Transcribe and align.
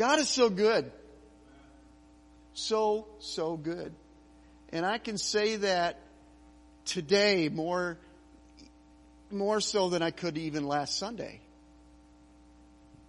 God 0.00 0.18
is 0.18 0.30
so 0.30 0.48
good. 0.48 0.90
So, 2.54 3.06
so 3.18 3.58
good. 3.58 3.92
And 4.72 4.86
I 4.86 4.96
can 4.96 5.18
say 5.18 5.56
that 5.56 5.98
today 6.86 7.50
more, 7.50 7.98
more 9.30 9.60
so 9.60 9.90
than 9.90 10.00
I 10.00 10.10
could 10.10 10.38
even 10.38 10.66
last 10.66 10.96
Sunday. 10.96 11.42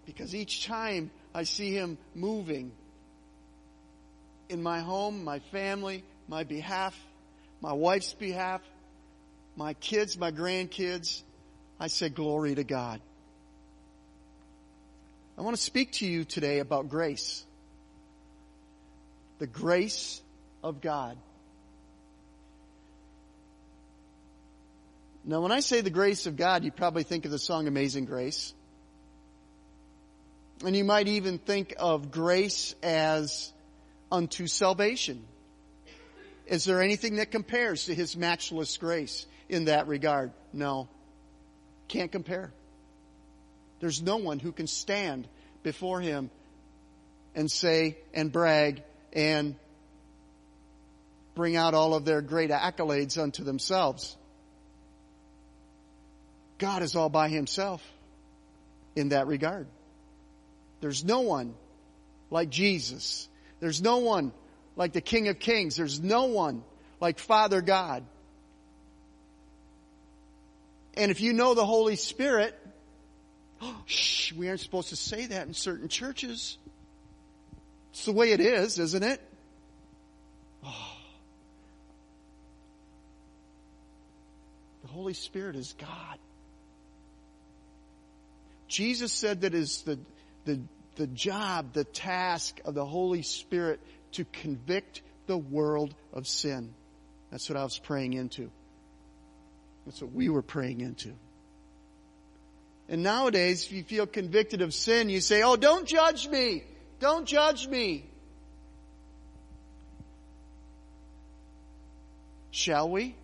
Because 0.06 0.36
each 0.36 0.66
time 0.66 1.12
I 1.34 1.44
see 1.44 1.74
Him 1.74 1.98
moving 2.14 2.74
in 4.50 4.62
my 4.62 4.82
home, 4.82 5.24
my 5.24 5.40
family, 5.54 6.04
my 6.28 6.44
behalf, 6.44 6.94
my 7.62 7.72
wife's 7.72 8.14
behalf, 8.16 8.60
my 9.56 9.76
kids, 9.76 10.18
my 10.18 10.34
grandkids, 10.34 11.22
I 11.80 11.88
say 11.88 12.10
glory 12.10 12.56
to 12.56 12.66
God. 12.66 13.00
I 15.38 15.42
want 15.42 15.56
to 15.56 15.62
speak 15.62 15.94
to 15.94 16.06
you 16.06 16.24
today 16.26 16.60
about 16.60 16.90
grace. 16.90 17.46
The 19.40 19.48
grace 19.48 20.22
of 20.64 20.82
God. 20.82 21.18
Now, 25.24 25.42
when 25.42 25.52
I 25.52 25.60
say 25.60 25.82
the 25.82 25.90
grace 25.92 26.26
of 26.26 26.36
God, 26.36 26.64
you 26.64 26.72
probably 26.72 27.04
think 27.04 27.26
of 27.26 27.32
the 27.32 27.40
song 27.40 27.68
Amazing 27.68 28.06
Grace. 28.06 28.54
And 30.66 30.76
you 30.76 30.84
might 30.84 31.08
even 31.08 31.38
think 31.38 31.76
of 31.80 32.12
grace 32.12 32.76
as 32.84 33.52
unto 34.12 34.48
salvation. 34.48 35.24
Is 36.48 36.66
there 36.66 36.82
anything 36.82 37.16
that 37.16 37.32
compares 37.32 37.86
to 37.86 37.96
His 37.96 38.18
matchless 38.18 38.78
grace 38.78 39.26
in 39.48 39.66
that 39.66 39.88
regard? 39.88 40.32
No. 40.54 40.90
Can't 41.88 42.12
compare. 42.12 42.52
There's 43.82 44.02
no 44.02 44.18
one 44.18 44.40
who 44.40 44.52
can 44.52 44.68
stand 44.68 45.28
before 45.64 46.00
Him 46.00 46.30
and 47.36 47.52
say 47.52 47.98
and 48.14 48.32
brag 48.32 48.84
and 49.12 49.56
bring 51.34 51.58
out 51.58 51.74
all 51.74 51.96
of 51.96 52.06
their 52.06 52.22
great 52.22 52.52
accolades 52.52 53.22
unto 53.22 53.44
themselves. 53.44 54.16
God 56.60 56.84
is 56.84 56.96
all 56.96 57.10
by 57.10 57.28
Himself 57.30 57.82
in 58.96 59.10
that 59.10 59.26
regard. 59.26 59.68
There's 60.80 61.04
no 61.04 61.22
one 61.22 61.56
like 62.30 62.50
Jesus. 62.50 63.28
There's 63.60 63.82
no 63.82 63.98
one 63.98 64.32
like 64.76 64.94
the 64.94 65.02
King 65.02 65.28
of 65.28 65.40
Kings. 65.40 65.76
There's 65.76 66.00
no 66.00 66.26
one 66.26 66.64
like 67.00 67.18
Father 67.18 67.62
God. 67.62 68.04
And 70.94 71.10
if 71.10 71.20
you 71.20 71.34
know 71.34 71.56
the 71.56 71.66
Holy 71.66 71.96
Spirit, 71.96 72.56
shh, 73.86 74.34
we 74.34 74.48
aren't 74.48 74.60
supposed 74.60 74.90
to 74.90 74.96
say 74.96 75.28
that 75.28 75.48
in 75.48 75.54
certain 75.54 75.88
churches. 75.88 76.58
It's 77.92 78.06
the 78.06 78.14
way 78.14 78.32
it 78.32 78.40
is, 78.40 78.80
isn't 78.80 79.04
it? 79.04 79.22
Oh. 80.64 80.88
The 84.84 84.88
Holy 84.88 85.14
Spirit 85.14 85.56
is 85.56 85.74
God. 85.78 86.18
Jesus 88.68 89.14
said 89.14 89.42
that 89.42 89.54
is 89.54 89.84
the, 89.84 90.00
the, 90.44 90.60
the 90.96 91.08
job, 91.08 91.72
the 91.74 91.84
task 91.84 92.60
of 92.66 92.74
the 92.74 92.86
Holy 92.86 93.22
Spirit 93.22 93.80
to 94.14 94.26
convict 94.26 95.02
the 95.28 95.38
world 95.38 95.94
of 96.12 96.28
sin. 96.28 96.74
That's 97.30 97.48
what 97.50 97.58
I 97.58 97.64
was 97.64 97.78
praying 97.78 98.14
into. 98.14 98.50
That's 99.86 100.02
what 100.02 100.12
we 100.12 100.30
were 100.30 100.42
praying 100.42 100.82
into. 100.82 101.14
And 102.92 103.04
nowadays, 103.04 103.66
if 103.66 103.72
you 103.72 103.84
feel 103.86 104.06
convicted 104.06 104.62
of 104.62 104.74
sin, 104.74 105.10
you 105.10 105.22
say, 105.22 105.44
Oh, 105.44 105.56
don't 105.56 105.88
judge 105.88 106.28
me. 106.28 106.66
Don't 107.00 107.26
judge 107.26 107.66
me. 107.66 108.06
Shall 112.52 112.90
we? 112.90 113.16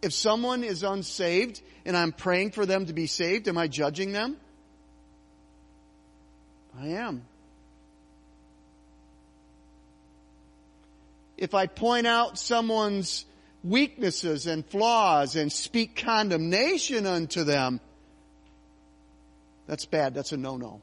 If 0.00 0.14
someone 0.14 0.64
is 0.64 0.82
unsaved 0.82 1.60
and 1.84 1.94
I'm 1.94 2.12
praying 2.12 2.52
for 2.52 2.64
them 2.64 2.86
to 2.86 2.94
be 2.94 3.06
saved, 3.06 3.48
am 3.48 3.58
I 3.58 3.68
judging 3.68 4.12
them? 4.12 4.38
I 6.80 6.86
am. 6.88 7.26
If 11.36 11.54
I 11.54 11.66
point 11.66 12.06
out 12.06 12.38
someone's 12.38 13.26
weaknesses 13.64 14.46
and 14.46 14.64
flaws 14.66 15.36
and 15.36 15.52
speak 15.52 15.96
condemnation 15.96 17.06
unto 17.06 17.44
them, 17.44 17.80
that's 19.66 19.86
bad. 19.86 20.14
That's 20.14 20.32
a 20.32 20.36
no-no. 20.36 20.80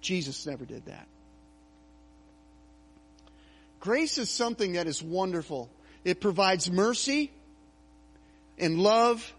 Jesus 0.00 0.46
never 0.46 0.64
did 0.64 0.86
that. 0.86 1.06
Grace 3.80 4.18
is 4.18 4.30
something 4.30 4.72
that 4.72 4.86
is 4.86 5.02
wonderful. 5.02 5.70
It 6.04 6.20
provides 6.20 6.70
mercy 6.70 7.30
and 8.58 8.78
love 8.78 9.32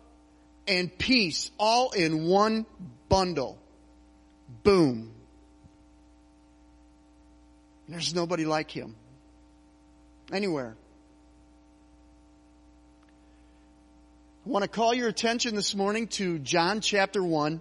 and 0.67 0.95
peace 0.97 1.51
all 1.57 1.91
in 1.91 2.25
one 2.25 2.65
bundle. 3.09 3.57
Boom. 4.63 5.11
There's 7.89 8.13
nobody 8.13 8.45
like 8.45 8.69
him. 8.69 8.95
Anywhere. 10.31 10.75
I 14.47 14.50
want 14.50 14.63
to 14.63 14.69
call 14.69 14.94
your 14.94 15.09
attention 15.09 15.56
this 15.56 15.75
morning 15.75 16.08
to 16.08 16.40
John 16.40 16.80
chapter 16.80 17.22
1. 17.22 17.59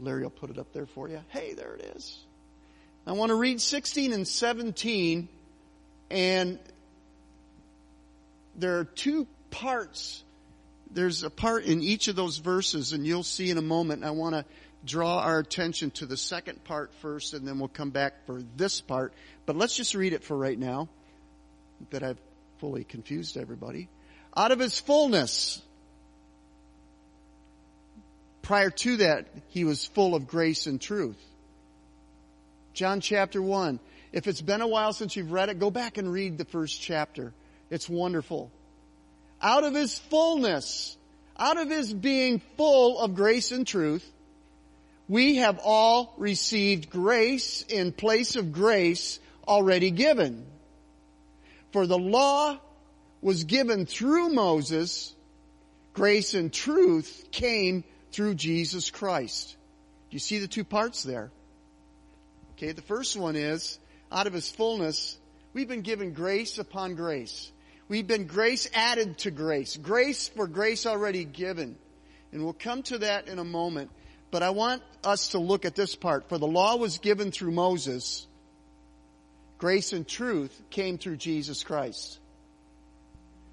Larry 0.00 0.24
will 0.24 0.30
put 0.30 0.50
it 0.50 0.58
up 0.58 0.72
there 0.72 0.86
for 0.86 1.08
you. 1.08 1.20
Hey, 1.28 1.54
there 1.54 1.74
it 1.74 1.92
is. 1.94 2.18
I 3.06 3.12
want 3.12 3.30
to 3.30 3.36
read 3.36 3.60
16 3.60 4.12
and 4.12 4.26
17 4.26 5.28
and 6.10 6.58
there 8.56 8.80
are 8.80 8.84
two 8.84 9.28
parts. 9.50 10.24
There's 10.90 11.22
a 11.22 11.30
part 11.30 11.64
in 11.64 11.82
each 11.82 12.08
of 12.08 12.16
those 12.16 12.38
verses 12.38 12.92
and 12.92 13.06
you'll 13.06 13.22
see 13.22 13.50
in 13.50 13.58
a 13.58 13.62
moment. 13.62 14.04
I 14.04 14.10
want 14.10 14.34
to 14.34 14.44
draw 14.84 15.18
our 15.18 15.38
attention 15.38 15.90
to 15.92 16.06
the 16.06 16.16
second 16.16 16.64
part 16.64 16.92
first 17.00 17.34
and 17.34 17.46
then 17.46 17.58
we'll 17.58 17.68
come 17.68 17.90
back 17.90 18.26
for 18.26 18.42
this 18.56 18.80
part. 18.80 19.12
But 19.44 19.56
let's 19.56 19.76
just 19.76 19.94
read 19.94 20.12
it 20.12 20.24
for 20.24 20.36
right 20.36 20.58
now 20.58 20.88
that 21.90 22.02
I've 22.02 22.20
fully 22.58 22.84
confused 22.84 23.36
everybody. 23.36 23.88
Out 24.36 24.52
of 24.52 24.58
his 24.58 24.78
fullness. 24.78 25.60
Prior 28.42 28.70
to 28.70 28.98
that, 28.98 29.26
he 29.48 29.64
was 29.64 29.86
full 29.86 30.14
of 30.14 30.28
grace 30.28 30.66
and 30.66 30.80
truth. 30.80 31.18
John 32.74 33.00
chapter 33.00 33.42
1. 33.42 33.80
If 34.12 34.26
it's 34.26 34.40
been 34.40 34.60
a 34.60 34.68
while 34.68 34.92
since 34.92 35.16
you've 35.16 35.32
read 35.32 35.48
it, 35.48 35.58
go 35.58 35.70
back 35.70 35.98
and 35.98 36.12
read 36.12 36.38
the 36.38 36.44
first 36.44 36.80
chapter. 36.80 37.32
It's 37.70 37.88
wonderful. 37.88 38.50
Out 39.40 39.64
of 39.64 39.74
His 39.74 39.98
fullness, 39.98 40.96
out 41.38 41.58
of 41.58 41.68
His 41.68 41.92
being 41.92 42.40
full 42.56 42.98
of 42.98 43.14
grace 43.14 43.52
and 43.52 43.66
truth, 43.66 44.10
we 45.08 45.36
have 45.36 45.60
all 45.62 46.14
received 46.16 46.90
grace 46.90 47.62
in 47.62 47.92
place 47.92 48.36
of 48.36 48.52
grace 48.52 49.20
already 49.46 49.90
given. 49.90 50.44
For 51.72 51.86
the 51.86 51.98
law 51.98 52.58
was 53.20 53.44
given 53.44 53.86
through 53.86 54.30
Moses, 54.30 55.14
grace 55.92 56.34
and 56.34 56.52
truth 56.52 57.28
came 57.30 57.84
through 58.12 58.34
Jesus 58.34 58.90
Christ. 58.90 59.56
Do 60.10 60.14
you 60.14 60.20
see 60.20 60.38
the 60.38 60.48
two 60.48 60.64
parts 60.64 61.02
there? 61.02 61.30
Okay, 62.52 62.72
the 62.72 62.82
first 62.82 63.16
one 63.16 63.36
is, 63.36 63.78
out 64.10 64.26
of 64.26 64.32
His 64.32 64.50
fullness, 64.50 65.18
we've 65.52 65.68
been 65.68 65.82
given 65.82 66.14
grace 66.14 66.58
upon 66.58 66.94
grace. 66.94 67.52
We've 67.88 68.06
been 68.06 68.26
grace 68.26 68.68
added 68.74 69.18
to 69.18 69.30
grace. 69.30 69.76
Grace 69.76 70.28
for 70.28 70.46
grace 70.46 70.86
already 70.86 71.24
given. 71.24 71.76
And 72.32 72.42
we'll 72.42 72.52
come 72.52 72.82
to 72.84 72.98
that 72.98 73.28
in 73.28 73.38
a 73.38 73.44
moment. 73.44 73.90
But 74.30 74.42
I 74.42 74.50
want 74.50 74.82
us 75.04 75.28
to 75.28 75.38
look 75.38 75.64
at 75.64 75.74
this 75.74 75.94
part. 75.94 76.28
For 76.28 76.38
the 76.38 76.46
law 76.46 76.76
was 76.76 76.98
given 76.98 77.30
through 77.30 77.52
Moses. 77.52 78.26
Grace 79.58 79.92
and 79.92 80.06
truth 80.06 80.60
came 80.70 80.98
through 80.98 81.16
Jesus 81.16 81.62
Christ. 81.62 82.18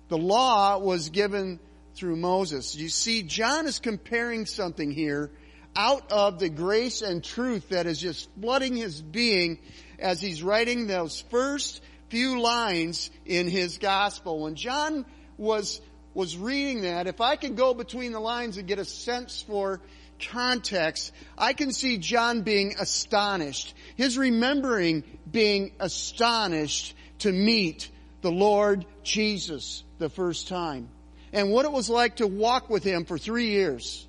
The 0.10 0.18
law 0.18 0.80
was 0.80 1.10
given 1.10 1.60
through 1.96 2.16
Moses. 2.16 2.76
You 2.76 2.90
see, 2.90 3.24
John 3.24 3.68
is 3.68 3.80
comparing 3.80 4.46
something 4.46 4.92
here 4.92 5.32
out 5.76 6.12
of 6.12 6.40
the 6.40 6.50
grace 6.50 7.02
and 7.02 7.24
truth 7.24 7.70
that 7.70 7.86
is 7.86 8.00
just 8.00 8.30
flooding 8.40 8.76
his 8.76 9.02
being 9.02 9.60
as 10.00 10.22
he's 10.22 10.44
writing 10.44 10.88
those 10.88 11.22
first 11.30 11.82
few 12.14 12.40
lines 12.40 13.10
in 13.26 13.48
his 13.48 13.80
gospel. 13.80 14.42
When 14.42 14.54
John 14.54 15.04
was, 15.36 15.82
was 16.14 16.38
reading 16.38 16.82
that, 16.82 17.08
if 17.08 17.22
I 17.22 17.38
can 17.38 17.56
go 17.56 17.74
between 17.74 18.12
the 18.12 18.20
lines 18.20 18.58
and 18.58 18.68
get 18.68 18.78
a 18.78 18.86
sense 18.86 19.42
for 19.42 19.82
context, 20.30 21.12
I 21.36 21.54
can 21.54 21.74
see 21.74 21.98
John 21.98 22.44
being 22.44 22.76
astonished. 22.80 23.74
His 23.96 24.16
remembering 24.16 25.04
being 25.32 25.72
astonished 25.80 26.96
to 27.20 27.32
meet 27.32 27.90
the 28.22 28.32
Lord 28.32 28.86
Jesus 29.02 29.84
the 29.98 30.08
first 30.08 30.48
time 30.48 30.90
and 31.32 31.50
what 31.50 31.66
it 31.66 31.72
was 31.72 31.90
like 31.90 32.18
to 32.18 32.28
walk 32.28 32.70
with 32.70 32.84
him 32.84 33.06
for 33.06 33.18
three 33.18 33.48
years. 33.48 34.06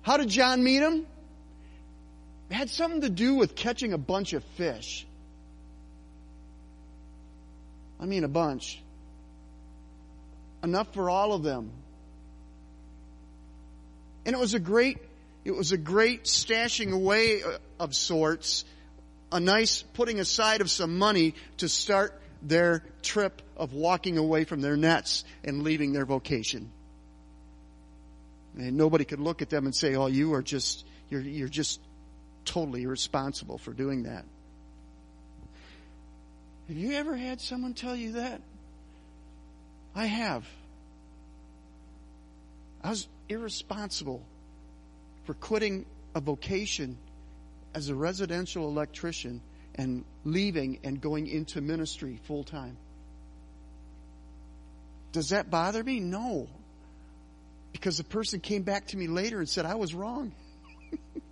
How 0.00 0.16
did 0.16 0.30
John 0.30 0.64
meet 0.64 0.80
him? 0.80 1.06
It 2.48 2.54
had 2.54 2.70
something 2.70 3.02
to 3.02 3.10
do 3.10 3.34
with 3.34 3.54
catching 3.54 3.92
a 3.92 3.98
bunch 3.98 4.32
of 4.32 4.42
fish. 4.56 5.06
I 8.00 8.06
mean, 8.06 8.24
a 8.24 8.28
bunch. 8.28 8.82
Enough 10.64 10.92
for 10.94 11.10
all 11.10 11.32
of 11.34 11.42
them. 11.42 11.70
And 14.24 14.34
it 14.34 14.38
was 14.38 14.54
a 14.54 14.58
great, 14.58 14.98
it 15.44 15.52
was 15.52 15.72
a 15.72 15.78
great 15.78 16.24
stashing 16.24 16.92
away 16.92 17.42
of 17.78 17.94
sorts, 17.94 18.64
a 19.30 19.40
nice 19.40 19.82
putting 19.82 20.18
aside 20.18 20.60
of 20.60 20.70
some 20.70 20.98
money 20.98 21.34
to 21.58 21.68
start 21.68 22.20
their 22.42 22.84
trip 23.02 23.42
of 23.56 23.74
walking 23.74 24.16
away 24.18 24.44
from 24.44 24.60
their 24.60 24.76
nets 24.76 25.24
and 25.44 25.62
leaving 25.62 25.92
their 25.92 26.06
vocation. 26.06 26.70
And 28.56 28.76
nobody 28.76 29.04
could 29.04 29.20
look 29.20 29.42
at 29.42 29.50
them 29.50 29.66
and 29.66 29.74
say, 29.74 29.94
oh, 29.94 30.06
you 30.06 30.34
are 30.34 30.42
just, 30.42 30.84
you're, 31.08 31.20
you're 31.20 31.48
just 31.48 31.80
totally 32.44 32.82
irresponsible 32.82 33.58
for 33.58 33.72
doing 33.72 34.04
that. 34.04 34.24
Have 36.70 36.78
you 36.78 36.92
ever 36.92 37.16
had 37.16 37.40
someone 37.40 37.74
tell 37.74 37.96
you 37.96 38.12
that? 38.12 38.40
I 39.92 40.06
have. 40.06 40.46
I 42.80 42.90
was 42.90 43.08
irresponsible 43.28 44.24
for 45.24 45.34
quitting 45.34 45.84
a 46.14 46.20
vocation 46.20 46.96
as 47.74 47.88
a 47.88 47.94
residential 47.96 48.68
electrician 48.68 49.40
and 49.74 50.04
leaving 50.24 50.78
and 50.84 51.00
going 51.00 51.26
into 51.26 51.60
ministry 51.60 52.20
full 52.22 52.44
time. 52.44 52.76
Does 55.10 55.30
that 55.30 55.50
bother 55.50 55.82
me? 55.82 55.98
No. 55.98 56.46
Because 57.72 57.96
the 57.98 58.04
person 58.04 58.38
came 58.38 58.62
back 58.62 58.86
to 58.88 58.96
me 58.96 59.08
later 59.08 59.40
and 59.40 59.48
said 59.48 59.66
I 59.66 59.74
was 59.74 59.92
wrong. 59.92 60.30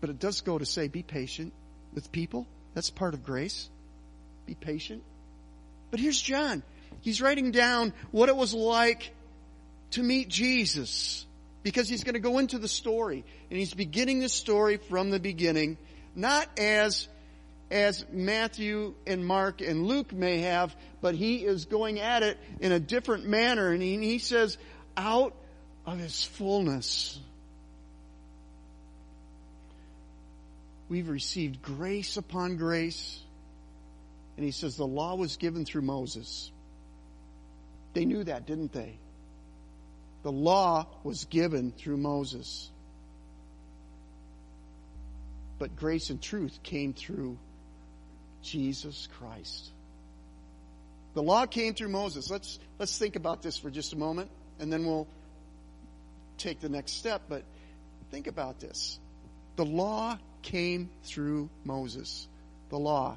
But 0.00 0.10
it 0.10 0.18
does 0.18 0.40
go 0.40 0.58
to 0.58 0.66
say, 0.66 0.88
be 0.88 1.02
patient 1.02 1.52
with 1.94 2.12
people. 2.12 2.46
That's 2.74 2.90
part 2.90 3.14
of 3.14 3.24
grace. 3.24 3.68
Be 4.46 4.54
patient. 4.54 5.02
But 5.90 6.00
here's 6.00 6.20
John. 6.20 6.62
He's 7.00 7.20
writing 7.20 7.50
down 7.50 7.92
what 8.10 8.28
it 8.28 8.36
was 8.36 8.54
like 8.54 9.12
to 9.92 10.02
meet 10.02 10.28
Jesus 10.28 11.24
because 11.62 11.88
he's 11.88 12.04
going 12.04 12.14
to 12.14 12.20
go 12.20 12.38
into 12.38 12.58
the 12.58 12.68
story 12.68 13.24
and 13.50 13.58
he's 13.58 13.74
beginning 13.74 14.20
the 14.20 14.28
story 14.28 14.76
from 14.76 15.10
the 15.10 15.20
beginning, 15.20 15.78
not 16.14 16.48
as 16.58 17.08
as 17.70 18.04
Matthew 18.12 18.94
and 19.06 19.26
Mark 19.26 19.60
and 19.60 19.86
Luke 19.86 20.12
may 20.12 20.42
have, 20.42 20.74
but 21.00 21.16
he 21.16 21.44
is 21.44 21.64
going 21.64 21.98
at 21.98 22.22
it 22.22 22.38
in 22.60 22.70
a 22.70 22.78
different 22.78 23.26
manner 23.26 23.72
and 23.72 23.82
he, 23.82 23.98
he 23.98 24.18
says, 24.20 24.56
out 24.96 25.34
of 25.84 25.98
his 25.98 26.22
fullness. 26.22 27.18
We've 30.88 31.08
received 31.08 31.62
grace 31.62 32.16
upon 32.16 32.56
grace. 32.56 33.20
And 34.36 34.44
he 34.44 34.50
says 34.50 34.76
the 34.76 34.86
law 34.86 35.14
was 35.14 35.36
given 35.36 35.64
through 35.64 35.82
Moses. 35.82 36.50
They 37.94 38.04
knew 38.04 38.22
that, 38.24 38.46
didn't 38.46 38.72
they? 38.72 38.98
The 40.22 40.32
law 40.32 40.86
was 41.02 41.24
given 41.24 41.72
through 41.72 41.96
Moses. 41.96 42.70
But 45.58 45.76
grace 45.76 46.10
and 46.10 46.20
truth 46.20 46.58
came 46.62 46.92
through 46.92 47.38
Jesus 48.42 49.08
Christ. 49.18 49.70
The 51.14 51.22
law 51.22 51.46
came 51.46 51.72
through 51.72 51.88
Moses. 51.88 52.30
Let's, 52.30 52.58
let's 52.78 52.98
think 52.98 53.16
about 53.16 53.40
this 53.40 53.56
for 53.56 53.70
just 53.70 53.94
a 53.94 53.96
moment 53.96 54.30
and 54.60 54.72
then 54.72 54.84
we'll 54.84 55.08
take 56.38 56.60
the 56.60 56.68
next 56.68 56.92
step. 56.92 57.22
But 57.28 57.44
think 58.10 58.26
about 58.26 58.60
this. 58.60 58.98
The 59.56 59.64
law 59.64 60.18
came 60.46 60.90
through 61.02 61.50
Moses. 61.64 62.28
The 62.70 62.78
law. 62.78 63.16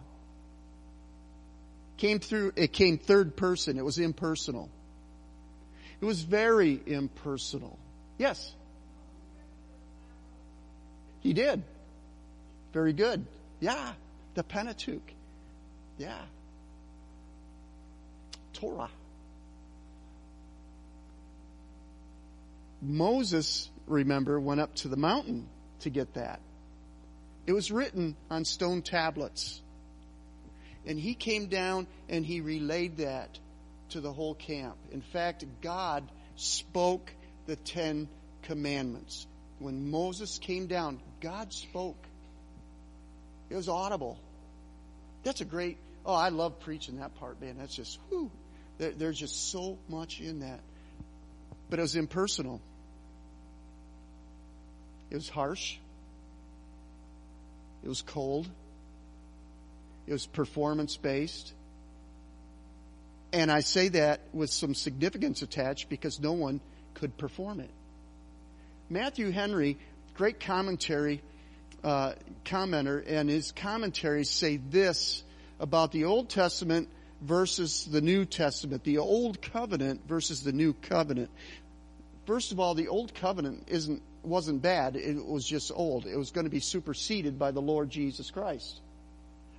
Came 1.98 2.20
through, 2.20 2.54
it 2.56 2.74
came 2.74 2.98
third 2.98 3.36
person. 3.36 3.78
It 3.78 3.86
was 3.86 4.00
impersonal. 4.00 4.70
It 6.02 6.06
was 6.06 6.22
very 6.22 6.80
impersonal. 6.86 7.78
Yes. 8.18 8.54
He 11.22 11.34
did. 11.34 11.64
Very 12.74 12.94
good. 12.94 13.26
Yeah. 13.60 13.94
The 14.34 14.44
Pentateuch. 14.44 15.14
Yeah. 15.98 16.22
Torah. 18.54 18.90
Moses, 22.82 23.70
remember, 23.88 24.40
went 24.40 24.62
up 24.62 24.74
to 24.76 24.88
the 24.88 24.96
mountain 24.96 25.48
to 25.82 25.90
get 25.90 26.14
that. 26.14 26.40
It 27.50 27.54
was 27.54 27.72
written 27.72 28.16
on 28.30 28.46
stone 28.46 28.84
tablets. 28.84 29.60
And 30.86 31.00
he 31.00 31.16
came 31.16 31.48
down 31.48 31.88
and 32.08 32.24
he 32.24 32.42
relayed 32.42 32.98
that 32.98 33.40
to 33.90 34.02
the 34.02 34.14
whole 34.14 34.36
camp. 34.36 34.76
In 34.92 35.02
fact, 35.02 35.44
God 35.60 36.08
spoke 36.36 37.12
the 37.48 37.56
Ten 37.56 38.08
Commandments. 38.44 39.26
When 39.58 39.90
Moses 39.90 40.38
came 40.38 40.68
down, 40.68 41.02
God 41.22 41.52
spoke. 41.52 41.98
It 43.50 43.56
was 43.56 43.68
audible. 43.68 44.20
That's 45.24 45.42
a 45.42 45.46
great, 45.46 45.80
oh, 46.06 46.14
I 46.14 46.30
love 46.30 46.60
preaching 46.60 46.98
that 46.98 47.16
part, 47.16 47.42
man. 47.42 47.56
That's 47.58 47.76
just, 47.76 47.98
whoo. 48.12 48.30
There, 48.78 48.92
there's 48.92 49.18
just 49.18 49.50
so 49.52 49.80
much 49.88 50.22
in 50.22 50.42
that. 50.42 50.60
But 51.72 51.80
it 51.80 51.82
was 51.82 51.96
impersonal. 51.96 52.62
It 55.10 55.16
was 55.16 55.30
harsh. 55.30 55.80
It 57.84 57.88
was 57.88 58.02
cold. 58.02 58.50
It 60.08 60.14
was 60.14 60.26
performance 60.26 60.98
based. 60.98 61.54
And 63.32 63.52
I 63.52 63.60
say 63.60 63.90
that 63.90 64.22
with 64.34 64.50
some 64.50 64.74
significance 64.74 65.42
attached 65.42 65.90
because 65.90 66.20
no 66.20 66.34
one 66.34 66.62
could 66.96 67.16
perform 67.18 67.60
it. 67.60 67.70
Matthew 68.90 69.30
Henry, 69.30 69.78
great 70.16 70.40
commentary, 70.40 71.22
uh, 71.84 72.14
commenter, 72.44 73.04
and 73.08 73.30
his 73.30 73.52
commentaries 73.52 74.30
say 74.30 74.58
this 74.58 75.24
about 75.60 75.92
the 75.92 76.06
Old 76.06 76.30
Testament 76.30 76.90
versus 77.22 77.86
the 77.86 78.02
New 78.02 78.26
Testament, 78.26 78.84
the 78.84 78.98
Old 78.98 79.42
Covenant 79.42 80.02
versus 80.08 80.42
the 80.42 80.52
New 80.54 80.74
Covenant. 80.74 81.30
First 82.26 82.52
of 82.52 82.60
all, 82.60 82.74
the 82.74 82.88
Old 82.88 83.14
Covenant 83.14 83.68
isn't 83.68 84.02
wasn't 84.24 84.62
bad. 84.62 84.96
It 84.96 85.26
was 85.26 85.46
just 85.46 85.72
old. 85.74 86.06
It 86.06 86.18
was 86.18 86.32
going 86.32 86.46
to 86.46 86.52
be 86.52 86.60
superseded 86.60 87.40
by 87.40 87.52
the 87.52 87.62
Lord 87.62 87.90
Jesus 87.90 88.32
Christ. 88.32 88.80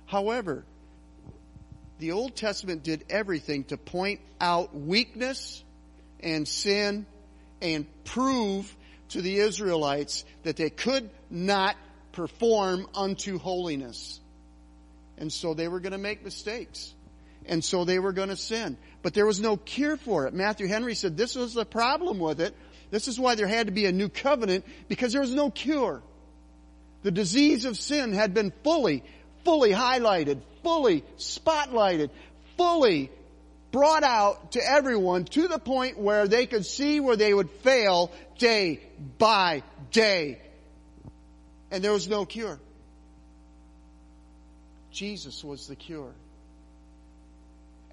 However, 0.05 0.63
the 1.99 2.11
Old 2.11 2.35
Testament 2.35 2.83
did 2.83 3.05
everything 3.09 3.63
to 3.65 3.77
point 3.77 4.19
out 4.39 4.75
weakness 4.75 5.63
and 6.19 6.47
sin 6.47 7.05
and 7.61 7.85
prove 8.03 8.75
to 9.09 9.21
the 9.21 9.37
Israelites 9.37 10.25
that 10.43 10.55
they 10.57 10.69
could 10.69 11.09
not 11.29 11.75
perform 12.11 12.87
unto 12.95 13.37
holiness. 13.37 14.19
And 15.17 15.31
so 15.31 15.53
they 15.53 15.67
were 15.67 15.79
going 15.79 15.91
to 15.91 15.97
make 15.97 16.23
mistakes. 16.23 16.93
And 17.45 17.63
so 17.63 17.85
they 17.85 17.99
were 17.99 18.13
going 18.13 18.29
to 18.29 18.35
sin. 18.35 18.77
But 19.01 19.13
there 19.13 19.25
was 19.25 19.39
no 19.39 19.57
cure 19.57 19.97
for 19.97 20.27
it. 20.27 20.33
Matthew 20.33 20.67
Henry 20.67 20.95
said 20.95 21.17
this 21.17 21.35
was 21.35 21.53
the 21.53 21.65
problem 21.65 22.19
with 22.19 22.41
it 22.41 22.55
this 22.91 23.07
is 23.07 23.19
why 23.19 23.35
there 23.35 23.47
had 23.47 23.67
to 23.67 23.73
be 23.73 23.85
a 23.85 23.91
new 23.91 24.09
covenant 24.09 24.65
because 24.87 25.13
there 25.13 25.21
was 25.21 25.33
no 25.33 25.49
cure. 25.49 26.03
The 27.03 27.11
disease 27.11 27.65
of 27.65 27.77
sin 27.77 28.13
had 28.13 28.33
been 28.33 28.53
fully, 28.63 29.03
fully 29.43 29.71
highlighted, 29.71 30.41
fully 30.61 31.03
spotlighted, 31.17 32.11
fully 32.57 33.09
brought 33.71 34.03
out 34.03 34.51
to 34.51 34.61
everyone 34.63 35.23
to 35.23 35.47
the 35.47 35.57
point 35.57 35.97
where 35.97 36.27
they 36.27 36.45
could 36.45 36.65
see 36.65 36.99
where 36.99 37.15
they 37.15 37.33
would 37.33 37.49
fail 37.49 38.11
day 38.37 38.81
by 39.17 39.63
day. 39.91 40.39
And 41.71 41.81
there 41.81 41.93
was 41.93 42.09
no 42.09 42.25
cure. 42.25 42.59
Jesus 44.91 45.43
was 45.43 45.67
the 45.67 45.75
cure. 45.75 46.13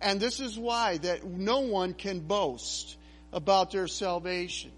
And 0.01 0.21
this 0.21 0.41
is 0.41 0.59
why 0.59 0.99
that 0.99 1.25
no 1.25 1.61
one 1.61 1.95
can 1.95 2.21
boast 2.21 2.97
about 3.33 3.71
their 3.71 3.87
salvation. 3.87 4.73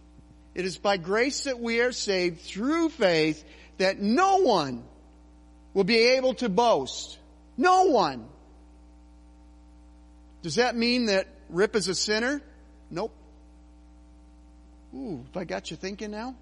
It 0.54 0.64
is 0.64 0.78
by 0.78 0.96
grace 0.96 1.44
that 1.44 1.60
we 1.60 1.80
are 1.80 1.92
saved 1.92 2.40
through 2.40 2.90
faith 2.90 3.44
that 3.78 4.00
no 4.00 4.38
one 4.38 4.84
will 5.74 5.84
be 5.84 5.98
able 6.16 6.34
to 6.34 6.48
boast. 6.48 7.18
No 7.56 7.84
one. 7.84 8.26
Does 10.42 10.56
that 10.56 10.74
mean 10.74 11.06
that 11.06 11.28
Ryp 11.52 11.76
is 11.76 11.88
a 11.88 11.94
sinner? 11.94 12.42
Nope. 12.90 13.14
Ooh, 14.94 15.24
I 15.36 15.44
got 15.44 15.70
you 15.70 15.76
thinking 15.76 16.10
now? 16.10 16.34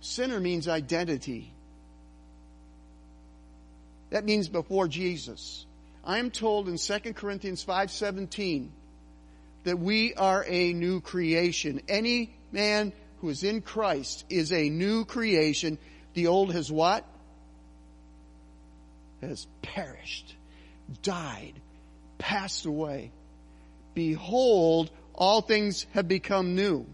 Sinner 0.00 0.40
means 0.40 0.68
identity. 0.68 1.52
That 4.10 4.24
means 4.24 4.48
before 4.48 4.88
Jesus. 4.88 5.66
I 6.04 6.18
am 6.18 6.30
told 6.30 6.68
in 6.68 6.78
2 6.78 7.14
Corinthians 7.14 7.64
5:17 7.64 8.70
that 9.68 9.78
we 9.78 10.14
are 10.14 10.44
a 10.48 10.72
new 10.72 11.02
creation. 11.02 11.82
Any 11.88 12.34
man 12.52 12.94
who 13.20 13.28
is 13.28 13.44
in 13.44 13.60
Christ 13.60 14.24
is 14.30 14.50
a 14.50 14.70
new 14.70 15.04
creation. 15.04 15.76
The 16.14 16.28
old 16.28 16.54
has 16.54 16.72
what? 16.72 17.04
Has 19.20 19.46
perished, 19.60 20.34
died, 21.02 21.52
passed 22.16 22.64
away. 22.64 23.12
Behold, 23.92 24.90
all 25.14 25.42
things 25.42 25.84
have 25.92 26.08
become 26.08 26.54
new. 26.54 26.86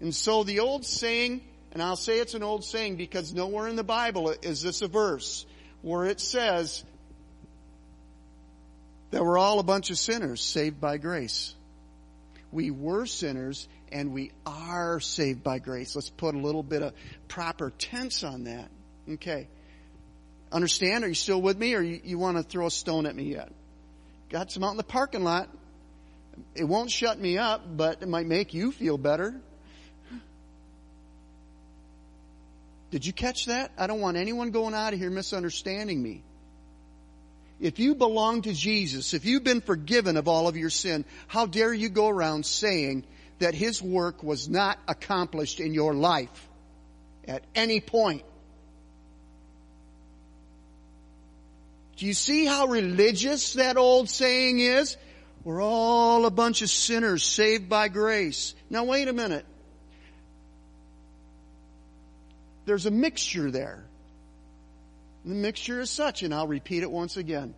And 0.00 0.14
so 0.14 0.44
the 0.44 0.60
old 0.60 0.84
saying, 0.84 1.40
and 1.72 1.82
I'll 1.82 1.96
say 1.96 2.18
it's 2.18 2.34
an 2.34 2.42
old 2.42 2.62
saying 2.62 2.96
because 2.96 3.32
nowhere 3.32 3.68
in 3.68 3.76
the 3.76 3.84
Bible 3.84 4.34
is 4.42 4.60
this 4.60 4.82
a 4.82 4.88
verse 4.88 5.46
where 5.80 6.04
it 6.04 6.20
says 6.20 6.84
that 9.12 9.24
we're 9.24 9.38
all 9.38 9.60
a 9.60 9.62
bunch 9.64 9.90
of 9.90 9.96
sinners 9.96 10.42
saved 10.42 10.78
by 10.78 10.98
grace. 10.98 11.54
We 12.52 12.70
were 12.70 13.06
sinners 13.06 13.68
and 13.92 14.12
we 14.12 14.32
are 14.44 15.00
saved 15.00 15.42
by 15.42 15.58
grace. 15.58 15.94
Let's 15.94 16.10
put 16.10 16.34
a 16.34 16.38
little 16.38 16.62
bit 16.62 16.82
of 16.82 16.92
proper 17.28 17.70
tense 17.70 18.24
on 18.24 18.44
that. 18.44 18.70
Okay. 19.08 19.48
Understand? 20.52 21.04
Are 21.04 21.08
you 21.08 21.14
still 21.14 21.40
with 21.40 21.58
me 21.58 21.74
or 21.74 21.80
you, 21.80 22.00
you 22.02 22.18
want 22.18 22.36
to 22.36 22.42
throw 22.42 22.66
a 22.66 22.70
stone 22.70 23.06
at 23.06 23.14
me 23.14 23.24
yet? 23.24 23.52
Got 24.30 24.50
some 24.50 24.64
out 24.64 24.72
in 24.72 24.76
the 24.76 24.82
parking 24.82 25.22
lot. 25.22 25.48
It 26.54 26.64
won't 26.64 26.90
shut 26.90 27.18
me 27.18 27.38
up, 27.38 27.62
but 27.76 28.02
it 28.02 28.08
might 28.08 28.26
make 28.26 28.54
you 28.54 28.72
feel 28.72 28.98
better. 28.98 29.40
Did 32.90 33.06
you 33.06 33.12
catch 33.12 33.46
that? 33.46 33.70
I 33.78 33.86
don't 33.86 34.00
want 34.00 34.16
anyone 34.16 34.50
going 34.50 34.74
out 34.74 34.92
of 34.92 34.98
here 34.98 35.10
misunderstanding 35.10 36.02
me. 36.02 36.24
If 37.60 37.78
you 37.78 37.94
belong 37.94 38.42
to 38.42 38.54
Jesus, 38.54 39.12
if 39.12 39.26
you've 39.26 39.44
been 39.44 39.60
forgiven 39.60 40.16
of 40.16 40.28
all 40.28 40.48
of 40.48 40.56
your 40.56 40.70
sin, 40.70 41.04
how 41.28 41.44
dare 41.44 41.74
you 41.74 41.90
go 41.90 42.08
around 42.08 42.46
saying 42.46 43.04
that 43.38 43.54
His 43.54 43.82
work 43.82 44.22
was 44.22 44.48
not 44.48 44.78
accomplished 44.88 45.60
in 45.60 45.74
your 45.74 45.92
life 45.92 46.48
at 47.28 47.44
any 47.54 47.80
point? 47.80 48.22
Do 51.98 52.06
you 52.06 52.14
see 52.14 52.46
how 52.46 52.68
religious 52.68 53.52
that 53.52 53.76
old 53.76 54.08
saying 54.08 54.60
is? 54.60 54.96
We're 55.44 55.62
all 55.62 56.24
a 56.24 56.30
bunch 56.30 56.62
of 56.62 56.70
sinners 56.70 57.22
saved 57.22 57.68
by 57.68 57.88
grace. 57.88 58.54
Now 58.70 58.84
wait 58.84 59.08
a 59.08 59.12
minute. 59.12 59.44
There's 62.64 62.86
a 62.86 62.90
mixture 62.90 63.50
there. 63.50 63.84
The 65.24 65.34
mixture 65.34 65.80
is 65.80 65.90
such, 65.90 66.22
and 66.22 66.34
I'll 66.34 66.48
repeat 66.48 66.82
it 66.82 66.90
once 66.90 67.16
again. 67.16 67.54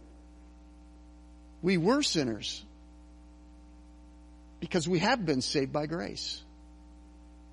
We 1.62 1.76
were 1.78 2.02
sinners 2.02 2.64
because 4.60 4.88
we 4.88 4.98
have 4.98 5.24
been 5.24 5.42
saved 5.42 5.72
by 5.72 5.86
grace. 5.86 6.42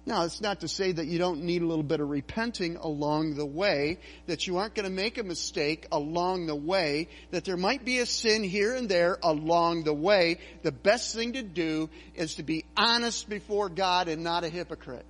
Now, 0.05 0.23
it's 0.23 0.41
not 0.41 0.61
to 0.61 0.67
say 0.67 0.91
that 0.91 1.05
you 1.05 1.19
don't 1.19 1.43
need 1.43 1.61
a 1.61 1.67
little 1.67 1.83
bit 1.83 1.99
of 1.99 2.09
repenting 2.09 2.77
along 2.77 3.35
the 3.35 3.45
way, 3.45 3.99
that 4.25 4.47
you 4.47 4.57
aren't 4.57 4.73
going 4.73 4.85
to 4.87 4.91
make 4.91 5.19
a 5.19 5.23
mistake 5.23 5.85
along 5.91 6.47
the 6.47 6.55
way, 6.55 7.09
that 7.29 7.45
there 7.45 7.57
might 7.57 7.85
be 7.85 7.99
a 7.99 8.07
sin 8.07 8.43
here 8.43 8.73
and 8.73 8.89
there 8.89 9.19
along 9.21 9.83
the 9.83 9.93
way. 9.93 10.39
The 10.63 10.71
best 10.71 11.13
thing 11.13 11.33
to 11.33 11.43
do 11.43 11.91
is 12.15 12.35
to 12.35 12.43
be 12.43 12.65
honest 12.75 13.29
before 13.29 13.69
God 13.69 14.07
and 14.07 14.23
not 14.23 14.43
a 14.43 14.49
hypocrite. 14.49 15.05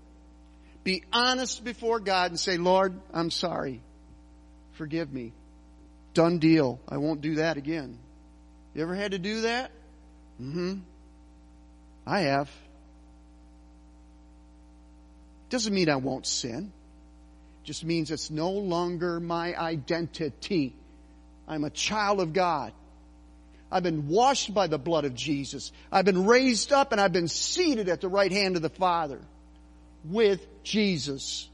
Be 0.83 1.03
honest 1.13 1.63
before 1.63 2.01
God 2.01 2.31
and 2.31 2.39
say, 2.39 2.57
Lord, 2.57 2.99
I'm 3.13 3.31
sorry. 3.31 3.81
Forgive 4.79 5.11
me. 5.11 5.33
Done 6.13 6.39
deal. 6.39 6.79
I 6.87 6.95
won't 6.95 7.19
do 7.19 7.35
that 7.35 7.57
again. 7.57 7.97
You 8.73 8.81
ever 8.81 8.95
had 8.95 9.11
to 9.11 9.19
do 9.19 9.41
that? 9.41 9.71
Mm-hmm. 10.41 10.75
I 12.07 12.19
have. 12.21 12.49
Doesn't 15.49 15.73
mean 15.73 15.89
I 15.89 15.97
won't 15.97 16.25
sin. 16.25 16.71
Just 17.65 17.83
means 17.83 18.09
it's 18.09 18.31
no 18.31 18.51
longer 18.51 19.19
my 19.19 19.53
identity. 19.53 20.77
I'm 21.45 21.65
a 21.65 21.69
child 21.69 22.21
of 22.21 22.31
God. 22.31 22.71
I've 23.69 23.83
been 23.83 24.07
washed 24.07 24.53
by 24.53 24.67
the 24.67 24.79
blood 24.79 25.03
of 25.03 25.13
Jesus. 25.13 25.73
I've 25.91 26.05
been 26.05 26.25
raised 26.25 26.71
up 26.71 26.93
and 26.93 27.01
I've 27.01 27.11
been 27.11 27.27
seated 27.27 27.89
at 27.89 27.99
the 27.99 28.07
right 28.07 28.31
hand 28.31 28.55
of 28.55 28.61
the 28.61 28.69
Father 28.69 29.19
with 30.05 30.63
Jesus. 30.63 31.49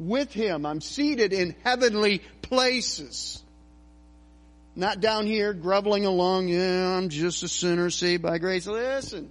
With 0.00 0.32
Him. 0.32 0.66
I'm 0.66 0.80
seated 0.80 1.32
in 1.32 1.54
heavenly 1.62 2.22
places. 2.42 3.40
Not 4.74 5.00
down 5.00 5.26
here 5.26 5.52
groveling 5.52 6.06
along, 6.06 6.48
yeah, 6.48 6.96
I'm 6.96 7.10
just 7.10 7.42
a 7.42 7.48
sinner 7.48 7.90
saved 7.90 8.22
by 8.22 8.38
grace. 8.38 8.66
Listen. 8.66 9.30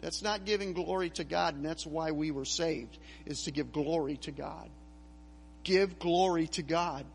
That's 0.00 0.22
not 0.22 0.44
giving 0.44 0.72
glory 0.72 1.10
to 1.10 1.24
God, 1.24 1.54
and 1.54 1.64
that's 1.64 1.86
why 1.86 2.10
we 2.10 2.32
were 2.32 2.44
saved, 2.44 2.98
is 3.24 3.44
to 3.44 3.52
give 3.52 3.72
glory 3.72 4.16
to 4.18 4.32
God. 4.32 4.68
Give 5.62 5.98
glory 6.00 6.48
to 6.48 6.62
God. 6.62 7.06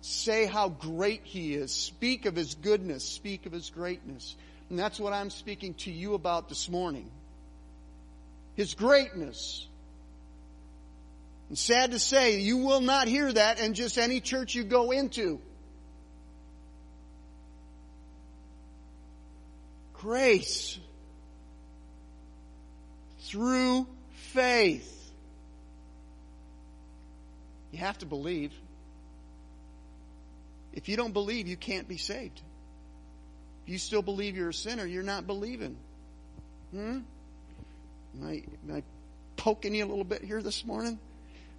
Say 0.00 0.46
how 0.46 0.68
great 0.68 1.22
He 1.24 1.54
is. 1.54 1.72
Speak 1.72 2.24
of 2.24 2.36
His 2.36 2.54
goodness. 2.54 3.04
Speak 3.04 3.46
of 3.46 3.52
His 3.52 3.70
greatness. 3.70 4.36
And 4.70 4.78
that's 4.78 5.00
what 5.00 5.12
I'm 5.12 5.30
speaking 5.30 5.74
to 5.74 5.90
you 5.90 6.14
about 6.14 6.48
this 6.48 6.68
morning. 6.68 7.10
His 8.54 8.74
greatness. 8.74 9.66
And 11.48 11.56
sad 11.56 11.92
to 11.92 11.98
say, 11.98 12.40
you 12.40 12.58
will 12.58 12.80
not 12.80 13.06
hear 13.08 13.32
that 13.32 13.60
in 13.60 13.74
just 13.74 13.98
any 13.98 14.20
church 14.20 14.54
you 14.54 14.64
go 14.64 14.90
into. 14.90 15.40
Grace 19.94 20.78
through 23.20 23.86
faith. 24.32 24.92
You 27.72 27.78
have 27.78 27.98
to 27.98 28.06
believe. 28.06 28.52
If 30.72 30.88
you 30.88 30.96
don't 30.96 31.12
believe, 31.12 31.48
you 31.48 31.56
can't 31.56 31.88
be 31.88 31.96
saved. 31.96 32.40
If 33.64 33.72
you 33.72 33.78
still 33.78 34.02
believe 34.02 34.36
you're 34.36 34.50
a 34.50 34.54
sinner, 34.54 34.84
you're 34.84 35.02
not 35.02 35.26
believing. 35.26 35.76
Hmm? 36.70 36.98
Am 38.14 38.26
I, 38.28 38.42
am 38.68 38.76
I 38.76 38.82
poking 39.36 39.74
you 39.74 39.84
a 39.84 39.88
little 39.88 40.04
bit 40.04 40.22
here 40.22 40.42
this 40.42 40.64
morning? 40.64 40.98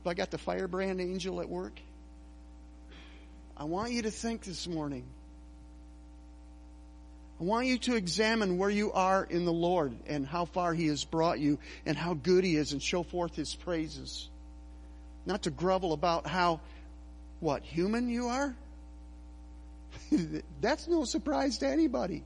I 0.07 0.13
got 0.13 0.31
the 0.31 0.37
firebrand 0.37 1.01
angel 1.01 1.41
at 1.41 1.49
work? 1.49 1.79
I 3.55 3.63
want 3.65 3.91
you 3.91 4.03
to 4.03 4.11
think 4.11 4.43
this 4.43 4.67
morning 4.67 5.05
I 7.39 7.43
want 7.43 7.67
you 7.67 7.77
to 7.77 7.95
examine 7.95 8.57
where 8.57 8.69
you 8.69 8.91
are 8.93 9.23
in 9.23 9.45
the 9.45 9.53
Lord 9.53 9.95
and 10.07 10.25
how 10.25 10.45
far 10.45 10.73
He 10.73 10.87
has 10.87 11.03
brought 11.03 11.39
you 11.39 11.59
and 11.85 11.95
how 11.95 12.15
good 12.15 12.43
He 12.43 12.55
is 12.55 12.71
and 12.71 12.81
show 12.81 13.03
forth 13.03 13.35
His 13.35 13.53
praises. 13.53 14.27
Not 15.25 15.43
to 15.43 15.51
grovel 15.51 15.93
about 15.93 16.25
how, 16.25 16.61
what, 17.39 17.61
human 17.61 18.09
you 18.09 18.27
are? 18.27 18.55
That's 20.61 20.87
no 20.87 21.05
surprise 21.05 21.59
to 21.59 21.67
anybody. 21.67 22.23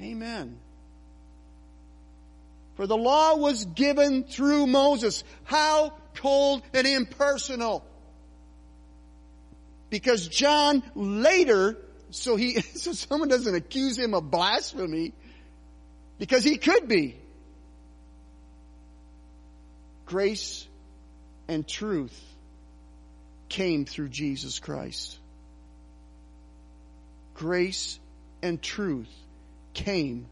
Amen. 0.00 0.58
For 2.76 2.86
the 2.86 2.96
law 2.96 3.36
was 3.36 3.64
given 3.64 4.24
through 4.24 4.66
Moses. 4.66 5.24
How 5.44 5.94
cold 6.16 6.62
and 6.72 6.86
impersonal. 6.86 7.84
Because 9.90 10.26
John 10.26 10.82
later 10.94 11.78
so 12.14 12.36
he, 12.36 12.60
so 12.60 12.92
someone 12.92 13.28
doesn't 13.28 13.54
accuse 13.54 13.98
him 13.98 14.14
of 14.14 14.30
blasphemy 14.30 15.12
because 16.18 16.44
he 16.44 16.56
could 16.56 16.88
be. 16.88 17.16
Grace 20.06 20.66
and 21.48 21.66
truth 21.66 22.18
came 23.48 23.84
through 23.84 24.08
Jesus 24.10 24.58
Christ. 24.58 25.18
Grace 27.34 27.98
and 28.42 28.62
truth 28.62 29.12
came 29.72 30.26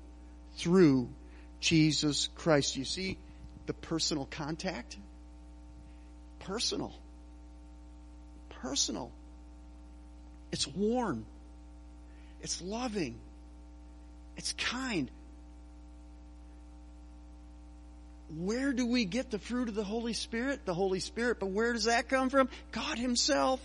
through 0.57 1.09
Jesus 1.63 2.29
Christ. 2.35 2.77
You 2.77 2.85
see 2.85 3.17
the 3.67 3.73
personal 3.73 4.27
contact? 4.27 4.99
Personal. 6.41 6.93
Personal. 8.51 9.11
It's 10.51 10.67
warm. 10.67 11.25
It's 12.43 12.61
loving. 12.61 13.19
It's 14.37 14.53
kind. 14.55 15.11
Where 18.37 18.73
do 18.73 18.87
we 18.87 19.05
get 19.05 19.31
the 19.31 19.39
fruit 19.39 19.69
of 19.69 19.75
the 19.75 19.85
Holy 19.85 20.15
Spirit? 20.15 20.65
The 20.65 20.75
Holy 20.75 21.01
Spirit, 21.01 21.39
but 21.39 21.51
where 21.51 21.73
does 21.73 21.85
that 21.85 22.09
come 22.09 22.29
from? 22.29 22.49
God 22.73 22.99
Himself. 22.99 23.61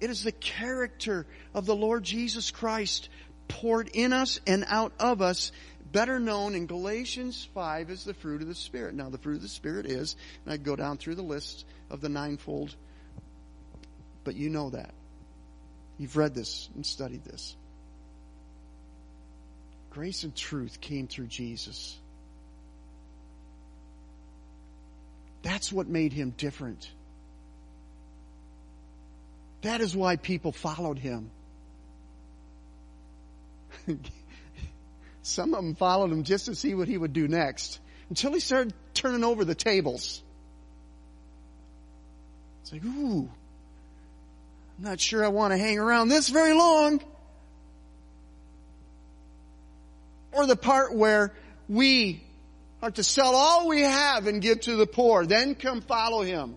It 0.00 0.10
is 0.10 0.24
the 0.24 0.32
character 0.32 1.26
of 1.52 1.66
the 1.66 1.76
Lord 1.76 2.02
Jesus 2.02 2.50
Christ 2.50 3.08
poured 3.48 3.88
in 3.92 4.12
us 4.12 4.40
and 4.46 4.64
out 4.68 4.92
of 4.98 5.22
us 5.22 5.52
better 5.92 6.18
known 6.18 6.54
in 6.54 6.66
Galatians 6.66 7.48
5 7.54 7.90
as 7.90 8.04
the 8.04 8.14
fruit 8.14 8.42
of 8.42 8.48
the 8.48 8.54
Spirit. 8.54 8.94
Now, 8.94 9.08
the 9.08 9.18
fruit 9.18 9.36
of 9.36 9.42
the 9.42 9.48
Spirit 9.48 9.86
is, 9.86 10.16
and 10.44 10.52
I 10.52 10.56
go 10.56 10.76
down 10.76 10.98
through 10.98 11.14
the 11.14 11.22
list 11.22 11.64
of 11.90 12.00
the 12.00 12.08
ninefold, 12.08 12.74
but 14.24 14.36
you 14.36 14.50
know 14.50 14.70
that. 14.70 14.92
You've 15.98 16.16
read 16.16 16.34
this 16.34 16.68
and 16.74 16.84
studied 16.84 17.24
this. 17.24 17.56
Grace 19.90 20.24
and 20.24 20.36
truth 20.36 20.80
came 20.80 21.06
through 21.06 21.28
Jesus. 21.28 21.96
That's 25.42 25.72
what 25.72 25.88
made 25.88 26.12
him 26.12 26.34
different. 26.36 26.90
That 29.62 29.80
is 29.80 29.96
why 29.96 30.16
people 30.16 30.52
followed 30.52 30.98
him. 30.98 31.30
Some 35.26 35.54
of 35.54 35.64
them 35.64 35.74
followed 35.74 36.12
him 36.12 36.22
just 36.22 36.46
to 36.46 36.54
see 36.54 36.76
what 36.76 36.86
he 36.86 36.96
would 36.96 37.12
do 37.12 37.26
next 37.26 37.80
until 38.10 38.32
he 38.32 38.38
started 38.38 38.72
turning 38.94 39.24
over 39.24 39.44
the 39.44 39.56
tables. 39.56 40.22
It's 42.62 42.72
like, 42.72 42.84
ooh, 42.84 43.28
I'm 44.78 44.84
not 44.84 45.00
sure 45.00 45.24
I 45.24 45.28
want 45.28 45.52
to 45.52 45.58
hang 45.58 45.80
around 45.80 46.10
this 46.10 46.28
very 46.28 46.52
long. 46.52 47.00
Or 50.30 50.46
the 50.46 50.54
part 50.54 50.94
where 50.94 51.34
we 51.68 52.22
are 52.80 52.92
to 52.92 53.02
sell 53.02 53.34
all 53.34 53.66
we 53.66 53.80
have 53.80 54.28
and 54.28 54.40
give 54.40 54.60
to 54.60 54.76
the 54.76 54.86
poor, 54.86 55.26
then 55.26 55.56
come 55.56 55.80
follow 55.80 56.22
him. 56.22 56.56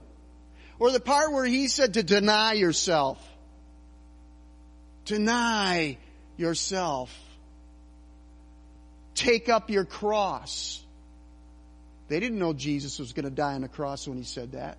Or 0.78 0.92
the 0.92 1.00
part 1.00 1.34
where 1.34 1.46
he 1.46 1.70
said 1.70 1.96
to 1.96 2.04
deny 2.04 2.54
yourself. 2.54 3.18
Deny 5.06 5.98
yourself. 6.38 7.12
Take 9.20 9.50
up 9.50 9.70
your 9.70 9.84
cross. 9.84 10.82
They 12.08 12.22
didn't 12.22 12.40
know 12.40 12.54
Jesus 12.54 13.00
was 13.00 13.12
going 13.12 13.26
to 13.26 13.30
die 13.30 13.54
on 13.54 13.60
the 13.60 13.68
cross 13.68 14.08
when 14.08 14.18
he 14.18 14.24
said 14.24 14.54
that. 14.54 14.78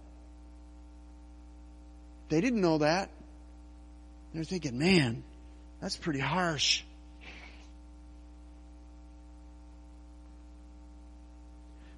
They 2.30 2.40
didn't 2.40 2.62
know 2.62 2.78
that. 2.78 3.11
They're 4.32 4.44
thinking, 4.44 4.78
man, 4.78 5.25
that's 5.78 5.99
pretty 5.99 6.20
harsh. 6.20 6.85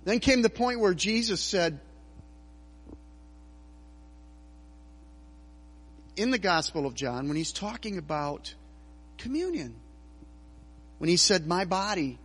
Then 0.03 0.19
came 0.19 0.43
the 0.43 0.51
point 0.51 0.81
where 0.81 0.95
Jesus 0.95 1.41
said, 1.41 1.79
in 6.17 6.33
the 6.33 6.39
Gospel 6.39 6.87
of 6.87 6.97
John, 6.97 7.29
when 7.29 7.37
he's 7.37 7.53
talking 7.53 7.99
about 7.99 8.53
communion, 9.17 9.77
when 10.99 11.09
he 11.09 11.17
said, 11.17 11.47
My 11.47 11.67
body 11.67 12.19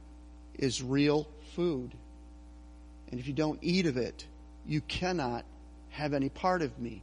is 0.58 0.82
real 0.84 1.28
food, 1.56 1.94
and 3.10 3.20
if 3.20 3.28
you 3.28 3.34
don't 3.34 3.60
eat 3.62 3.86
of 3.86 3.98
it, 3.98 4.26
you 4.66 4.82
cannot 4.82 5.46
have 5.90 6.14
any 6.14 6.30
part 6.30 6.62
of 6.62 6.78
me. 6.80 7.02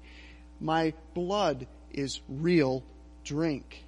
My 0.61 0.95
blood 1.15 1.67
is 1.93 2.21
real 2.29 2.85
drink. 3.25 3.85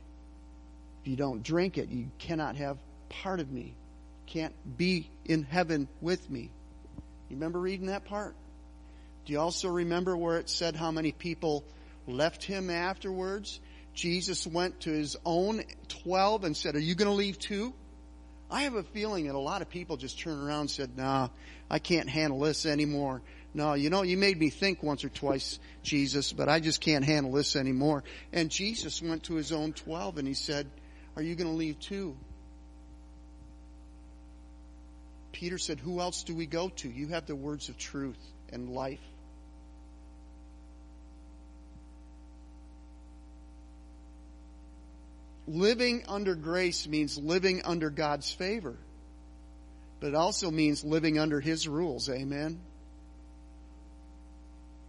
If 1.02 1.08
you 1.08 1.16
don't 1.16 1.42
drink 1.42 1.78
it, 1.78 1.90
you 1.90 2.10
cannot 2.18 2.56
have 2.56 2.78
part 3.08 3.40
of 3.40 3.50
me. 3.50 3.74
Can't 4.26 4.54
be 4.76 5.08
in 5.24 5.44
heaven 5.44 5.88
with 6.00 6.28
me. 6.28 6.50
You 7.28 7.36
remember 7.36 7.60
reading 7.60 7.86
that 7.86 8.04
part? 8.04 8.34
Do 9.24 9.32
you 9.32 9.40
also 9.40 9.68
remember 9.68 10.16
where 10.16 10.38
it 10.38 10.48
said 10.48 10.76
how 10.76 10.90
many 10.90 11.12
people 11.12 11.64
left 12.06 12.44
him 12.44 12.70
afterwards? 12.70 13.60
Jesus 13.94 14.46
went 14.46 14.80
to 14.80 14.90
his 14.90 15.16
own 15.24 15.62
12 16.02 16.44
and 16.44 16.56
said, 16.56 16.76
Are 16.76 16.80
you 16.80 16.94
going 16.94 17.08
to 17.10 17.14
leave 17.14 17.38
too? 17.38 17.72
I 18.50 18.62
have 18.62 18.74
a 18.74 18.82
feeling 18.82 19.26
that 19.26 19.34
a 19.34 19.38
lot 19.38 19.62
of 19.62 19.68
people 19.68 19.96
just 19.96 20.18
turned 20.18 20.46
around 20.46 20.60
and 20.60 20.70
said, 20.70 20.96
Nah, 20.96 21.28
I 21.70 21.78
can't 21.78 22.08
handle 22.08 22.40
this 22.40 22.64
anymore. 22.64 23.22
No, 23.54 23.74
you 23.74 23.90
know, 23.90 24.02
you 24.02 24.16
made 24.16 24.38
me 24.38 24.50
think 24.50 24.82
once 24.82 25.02
or 25.02 25.08
twice, 25.08 25.58
Jesus, 25.82 26.32
but 26.32 26.48
I 26.48 26.60
just 26.60 26.80
can't 26.80 27.04
handle 27.04 27.32
this 27.32 27.56
anymore. 27.56 28.04
And 28.32 28.50
Jesus 28.50 29.00
went 29.00 29.24
to 29.24 29.34
his 29.34 29.50
own 29.50 29.72
12 29.72 30.18
and 30.18 30.28
he 30.28 30.34
said, 30.34 30.68
Are 31.16 31.22
you 31.22 31.34
going 31.34 31.48
to 31.48 31.56
leave 31.56 31.80
too? 31.80 32.16
Peter 35.32 35.58
said, 35.58 35.80
Who 35.80 36.00
else 36.00 36.22
do 36.22 36.34
we 36.34 36.46
go 36.46 36.68
to? 36.68 36.88
You 36.88 37.08
have 37.08 37.26
the 37.26 37.36
words 37.36 37.68
of 37.68 37.76
truth 37.76 38.18
and 38.52 38.70
life. 38.70 39.00
Living 45.48 46.04
under 46.08 46.34
grace 46.34 46.88
means 46.88 47.18
living 47.18 47.62
under 47.64 47.88
God's 47.90 48.30
favor, 48.32 48.76
but 50.00 50.08
it 50.08 50.14
also 50.14 50.50
means 50.50 50.84
living 50.84 51.18
under 51.18 51.40
His 51.40 51.68
rules. 51.68 52.08
Amen. 52.08 52.60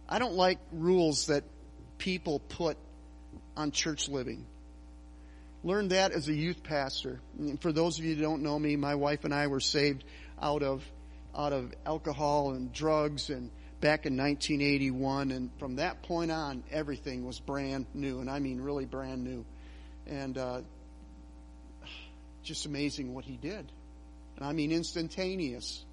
I 0.08 0.18
don't 0.18 0.34
like 0.34 0.58
rules 0.72 1.26
that 1.26 1.44
people 1.98 2.40
put 2.40 2.76
on 3.56 3.70
church 3.70 4.08
living. 4.08 4.46
Learned 5.62 5.90
that 5.90 6.12
as 6.12 6.28
a 6.28 6.32
youth 6.32 6.62
pastor. 6.62 7.20
And 7.38 7.60
for 7.60 7.72
those 7.72 7.98
of 7.98 8.04
you 8.04 8.14
who 8.14 8.22
don't 8.22 8.42
know 8.42 8.58
me, 8.58 8.76
my 8.76 8.94
wife 8.94 9.24
and 9.24 9.34
I 9.34 9.48
were 9.48 9.60
saved 9.60 10.04
out 10.40 10.62
of 10.62 10.82
out 11.36 11.52
of 11.52 11.72
alcohol 11.84 12.52
and 12.52 12.72
drugs 12.72 13.28
and 13.30 13.50
back 13.80 14.06
in 14.06 14.16
1981 14.16 15.30
and 15.30 15.50
from 15.58 15.76
that 15.76 16.02
point 16.02 16.32
on 16.32 16.64
everything 16.72 17.24
was 17.24 17.38
brand 17.38 17.86
new 17.94 18.20
and 18.20 18.30
I 18.30 18.40
mean 18.40 18.60
really 18.60 18.86
brand 18.86 19.22
new 19.22 19.44
and 20.08 20.38
uh, 20.38 20.60
just 22.42 22.66
amazing 22.66 23.14
what 23.14 23.24
he 23.24 23.36
did 23.36 23.70
and 24.36 24.46
I 24.46 24.52
mean 24.52 24.72
instantaneous 24.72 25.84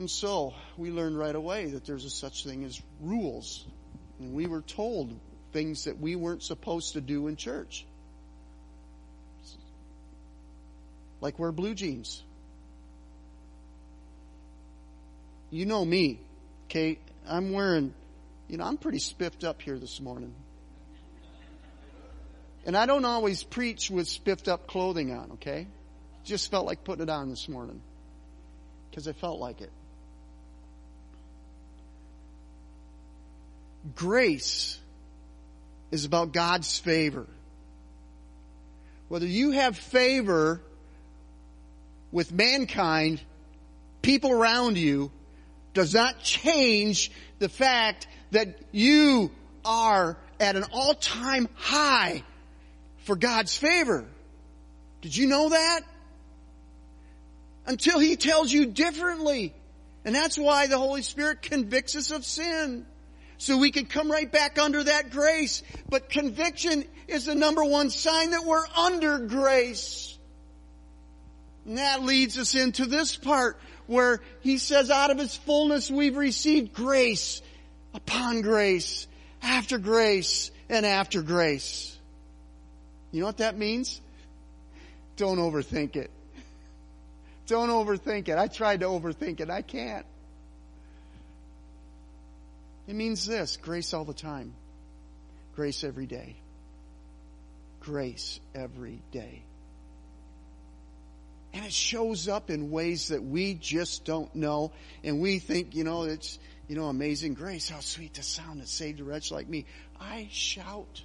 and 0.00 0.10
so 0.10 0.54
we 0.78 0.90
learned 0.90 1.18
right 1.18 1.34
away 1.34 1.66
that 1.66 1.84
there's 1.84 2.06
a 2.06 2.10
such 2.10 2.44
thing 2.44 2.64
as 2.64 2.80
rules. 3.02 3.66
And 4.18 4.32
we 4.32 4.46
were 4.46 4.62
told 4.62 5.14
things 5.52 5.84
that 5.84 6.00
we 6.00 6.16
weren't 6.16 6.42
supposed 6.42 6.94
to 6.94 7.02
do 7.02 7.26
in 7.26 7.36
church. 7.36 7.84
Like 11.20 11.38
wear 11.38 11.52
blue 11.52 11.74
jeans. 11.74 12.22
You 15.50 15.66
know 15.66 15.84
me, 15.84 16.18
Kate. 16.70 17.00
I'm 17.28 17.52
wearing, 17.52 17.92
you 18.48 18.56
know, 18.56 18.64
I'm 18.64 18.78
pretty 18.78 19.00
spiffed 19.00 19.44
up 19.44 19.60
here 19.60 19.78
this 19.78 20.00
morning. 20.00 20.34
And 22.66 22.76
I 22.76 22.86
don't 22.86 23.04
always 23.04 23.42
preach 23.42 23.90
with 23.90 24.08
spiffed 24.08 24.48
up 24.48 24.66
clothing 24.66 25.12
on, 25.12 25.32
okay? 25.32 25.66
Just 26.24 26.50
felt 26.50 26.66
like 26.66 26.84
putting 26.84 27.02
it 27.02 27.10
on 27.10 27.30
this 27.30 27.48
morning. 27.48 27.80
Because 28.90 29.08
I 29.08 29.12
felt 29.12 29.40
like 29.40 29.60
it. 29.60 29.70
Grace 33.94 34.78
is 35.90 36.04
about 36.04 36.32
God's 36.32 36.78
favor. 36.78 37.26
Whether 39.08 39.26
you 39.26 39.52
have 39.52 39.76
favor 39.76 40.60
with 42.12 42.30
mankind, 42.32 43.20
people 44.02 44.32
around 44.32 44.76
you, 44.76 45.10
does 45.72 45.94
not 45.94 46.20
change 46.20 47.10
the 47.38 47.48
fact 47.48 48.06
that 48.32 48.58
you 48.70 49.30
are 49.64 50.16
at 50.38 50.56
an 50.56 50.64
all-time 50.72 51.48
high 51.54 52.22
for 53.04 53.16
God's 53.16 53.56
favor. 53.56 54.06
Did 55.02 55.16
you 55.16 55.26
know 55.26 55.50
that? 55.50 55.80
Until 57.66 57.98
He 57.98 58.16
tells 58.16 58.52
you 58.52 58.66
differently. 58.66 59.54
And 60.04 60.14
that's 60.14 60.38
why 60.38 60.66
the 60.66 60.78
Holy 60.78 61.02
Spirit 61.02 61.42
convicts 61.42 61.94
us 61.94 62.10
of 62.10 62.24
sin 62.24 62.86
so 63.36 63.58
we 63.58 63.70
can 63.70 63.86
come 63.86 64.10
right 64.10 64.30
back 64.30 64.58
under 64.58 64.84
that 64.84 65.10
grace. 65.10 65.62
But 65.88 66.10
conviction 66.10 66.84
is 67.08 67.26
the 67.26 67.34
number 67.34 67.64
one 67.64 67.90
sign 67.90 68.30
that 68.30 68.44
we're 68.44 68.66
under 68.76 69.18
grace. 69.18 70.18
And 71.66 71.78
that 71.78 72.02
leads 72.02 72.38
us 72.38 72.54
into 72.54 72.86
this 72.86 73.16
part 73.16 73.58
where 73.86 74.20
he 74.40 74.58
says 74.58 74.90
out 74.90 75.10
of 75.10 75.18
his 75.18 75.36
fullness 75.36 75.90
we've 75.90 76.16
received 76.16 76.72
grace 76.72 77.42
upon 77.92 78.40
grace, 78.40 79.06
after 79.42 79.78
grace, 79.78 80.50
and 80.68 80.86
after 80.86 81.22
grace. 81.22 81.98
You 83.12 83.20
know 83.20 83.26
what 83.26 83.38
that 83.38 83.56
means? 83.56 84.00
Don't 85.16 85.38
overthink 85.38 85.96
it. 85.96 86.10
Don't 87.46 87.68
overthink 87.68 88.28
it. 88.28 88.38
I 88.38 88.46
tried 88.46 88.80
to 88.80 88.86
overthink 88.86 89.40
it. 89.40 89.50
I 89.50 89.62
can't. 89.62 90.06
It 92.86 92.94
means 92.94 93.26
this 93.26 93.56
grace 93.56 93.92
all 93.92 94.04
the 94.04 94.14
time, 94.14 94.54
grace 95.54 95.84
every 95.84 96.06
day. 96.06 96.36
Grace 97.80 98.40
every 98.54 99.02
day. 99.10 99.42
And 101.52 101.64
it 101.64 101.72
shows 101.72 102.28
up 102.28 102.50
in 102.50 102.70
ways 102.70 103.08
that 103.08 103.22
we 103.22 103.54
just 103.54 104.04
don't 104.04 104.32
know. 104.34 104.72
And 105.02 105.20
we 105.20 105.38
think, 105.40 105.74
you 105.74 105.82
know, 105.82 106.04
it's, 106.04 106.38
you 106.68 106.76
know, 106.76 106.84
amazing 106.84 107.34
grace. 107.34 107.68
How 107.68 107.80
sweet 107.80 108.14
the 108.14 108.22
sound 108.22 108.60
that 108.60 108.68
saved 108.68 109.00
a 109.00 109.04
wretch 109.04 109.32
like 109.32 109.48
me. 109.48 109.66
I 110.00 110.28
shout 110.30 111.02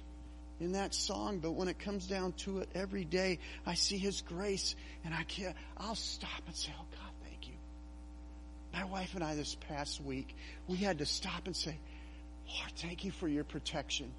in 0.60 0.72
that 0.72 0.94
song, 0.94 1.38
but 1.38 1.52
when 1.52 1.68
it 1.68 1.78
comes 1.78 2.06
down 2.06 2.32
to 2.32 2.60
it 2.60 2.70
every 2.74 3.04
day, 3.04 3.38
I 3.66 3.74
see 3.74 3.98
His 3.98 4.22
grace 4.22 4.74
and 5.04 5.14
I 5.14 5.22
can't, 5.24 5.54
I'll 5.76 5.94
stop 5.94 6.42
and 6.46 6.54
say, 6.54 6.72
Oh 6.78 6.84
God, 6.90 7.10
thank 7.24 7.48
you. 7.48 7.54
My 8.72 8.84
wife 8.84 9.14
and 9.14 9.22
I 9.22 9.34
this 9.34 9.54
past 9.68 10.02
week, 10.02 10.34
we 10.66 10.76
had 10.76 10.98
to 10.98 11.06
stop 11.06 11.46
and 11.46 11.56
say, 11.56 11.78
Lord, 12.48 12.72
thank 12.76 13.04
you 13.04 13.10
for 13.10 13.28
your 13.28 13.44
protection. 13.44 14.10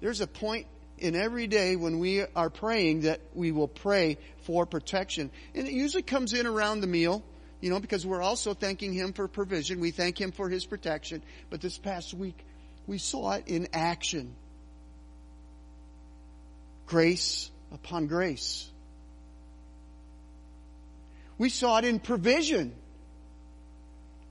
There's 0.00 0.20
a 0.20 0.26
point 0.26 0.66
in 0.98 1.14
every 1.14 1.46
day 1.46 1.76
when 1.76 1.98
we 1.98 2.22
are 2.34 2.50
praying 2.50 3.02
that 3.02 3.20
we 3.34 3.52
will 3.52 3.68
pray 3.68 4.18
for 4.42 4.66
protection. 4.66 5.30
And 5.54 5.66
it 5.66 5.72
usually 5.72 6.02
comes 6.02 6.32
in 6.32 6.46
around 6.46 6.80
the 6.80 6.86
meal, 6.86 7.22
you 7.60 7.70
know, 7.70 7.80
because 7.80 8.06
we're 8.06 8.22
also 8.22 8.54
thanking 8.54 8.92
Him 8.92 9.12
for 9.12 9.26
provision. 9.28 9.80
We 9.80 9.90
thank 9.90 10.20
Him 10.20 10.32
for 10.32 10.48
His 10.48 10.64
protection. 10.66 11.22
But 11.50 11.60
this 11.60 11.78
past 11.78 12.14
week, 12.14 12.44
we 12.86 12.98
saw 12.98 13.32
it 13.32 13.44
in 13.46 13.68
action. 13.72 14.34
Grace 16.88 17.50
upon 17.72 18.06
grace. 18.06 18.68
We 21.36 21.50
saw 21.50 21.78
it 21.78 21.84
in 21.84 22.00
provision. 22.00 22.74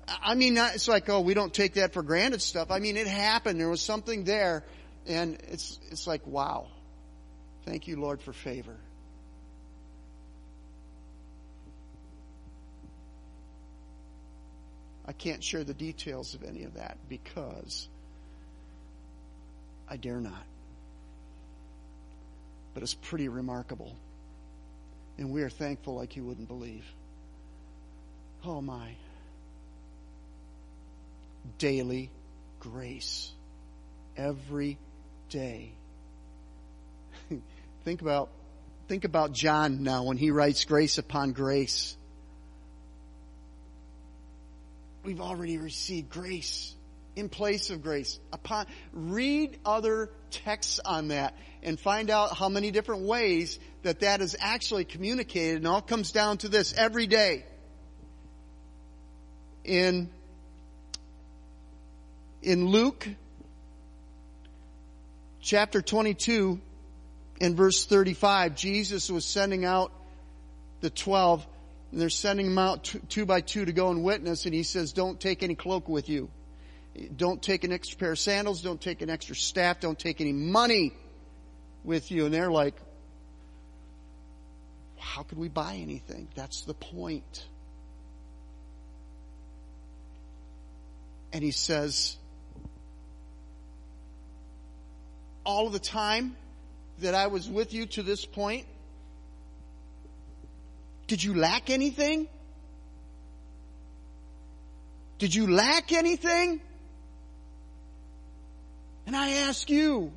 I 0.08 0.36
mean, 0.36 0.58
it's 0.58 0.88
like, 0.88 1.08
oh, 1.10 1.22
we 1.22 1.34
don't 1.34 1.54
take 1.54 1.76
that 1.76 1.94
for 1.94 2.02
granted 2.02 2.42
stuff. 2.42 2.72
I 2.72 2.80
mean, 2.80 2.98
it 2.98 3.08
happened. 3.08 3.60
There 3.60 3.70
was 3.70 3.82
something 3.82 4.24
there 4.24 4.64
and 5.06 5.38
it's, 5.48 5.80
it's 5.90 6.08
like, 6.08 6.26
wow. 6.26 6.68
Thank 7.66 7.88
you, 7.88 8.00
Lord, 8.00 8.22
for 8.22 8.34
favor. 8.34 8.76
I 15.06 15.14
can't 15.14 15.44
share 15.44 15.64
the 15.64 15.74
details 15.74 16.34
of 16.34 16.44
any 16.44 16.64
of 16.64 16.74
that 16.74 16.98
because 17.08 17.88
I 19.88 19.96
dare 19.96 20.20
not. 20.20 20.44
But 22.78 22.84
it's 22.84 22.94
pretty 22.94 23.28
remarkable. 23.28 23.96
And 25.18 25.32
we 25.32 25.42
are 25.42 25.50
thankful 25.50 25.96
like 25.96 26.16
you 26.16 26.24
wouldn't 26.24 26.48
believe. 26.48 26.86
Oh 28.46 28.62
my. 28.62 28.92
Daily 31.58 32.12
grace. 32.60 33.32
Every 34.16 34.78
day. 35.30 35.72
think 37.84 38.04
about, 38.04 38.30
think 38.88 39.06
about 39.06 39.32
John 39.32 39.82
now 39.82 40.04
when 40.04 40.18
he 40.18 40.30
writes 40.30 40.64
grace 40.66 41.00
upon 41.00 41.32
grace. 41.32 41.98
We've 45.04 45.20
already 45.20 45.58
received 45.58 46.12
grace 46.12 46.76
in 47.18 47.30
place 47.30 47.72
of 47.72 47.82
grace. 47.82 48.20
Upon, 48.32 48.68
read 48.94 49.58
other 49.66 50.12
texts 50.30 50.80
on 50.86 51.08
that 51.08 51.36
and 51.64 51.80
find 51.80 52.12
out 52.12 52.38
how 52.38 52.48
many 52.48 52.70
different 52.70 53.04
ways 53.04 53.60
that 53.82 54.02
that 54.02 54.22
is 54.22 54.38
actually 54.40 54.86
communicated 54.86 55.58
and 55.58 55.68
all 55.68 55.82
comes 55.82 56.12
down 56.12 56.38
to 56.40 56.48
this 56.48 56.74
every 56.78 57.08
day. 57.08 57.44
In, 59.64 60.10
in 62.44 62.68
Luke 62.68 63.08
chapter 65.42 65.82
22 65.82 66.62
in 67.42 67.56
verse 67.56 67.86
35, 67.86 68.56
Jesus 68.56 69.10
was 69.10 69.26
sending 69.26 69.66
out 69.66 69.92
the 70.82 70.92
12 70.92 71.46
and 71.92 72.00
they're 72.00 72.10
sending 72.10 72.48
them 72.50 72.60
out 72.60 72.94
two 73.10 73.26
by 73.26 73.42
two 73.42 73.66
to 73.66 73.72
go 73.72 73.90
and 73.90 74.04
witness 74.04 74.46
and 74.46 74.54
he 74.54 74.64
says, 74.64 74.94
don't 74.94 75.20
take 75.20 75.42
any 75.42 75.56
cloak 75.56 75.90
with 75.90 76.10
you. 76.10 76.30
Don't 77.16 77.42
take 77.42 77.64
an 77.64 77.72
extra 77.72 77.98
pair 77.98 78.12
of 78.12 78.20
sandals. 78.20 78.62
Don't 78.62 78.82
take 78.82 79.02
an 79.02 79.10
extra 79.10 79.36
staff. 79.36 79.80
Don't 79.80 80.00
take 80.00 80.22
any 80.22 80.34
money 80.34 80.94
with 81.84 82.12
you. 82.12 82.26
And 82.26 82.34
they're 82.34 82.52
like, 82.52 82.76
how 84.98 85.24
could 85.24 85.38
we 85.38 85.48
buy 85.48 85.76
anything? 85.76 86.28
That's 86.36 86.62
the 86.62 86.74
point. 86.74 87.46
And 91.32 91.44
he 91.44 91.52
says, 91.52 92.18
all 95.44 95.68
of 95.68 95.74
the 95.74 95.80
time 95.80 96.36
that 97.00 97.16
I 97.16 97.28
was 97.28 97.50
with 97.50 97.74
you 97.74 97.86
to 97.88 98.04
this 98.04 98.26
point? 98.26 98.66
Did 101.08 101.24
you 101.24 101.36
lack 101.36 101.70
anything? 101.70 102.28
Did 105.20 105.34
you 105.34 105.50
lack 105.50 105.94
anything? 105.94 106.60
And 109.08 109.16
I 109.16 109.30
ask 109.48 109.70
you, 109.70 110.12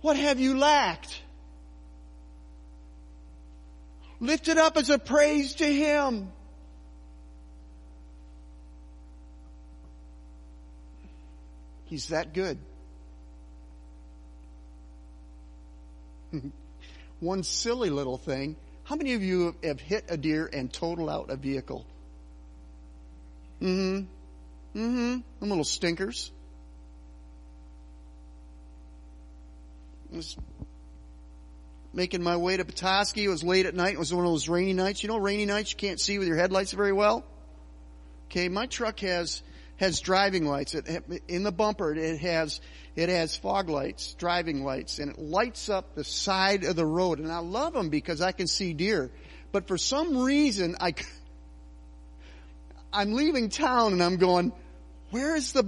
what 0.00 0.16
have 0.16 0.38
you 0.38 0.56
lacked? 0.56 1.20
Lift 4.20 4.46
it 4.46 4.56
up 4.56 4.76
as 4.76 4.88
a 4.88 5.00
praise 5.00 5.56
to 5.56 5.66
Him. 5.66 6.30
He's 11.86 12.08
that 12.08 12.32
good. 12.32 12.58
One 17.20 17.42
silly 17.42 17.90
little 17.90 18.16
thing. 18.16 18.54
How 18.84 18.94
many 18.94 19.14
of 19.14 19.24
you 19.24 19.56
have 19.64 19.80
hit 19.80 20.04
a 20.08 20.16
deer 20.16 20.48
and 20.52 20.72
totaled 20.72 21.10
out 21.10 21.30
a 21.30 21.36
vehicle? 21.36 21.84
Mm-hmm. 23.60 24.78
Mm-hmm. 24.78 25.20
Them 25.40 25.48
little 25.48 25.64
stinkers. 25.64 26.30
I 30.14 30.16
was 30.16 30.36
making 31.92 32.22
my 32.22 32.36
way 32.36 32.56
to 32.56 32.64
Petoskey. 32.64 33.24
It 33.24 33.28
was 33.28 33.42
late 33.42 33.66
at 33.66 33.74
night. 33.74 33.94
It 33.94 33.98
was 33.98 34.14
one 34.14 34.24
of 34.24 34.30
those 34.30 34.48
rainy 34.48 34.72
nights. 34.72 35.02
You 35.02 35.08
know, 35.08 35.16
rainy 35.16 35.44
nights 35.44 35.72
you 35.72 35.76
can't 35.76 35.98
see 35.98 36.20
with 36.20 36.28
your 36.28 36.36
headlights 36.36 36.70
very 36.70 36.92
well. 36.92 37.24
Okay, 38.26 38.48
my 38.48 38.66
truck 38.66 39.00
has 39.00 39.42
has 39.78 39.98
driving 39.98 40.46
lights. 40.46 40.76
It, 40.76 41.02
in 41.26 41.42
the 41.42 41.50
bumper, 41.50 41.92
it 41.92 42.20
has 42.20 42.60
it 42.94 43.08
has 43.08 43.36
fog 43.36 43.68
lights, 43.68 44.14
driving 44.14 44.62
lights, 44.62 45.00
and 45.00 45.10
it 45.10 45.18
lights 45.18 45.68
up 45.68 45.96
the 45.96 46.04
side 46.04 46.62
of 46.62 46.76
the 46.76 46.86
road. 46.86 47.18
And 47.18 47.32
I 47.32 47.38
love 47.38 47.72
them 47.72 47.88
because 47.88 48.20
I 48.20 48.30
can 48.30 48.46
see 48.46 48.72
deer. 48.72 49.10
But 49.50 49.66
for 49.66 49.76
some 49.76 50.18
reason, 50.18 50.76
I 50.80 50.94
I'm 52.92 53.14
leaving 53.14 53.48
town 53.48 53.94
and 53.94 54.02
I'm 54.02 54.18
going, 54.18 54.52
where 55.10 55.34
is 55.34 55.52
the 55.52 55.64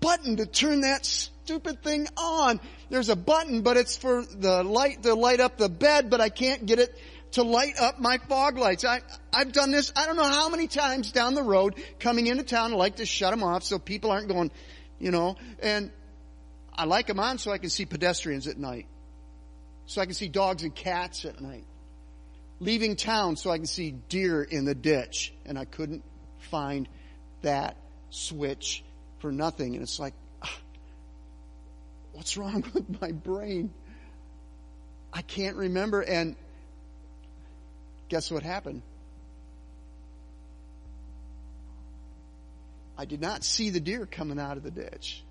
button 0.00 0.36
to 0.36 0.46
turn 0.46 0.82
that 0.82 1.06
stupid 1.06 1.82
thing 1.82 2.08
on? 2.16 2.60
There's 2.88 3.08
a 3.08 3.16
button, 3.16 3.62
but 3.62 3.76
it's 3.76 3.96
for 3.96 4.24
the 4.24 4.62
light 4.62 5.02
to 5.04 5.14
light 5.14 5.40
up 5.40 5.56
the 5.56 5.68
bed, 5.68 6.10
but 6.10 6.20
I 6.20 6.28
can't 6.28 6.66
get 6.66 6.78
it 6.78 6.94
to 7.32 7.42
light 7.42 7.78
up 7.78 8.00
my 8.00 8.18
fog 8.28 8.58
lights. 8.58 8.84
I, 8.84 9.00
I've 9.32 9.52
done 9.52 9.70
this, 9.70 9.92
I 9.94 10.06
don't 10.06 10.16
know 10.16 10.24
how 10.24 10.48
many 10.48 10.66
times 10.66 11.12
down 11.12 11.34
the 11.34 11.42
road 11.42 11.74
coming 11.98 12.26
into 12.26 12.42
town. 12.42 12.72
I 12.72 12.76
like 12.76 12.96
to 12.96 13.06
shut 13.06 13.30
them 13.30 13.42
off 13.42 13.62
so 13.62 13.78
people 13.78 14.10
aren't 14.10 14.28
going, 14.28 14.50
you 14.98 15.10
know, 15.10 15.36
and 15.60 15.90
I 16.74 16.84
like 16.84 17.06
them 17.06 17.20
on 17.20 17.38
so 17.38 17.52
I 17.52 17.58
can 17.58 17.70
see 17.70 17.86
pedestrians 17.86 18.46
at 18.46 18.58
night. 18.58 18.86
So 19.86 20.00
I 20.00 20.06
can 20.06 20.14
see 20.14 20.28
dogs 20.28 20.62
and 20.62 20.74
cats 20.74 21.24
at 21.24 21.40
night. 21.40 21.64
Leaving 22.60 22.96
town 22.96 23.36
so 23.36 23.50
I 23.50 23.56
can 23.56 23.66
see 23.66 23.90
deer 23.90 24.42
in 24.42 24.64
the 24.64 24.74
ditch. 24.74 25.32
And 25.44 25.58
I 25.58 25.64
couldn't 25.64 26.04
find 26.50 26.88
that 27.42 27.76
switch 28.10 28.84
for 29.20 29.32
nothing. 29.32 29.74
And 29.74 29.82
it's 29.82 29.98
like, 29.98 30.14
ah, 30.42 30.58
what's 32.12 32.36
wrong 32.36 32.64
with 32.74 33.00
my 33.00 33.12
brain? 33.12 33.72
I 35.12 35.22
can't 35.22 35.56
remember. 35.56 36.02
And 36.02 36.36
Guess 38.10 38.32
what 38.32 38.42
happened? 38.42 38.82
I 42.98 43.04
did 43.04 43.20
not 43.20 43.44
see 43.44 43.70
the 43.70 43.78
deer 43.78 44.04
coming 44.04 44.38
out 44.38 44.56
of 44.56 44.64
the 44.64 44.70
ditch. 44.72 45.22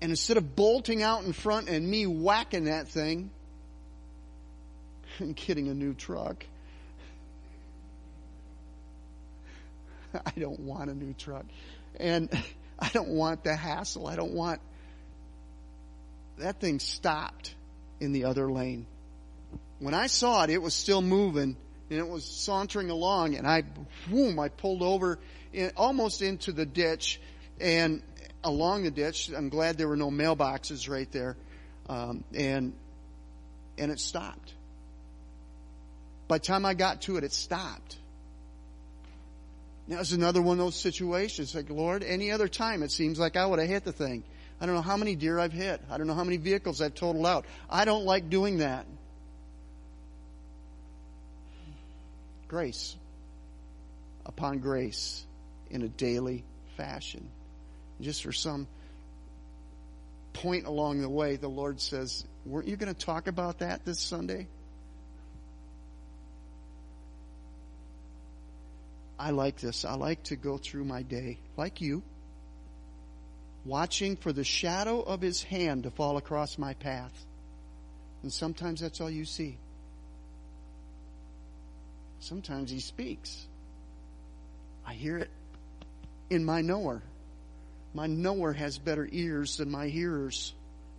And 0.00 0.10
instead 0.10 0.38
of 0.38 0.56
bolting 0.56 1.02
out 1.02 1.24
in 1.24 1.34
front 1.34 1.68
and 1.68 1.86
me 1.86 2.06
whacking 2.06 2.64
that 2.64 2.88
thing 2.88 3.30
and 5.18 5.36
getting 5.36 5.68
a 5.68 5.74
new 5.74 5.92
truck, 5.92 6.46
I 10.26 10.32
don't 10.38 10.60
want 10.60 10.90
a 10.90 10.94
new 10.94 11.12
truck. 11.14 11.44
And 11.98 12.30
I 12.78 12.88
don't 12.90 13.10
want 13.10 13.44
the 13.44 13.54
hassle. 13.54 14.06
I 14.06 14.16
don't 14.16 14.32
want. 14.32 14.60
That 16.38 16.60
thing 16.60 16.78
stopped 16.78 17.54
in 18.00 18.12
the 18.12 18.24
other 18.24 18.50
lane. 18.50 18.86
When 19.78 19.94
I 19.94 20.06
saw 20.06 20.44
it, 20.44 20.50
it 20.50 20.60
was 20.62 20.74
still 20.74 21.02
moving 21.02 21.56
and 21.90 21.98
it 21.98 22.08
was 22.08 22.24
sauntering 22.24 22.90
along 22.90 23.34
and 23.34 23.46
I, 23.46 23.64
boom, 24.08 24.38
I 24.38 24.48
pulled 24.48 24.82
over 24.82 25.18
in, 25.52 25.72
almost 25.76 26.22
into 26.22 26.52
the 26.52 26.64
ditch 26.64 27.20
and 27.60 28.02
along 28.42 28.84
the 28.84 28.90
ditch. 28.90 29.30
I'm 29.36 29.48
glad 29.48 29.76
there 29.76 29.88
were 29.88 29.96
no 29.96 30.10
mailboxes 30.10 30.88
right 30.88 31.10
there. 31.12 31.36
Um, 31.88 32.24
and, 32.34 32.72
and 33.76 33.90
it 33.90 33.98
stopped. 33.98 34.54
By 36.28 36.38
the 36.38 36.44
time 36.44 36.64
I 36.64 36.74
got 36.74 37.02
to 37.02 37.16
it, 37.16 37.24
it 37.24 37.32
stopped. 37.32 37.98
That 39.90 39.98
was 39.98 40.12
another 40.12 40.40
one 40.40 40.60
of 40.60 40.64
those 40.64 40.76
situations. 40.76 41.52
Like, 41.52 41.68
Lord, 41.68 42.04
any 42.04 42.30
other 42.30 42.46
time 42.46 42.84
it 42.84 42.92
seems 42.92 43.18
like 43.18 43.36
I 43.36 43.44
would 43.44 43.58
have 43.58 43.68
hit 43.68 43.84
the 43.84 43.92
thing. 43.92 44.22
I 44.60 44.66
don't 44.66 44.76
know 44.76 44.82
how 44.82 44.96
many 44.96 45.16
deer 45.16 45.40
I've 45.40 45.52
hit. 45.52 45.80
I 45.90 45.98
don't 45.98 46.06
know 46.06 46.14
how 46.14 46.22
many 46.22 46.36
vehicles 46.36 46.80
I've 46.80 46.94
totaled 46.94 47.26
out. 47.26 47.44
I 47.68 47.84
don't 47.84 48.04
like 48.04 48.30
doing 48.30 48.58
that. 48.58 48.86
Grace 52.46 52.94
upon 54.24 54.58
grace 54.58 55.26
in 55.70 55.82
a 55.82 55.88
daily 55.88 56.44
fashion. 56.76 57.28
Just 58.00 58.22
for 58.22 58.32
some 58.32 58.68
point 60.34 60.66
along 60.66 61.00
the 61.00 61.08
way, 61.08 61.34
the 61.34 61.48
Lord 61.48 61.80
says, 61.80 62.24
weren't 62.46 62.68
you 62.68 62.76
going 62.76 62.94
to 62.94 63.06
talk 63.06 63.26
about 63.26 63.58
that 63.58 63.84
this 63.84 63.98
Sunday? 63.98 64.46
I 69.20 69.30
like 69.32 69.60
this. 69.60 69.84
I 69.84 69.96
like 69.96 70.22
to 70.24 70.36
go 70.36 70.56
through 70.56 70.84
my 70.84 71.02
day, 71.02 71.38
like 71.58 71.82
you, 71.82 72.02
watching 73.66 74.16
for 74.16 74.32
the 74.32 74.44
shadow 74.44 75.00
of 75.00 75.20
His 75.20 75.42
hand 75.42 75.82
to 75.82 75.90
fall 75.90 76.16
across 76.16 76.56
my 76.56 76.72
path. 76.72 77.12
And 78.22 78.32
sometimes 78.32 78.80
that's 78.80 78.98
all 78.98 79.10
you 79.10 79.26
see. 79.26 79.58
Sometimes 82.20 82.70
He 82.70 82.80
speaks. 82.80 83.46
I 84.86 84.94
hear 84.94 85.18
it 85.18 85.30
in 86.30 86.42
my 86.42 86.62
knower. 86.62 87.02
My 87.92 88.06
knower 88.06 88.54
has 88.54 88.78
better 88.78 89.06
ears 89.12 89.58
than 89.58 89.70
my 89.70 89.88
hearers, 89.88 90.54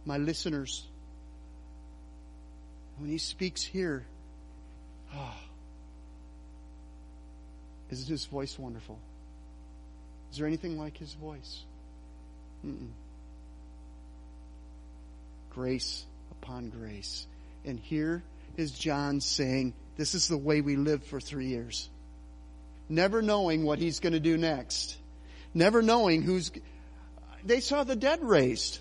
my 0.06 0.20
listeners. 0.20 0.86
When 3.00 3.10
He 3.10 3.18
speaks 3.18 3.64
here. 3.64 4.06
Oh, 5.12 5.36
isn't 7.92 8.10
his 8.10 8.26
voice 8.26 8.58
wonderful? 8.58 8.98
Is 10.32 10.38
there 10.38 10.48
anything 10.48 10.78
like 10.78 10.98
his 10.98 11.14
voice? 11.14 11.64
Mm-mm. 12.66 12.90
Grace 15.50 16.06
upon 16.32 16.70
grace. 16.70 17.28
And 17.66 17.78
here 17.78 18.24
is 18.56 18.72
John 18.72 19.20
saying, 19.20 19.74
This 19.98 20.16
is 20.16 20.28
the 20.28 20.38
way 20.38 20.62
we 20.62 20.78
lived 20.78 21.06
for 21.06 21.20
three 21.20 21.48
years. 21.48 21.90
Never 22.88 23.22
knowing 23.22 23.64
what 23.64 23.80
he's 23.80 24.00
going 24.00 24.14
to 24.14 24.20
do 24.20 24.38
next. 24.38 24.98
Never 25.54 25.82
knowing 25.82 26.22
who's. 26.22 26.52
They 27.44 27.60
saw 27.60 27.84
the 27.84 27.96
dead 27.96 28.24
raised. 28.24 28.80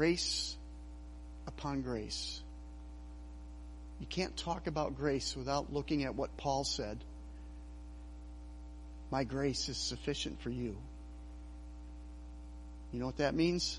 Grace 0.00 0.56
upon 1.46 1.82
grace. 1.82 2.40
You 4.00 4.06
can't 4.06 4.34
talk 4.34 4.66
about 4.66 4.96
grace 4.96 5.36
without 5.36 5.74
looking 5.74 6.04
at 6.04 6.14
what 6.14 6.38
Paul 6.38 6.64
said. 6.64 7.04
My 9.10 9.24
grace 9.24 9.68
is 9.68 9.76
sufficient 9.76 10.40
for 10.40 10.48
you. 10.48 10.78
You 12.94 13.00
know 13.00 13.04
what 13.04 13.18
that 13.18 13.34
means? 13.34 13.78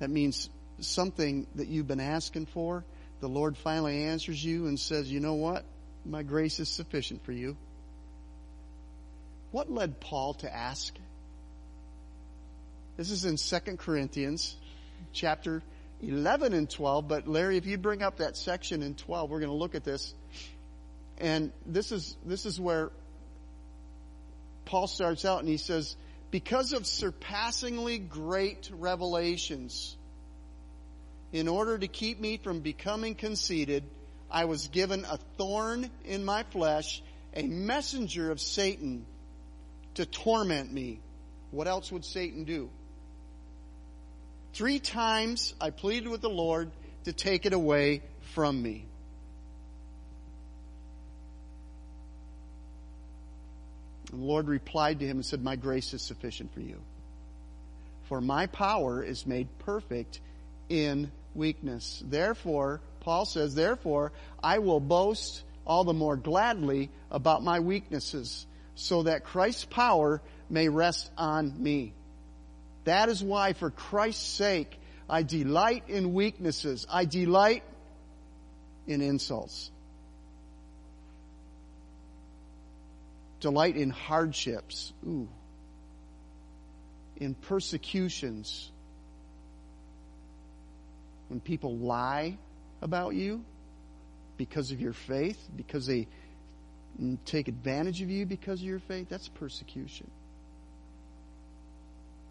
That 0.00 0.10
means 0.10 0.50
something 0.80 1.46
that 1.54 1.68
you've 1.68 1.86
been 1.86 2.00
asking 2.00 2.46
for, 2.46 2.84
the 3.20 3.28
Lord 3.28 3.56
finally 3.56 4.02
answers 4.02 4.44
you 4.44 4.66
and 4.66 4.80
says, 4.80 5.08
you 5.08 5.20
know 5.20 5.34
what? 5.34 5.64
My 6.04 6.24
grace 6.24 6.58
is 6.58 6.68
sufficient 6.68 7.24
for 7.24 7.30
you. 7.30 7.56
What 9.52 9.70
led 9.70 10.00
Paul 10.00 10.34
to 10.42 10.52
ask 10.52 10.92
this 13.00 13.10
is 13.10 13.24
in 13.24 13.38
2 13.38 13.76
Corinthians 13.78 14.54
chapter 15.14 15.62
11 16.02 16.52
and 16.52 16.68
12. 16.68 17.08
But 17.08 17.26
Larry, 17.26 17.56
if 17.56 17.64
you 17.64 17.78
bring 17.78 18.02
up 18.02 18.18
that 18.18 18.36
section 18.36 18.82
in 18.82 18.94
12, 18.94 19.30
we're 19.30 19.38
going 19.38 19.48
to 19.48 19.56
look 19.56 19.74
at 19.74 19.84
this. 19.84 20.12
And 21.16 21.50
this 21.64 21.92
is, 21.92 22.14
this 22.26 22.44
is 22.44 22.60
where 22.60 22.90
Paul 24.66 24.86
starts 24.86 25.24
out 25.24 25.40
and 25.40 25.48
he 25.48 25.56
says, 25.56 25.96
because 26.30 26.74
of 26.74 26.86
surpassingly 26.86 27.96
great 27.96 28.70
revelations, 28.70 29.96
in 31.32 31.48
order 31.48 31.78
to 31.78 31.88
keep 31.88 32.20
me 32.20 32.36
from 32.36 32.60
becoming 32.60 33.14
conceited, 33.14 33.82
I 34.30 34.44
was 34.44 34.68
given 34.68 35.06
a 35.06 35.16
thorn 35.38 35.88
in 36.04 36.22
my 36.22 36.42
flesh, 36.50 37.02
a 37.32 37.44
messenger 37.44 38.30
of 38.30 38.42
Satan 38.42 39.06
to 39.94 40.04
torment 40.04 40.70
me. 40.70 41.00
What 41.50 41.66
else 41.66 41.90
would 41.90 42.04
Satan 42.04 42.44
do? 42.44 42.68
Three 44.52 44.78
times 44.78 45.54
I 45.60 45.70
pleaded 45.70 46.08
with 46.08 46.20
the 46.20 46.30
Lord 46.30 46.70
to 47.04 47.12
take 47.12 47.46
it 47.46 47.52
away 47.52 48.02
from 48.34 48.60
me. 48.60 48.84
And 54.10 54.20
the 54.20 54.26
Lord 54.26 54.48
replied 54.48 55.00
to 55.00 55.06
him 55.06 55.18
and 55.18 55.26
said, 55.26 55.42
My 55.42 55.56
grace 55.56 55.94
is 55.94 56.02
sufficient 56.02 56.52
for 56.52 56.60
you. 56.60 56.80
For 58.08 58.20
my 58.20 58.46
power 58.46 59.02
is 59.02 59.24
made 59.24 59.46
perfect 59.60 60.20
in 60.68 61.12
weakness. 61.34 62.02
Therefore, 62.04 62.80
Paul 63.00 63.24
says, 63.24 63.54
Therefore, 63.54 64.12
I 64.42 64.58
will 64.58 64.80
boast 64.80 65.44
all 65.64 65.84
the 65.84 65.92
more 65.92 66.16
gladly 66.16 66.90
about 67.10 67.44
my 67.44 67.60
weaknesses, 67.60 68.46
so 68.74 69.04
that 69.04 69.24
Christ's 69.24 69.64
power 69.64 70.20
may 70.48 70.68
rest 70.68 71.08
on 71.16 71.62
me. 71.62 71.92
That 72.90 73.08
is 73.08 73.22
why, 73.22 73.52
for 73.52 73.70
Christ's 73.70 74.26
sake, 74.26 74.76
I 75.08 75.22
delight 75.22 75.84
in 75.86 76.12
weaknesses. 76.12 76.88
I 76.90 77.04
delight 77.04 77.62
in 78.88 79.00
insults. 79.00 79.70
Delight 83.38 83.76
in 83.76 83.90
hardships. 83.90 84.92
Ooh. 85.06 85.28
In 87.16 87.34
persecutions. 87.34 88.72
When 91.28 91.38
people 91.38 91.76
lie 91.76 92.38
about 92.82 93.14
you 93.14 93.44
because 94.36 94.72
of 94.72 94.80
your 94.80 94.94
faith, 94.94 95.38
because 95.56 95.86
they 95.86 96.08
take 97.24 97.46
advantage 97.46 98.02
of 98.02 98.10
you 98.10 98.26
because 98.26 98.58
of 98.58 98.66
your 98.66 98.80
faith, 98.80 99.08
that's 99.08 99.28
persecution 99.28 100.10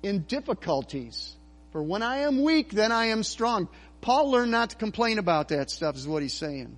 in 0.03 0.23
difficulties. 0.23 1.35
For 1.71 1.83
when 1.83 2.01
I 2.01 2.19
am 2.19 2.41
weak, 2.41 2.71
then 2.71 2.91
I 2.91 3.07
am 3.07 3.23
strong. 3.23 3.67
Paul 4.01 4.31
learned 4.31 4.51
not 4.51 4.71
to 4.71 4.75
complain 4.75 5.19
about 5.19 5.49
that 5.49 5.69
stuff 5.69 5.95
is 5.95 6.07
what 6.07 6.21
he's 6.21 6.33
saying. 6.33 6.77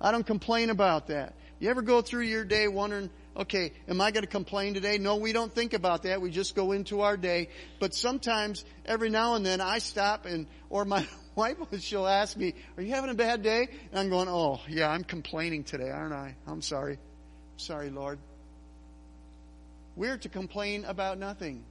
I 0.00 0.12
don't 0.12 0.26
complain 0.26 0.70
about 0.70 1.08
that. 1.08 1.34
You 1.58 1.70
ever 1.70 1.82
go 1.82 2.02
through 2.02 2.24
your 2.24 2.44
day 2.44 2.66
wondering, 2.66 3.08
okay, 3.36 3.72
am 3.88 4.00
I 4.00 4.10
going 4.10 4.24
to 4.24 4.28
complain 4.30 4.74
today? 4.74 4.98
No, 4.98 5.16
we 5.16 5.32
don't 5.32 5.52
think 5.52 5.74
about 5.74 6.02
that. 6.02 6.20
We 6.20 6.30
just 6.30 6.56
go 6.56 6.72
into 6.72 7.02
our 7.02 7.16
day. 7.16 7.48
But 7.78 7.94
sometimes, 7.94 8.64
every 8.84 9.10
now 9.10 9.36
and 9.36 9.46
then, 9.46 9.60
I 9.60 9.78
stop 9.78 10.26
and, 10.26 10.46
or 10.70 10.84
my 10.84 11.06
wife, 11.36 11.56
she'll 11.78 12.08
ask 12.08 12.36
me, 12.36 12.54
are 12.76 12.82
you 12.82 12.90
having 12.90 13.10
a 13.10 13.14
bad 13.14 13.42
day? 13.42 13.68
And 13.92 14.00
I'm 14.00 14.10
going, 14.10 14.28
oh, 14.28 14.60
yeah, 14.68 14.90
I'm 14.90 15.04
complaining 15.04 15.62
today, 15.62 15.88
aren't 15.88 16.12
I? 16.12 16.34
I'm 16.46 16.62
sorry. 16.62 16.98
sorry, 17.56 17.90
Lord. 17.90 18.18
We're 19.94 20.18
to 20.18 20.28
complain 20.28 20.84
about 20.84 21.18
nothing. 21.18 21.64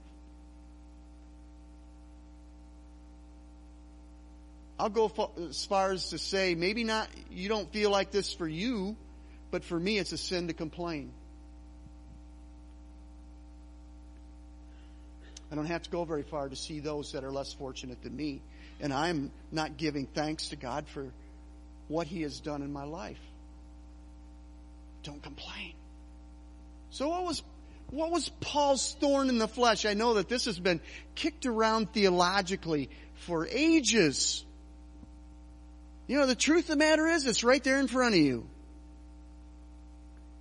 I'll 4.82 4.90
go 4.90 5.12
as 5.48 5.64
far 5.64 5.92
as 5.92 6.10
to 6.10 6.18
say 6.18 6.56
maybe 6.56 6.84
not, 6.84 7.08
you 7.30 7.48
don't 7.50 7.72
feel 7.72 7.92
like 7.92 8.10
this 8.10 8.34
for 8.34 8.48
you, 8.48 8.98
but 9.52 9.64
for 9.64 9.80
me 9.80 10.00
it's 10.00 10.12
a 10.12 10.18
sin 10.18 10.48
to 10.48 10.54
complain. 10.54 11.12
I 15.52 15.56
don't 15.56 15.68
have 15.68 15.84
to 15.84 15.90
go 15.92 16.04
very 16.04 16.24
far 16.24 16.50
to 16.50 16.56
see 16.56 16.80
those 16.80 17.12
that 17.12 17.24
are 17.24 17.32
less 17.32 17.54
fortunate 17.54 18.02
than 18.02 18.16
me. 18.16 18.42
And 18.80 18.92
I'm 18.92 19.32
not 19.52 19.78
giving 19.78 20.08
thanks 20.08 20.48
to 20.48 20.56
God 20.56 20.88
for 20.88 21.12
what 21.88 22.08
He 22.08 22.24
has 22.24 22.40
done 22.40 22.64
in 22.64 22.74
my 22.74 22.86
life. 22.86 23.22
Don't 25.04 25.22
complain. 25.22 25.74
So 26.90 27.10
what 27.10 27.24
was 27.24 27.44
what 27.92 28.10
was 28.10 28.30
Paul's 28.40 28.96
thorn 29.00 29.30
in 29.30 29.38
the 29.38 29.48
flesh? 29.48 29.86
I 29.86 29.94
know 29.94 30.16
that 30.16 30.28
this 30.28 30.46
has 30.46 30.58
been 30.58 30.82
kicked 31.14 31.46
around 31.46 31.94
theologically 31.94 32.90
for 33.14 33.46
ages. 33.46 34.44
You 36.12 36.18
know, 36.18 36.26
the 36.26 36.36
truth 36.36 36.66
of 36.66 36.72
the 36.72 36.76
matter 36.76 37.08
is, 37.08 37.26
it's 37.26 37.42
right 37.42 37.64
there 37.64 37.80
in 37.80 37.88
front 37.88 38.16
of 38.16 38.20
you. 38.20 38.46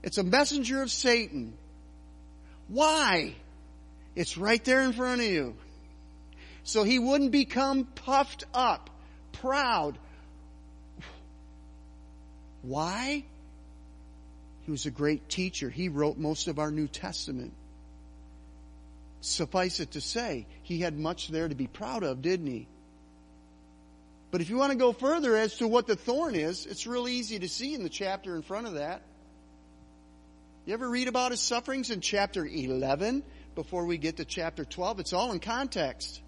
It's 0.03 0.19
a 0.19 0.25
messenger 0.25 0.83
of 0.83 0.91
Satan. 0.91 1.57
Why? 2.67 3.37
It's 4.17 4.37
right 4.37 4.65
there 4.65 4.81
in 4.83 4.93
front 4.93 5.21
of 5.21 5.29
you. 5.29 5.55
So 6.65 6.83
he 6.83 6.99
wouldn't 6.99 7.31
become 7.31 7.85
puffed 7.85 8.47
up, 8.53 8.91
proud. 9.31 9.97
Why? 12.63 13.23
He 14.63 14.73
was 14.73 14.87
a 14.87 14.91
great 14.91 15.29
teacher. 15.29 15.71
He 15.71 15.89
wrote 15.89 16.19
most 16.19 16.49
of 16.49 16.59
our 16.59 16.73
New 16.73 16.89
Testament. 16.89 17.53
suffice 19.21 19.79
it 19.79 19.93
to 19.93 20.01
say, 20.01 20.47
he 20.65 20.81
had 20.81 20.99
much 20.99 21.29
there 21.29 21.49
to 21.49 21.55
be 21.55 21.69
proud 21.69 22.03
of, 22.03 22.23
didn't 22.23 22.49
he? 22.49 22.67
But 24.31 24.41
if 24.41 24.49
you 24.49 24.57
want 24.57 24.73
to 24.73 24.79
go 24.79 24.93
further 24.93 25.37
as 25.37 25.57
to 25.57 25.67
what 25.67 25.87
the 25.87 25.97
thorn 25.97 26.35
is, 26.35 26.67
it's 26.67 26.87
really 26.87 27.15
easy 27.15 27.39
to 27.41 27.49
see 27.49 27.75
in 27.75 27.83
the 27.83 27.89
chapter 27.89 28.37
in 28.37 28.43
front 28.43 28.67
of 28.67 28.75
that. 28.75 29.03
You 30.67 30.75
ever 30.75 30.89
read 30.89 31.09
about 31.09 31.33
his 31.33 31.41
sufferings 31.41 31.91
in 31.91 32.01
chapter 32.01 32.47
11 32.47 33.25
before 33.55 33.87
we 33.87 33.99
get 33.99 34.19
to 34.19 34.25
chapter 34.25 34.65
12? 34.65 35.01
It's 35.01 35.13
all 35.13 35.33
in 35.33 35.41
context. 35.41 36.23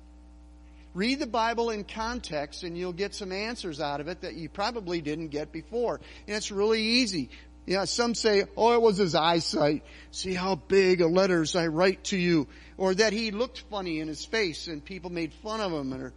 Read 0.94 1.20
the 1.20 1.26
Bible 1.26 1.70
in 1.70 1.84
context 1.84 2.64
and 2.64 2.76
you'll 2.76 2.92
get 2.92 3.14
some 3.14 3.30
answers 3.30 3.80
out 3.80 4.00
of 4.00 4.08
it 4.08 4.22
that 4.22 4.34
you 4.34 4.48
probably 4.48 5.00
didn't 5.00 5.28
get 5.28 5.52
before. 5.52 6.00
And 6.26 6.36
it's 6.36 6.50
really 6.50 6.82
easy. 6.82 7.30
Yeah, 7.66 7.84
some 7.84 8.16
say, 8.16 8.44
oh, 8.56 8.74
it 8.74 8.82
was 8.82 8.96
his 8.96 9.14
eyesight. 9.14 9.84
See 10.10 10.34
how 10.34 10.56
big 10.56 11.00
of 11.00 11.12
letters 11.12 11.54
I 11.54 11.68
write 11.68 12.04
to 12.04 12.16
you. 12.16 12.48
Or 12.76 12.92
that 12.94 13.12
he 13.12 13.30
looked 13.30 13.60
funny 13.70 14.00
in 14.00 14.08
his 14.08 14.24
face 14.24 14.66
and 14.66 14.84
people 14.84 15.10
made 15.10 15.32
fun 15.32 15.60
of 15.60 15.72
him. 15.72 15.94
Or 15.94 16.12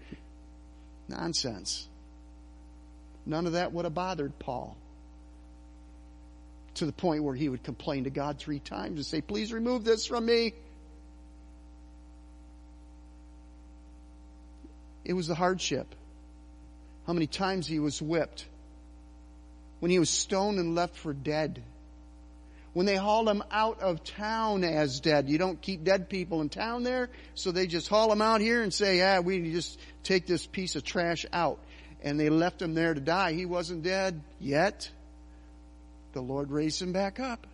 nonsense. 1.08 1.88
None 3.26 3.48
of 3.48 3.54
that 3.54 3.74
would 3.74 3.86
have 3.86 3.94
bothered 3.94 4.38
Paul. 4.40 4.78
To 6.76 6.86
the 6.86 6.92
point 6.92 7.24
where 7.24 7.36
he 7.36 7.48
would 7.48 7.64
complain 7.64 8.04
to 8.04 8.10
God 8.10 8.38
three 8.38 8.60
times 8.60 8.98
and 8.98 9.06
say, 9.06 9.22
please 9.22 9.54
remove 9.54 9.84
this 9.84 10.06
from 10.06 10.26
me. 10.26 10.54
It 15.06 15.14
was 15.14 15.28
the 15.28 15.36
hardship. 15.36 15.88
How 17.08 17.14
many 17.14 17.28
times 17.28 17.68
he 17.68 17.80
was 17.80 18.02
whipped 18.02 18.46
when 19.80 19.92
he 19.92 20.00
was 20.00 20.10
stoned 20.10 20.60
and 20.60 20.74
left 20.74 20.96
for 20.98 21.14
dead. 21.14 21.62
When 22.76 22.86
they 22.86 22.98
haul 22.98 23.30
him 23.30 23.42
out 23.52 23.80
of 23.80 24.04
town 24.04 24.66
as 24.66 25.00
dead. 25.00 25.30
You 25.30 25.38
don't 25.38 25.62
keep 25.62 25.86
dead 25.86 26.10
people 26.10 26.42
in 26.42 26.50
town 26.50 26.84
there, 26.84 27.10
so 27.34 27.54
they 27.54 27.68
just 27.68 27.88
haul 27.88 28.12
him 28.12 28.22
out 28.22 28.42
here 28.42 28.62
and 28.62 28.74
say, 28.74 28.98
yeah, 28.98 29.20
we 29.20 29.50
just 29.54 29.80
take 30.04 30.28
this 30.28 30.46
piece 30.46 30.76
of 30.76 30.84
trash 30.84 31.26
out. 31.32 31.58
And 32.04 32.20
they 32.20 32.28
left 32.28 32.62
him 32.62 32.74
there 32.74 32.94
to 32.94 33.00
die. 33.00 33.32
He 33.32 33.46
wasn't 33.46 33.84
dead 33.84 34.22
yet. 34.42 34.92
The 36.12 36.20
Lord 36.20 36.52
raised 36.52 36.82
him 36.82 36.92
back 36.92 37.18
up. 37.18 37.48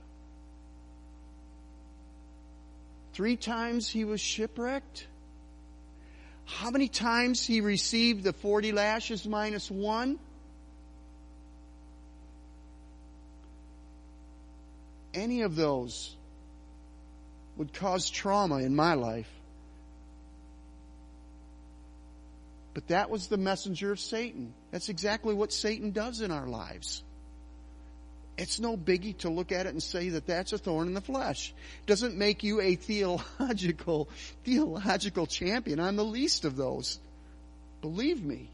Three 3.14 3.36
times 3.36 3.88
he 3.88 4.06
was 4.06 4.20
shipwrecked. 4.20 5.06
How 6.46 6.72
many 6.72 6.88
times 6.88 7.46
he 7.46 7.62
received 7.62 8.24
the 8.24 8.34
40 8.34 8.72
lashes 8.72 9.28
minus 9.28 9.70
one? 9.70 10.18
Any 15.14 15.42
of 15.42 15.56
those 15.56 16.16
would 17.58 17.74
cause 17.74 18.10
trauma 18.10 18.58
in 18.58 18.76
my 18.76 18.94
life. 18.94 19.30
But 22.74 22.88
that 22.88 23.10
was 23.10 23.28
the 23.28 23.38
messenger 23.38 23.92
of 23.92 24.00
Satan. 24.00 24.54
That's 24.72 24.90
exactly 24.90 25.34
what 25.34 25.52
Satan 25.52 25.92
does 25.92 26.22
in 26.22 26.32
our 26.32 26.48
lives. 26.48 27.04
It's 28.38 28.60
no 28.60 28.78
biggie 28.78 29.18
to 29.20 29.30
look 29.30 29.52
at 29.52 29.66
it 29.66 29.70
and 29.70 29.84
say 29.84 30.10
that 30.10 30.26
that's 30.26 30.54
a 30.54 30.58
thorn 30.58 30.88
in 30.88 30.94
the 30.94 31.02
flesh. 31.02 31.54
It 31.82 31.86
doesn't 31.86 32.16
make 32.16 32.44
you 32.44 32.62
a 32.62 32.76
theological, 32.76 34.10
theological 34.46 35.28
champion. 35.28 35.80
I'm 35.80 35.98
the 35.98 36.06
least 36.06 36.46
of 36.46 36.56
those. 36.56 37.00
Believe 37.82 38.24
me. 38.24 38.50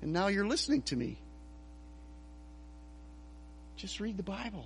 And 0.00 0.12
now 0.12 0.28
you're 0.28 0.46
listening 0.46 0.82
to 0.82 0.96
me. 0.96 1.18
Just 3.76 4.00
read 4.00 4.16
the 4.16 4.22
Bible. 4.22 4.64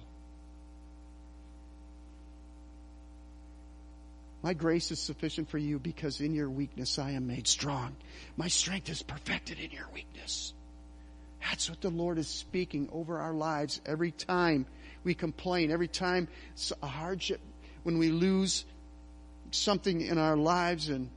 My 4.47 4.55
grace 4.55 4.93
is 4.93 5.01
sufficient 5.01 5.51
for 5.51 5.59
you 5.59 5.81
because 5.81 6.21
in 6.21 6.33
your 6.33 6.49
weakness 6.49 7.01
I 7.01 7.11
am 7.11 7.27
made 7.27 7.49
strong. 7.49 7.97
My 8.37 8.47
strength 8.47 8.89
is 8.89 9.03
perfected 9.03 9.59
in 9.59 9.73
your 9.73 9.89
weakness. 9.93 10.55
That's 11.43 11.69
what 11.69 11.81
the 11.81 11.91
Lord 11.91 12.17
is 12.17 12.29
speaking 12.29 12.89
over 12.93 13.19
our 13.19 13.35
lives 13.35 13.81
every 13.85 14.13
time 14.13 14.67
we 15.03 15.15
complain, 15.15 15.73
every 15.73 15.89
time 15.89 16.29
a 16.81 16.87
hardship, 16.87 17.41
when 17.83 17.99
we 17.99 18.11
lose 18.11 18.65
something 19.51 20.01
in 20.01 20.17
our 20.17 20.37
lives 20.37 20.91
and 20.91 21.11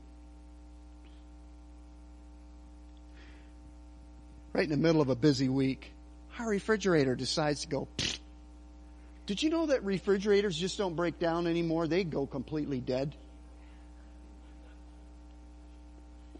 right 4.52 4.64
in 4.64 4.70
the 4.70 4.76
middle 4.76 5.00
of 5.00 5.08
a 5.08 5.14
busy 5.14 5.48
week, 5.48 5.92
our 6.40 6.48
refrigerator 6.48 7.14
decides 7.14 7.60
to 7.60 7.68
go, 7.68 7.86
did 9.30 9.44
you 9.44 9.50
know 9.50 9.66
that 9.66 9.84
refrigerators 9.84 10.56
just 10.56 10.76
don't 10.76 10.96
break 10.96 11.20
down 11.20 11.46
anymore? 11.46 11.86
They 11.86 12.02
go 12.02 12.26
completely 12.26 12.80
dead. 12.80 13.14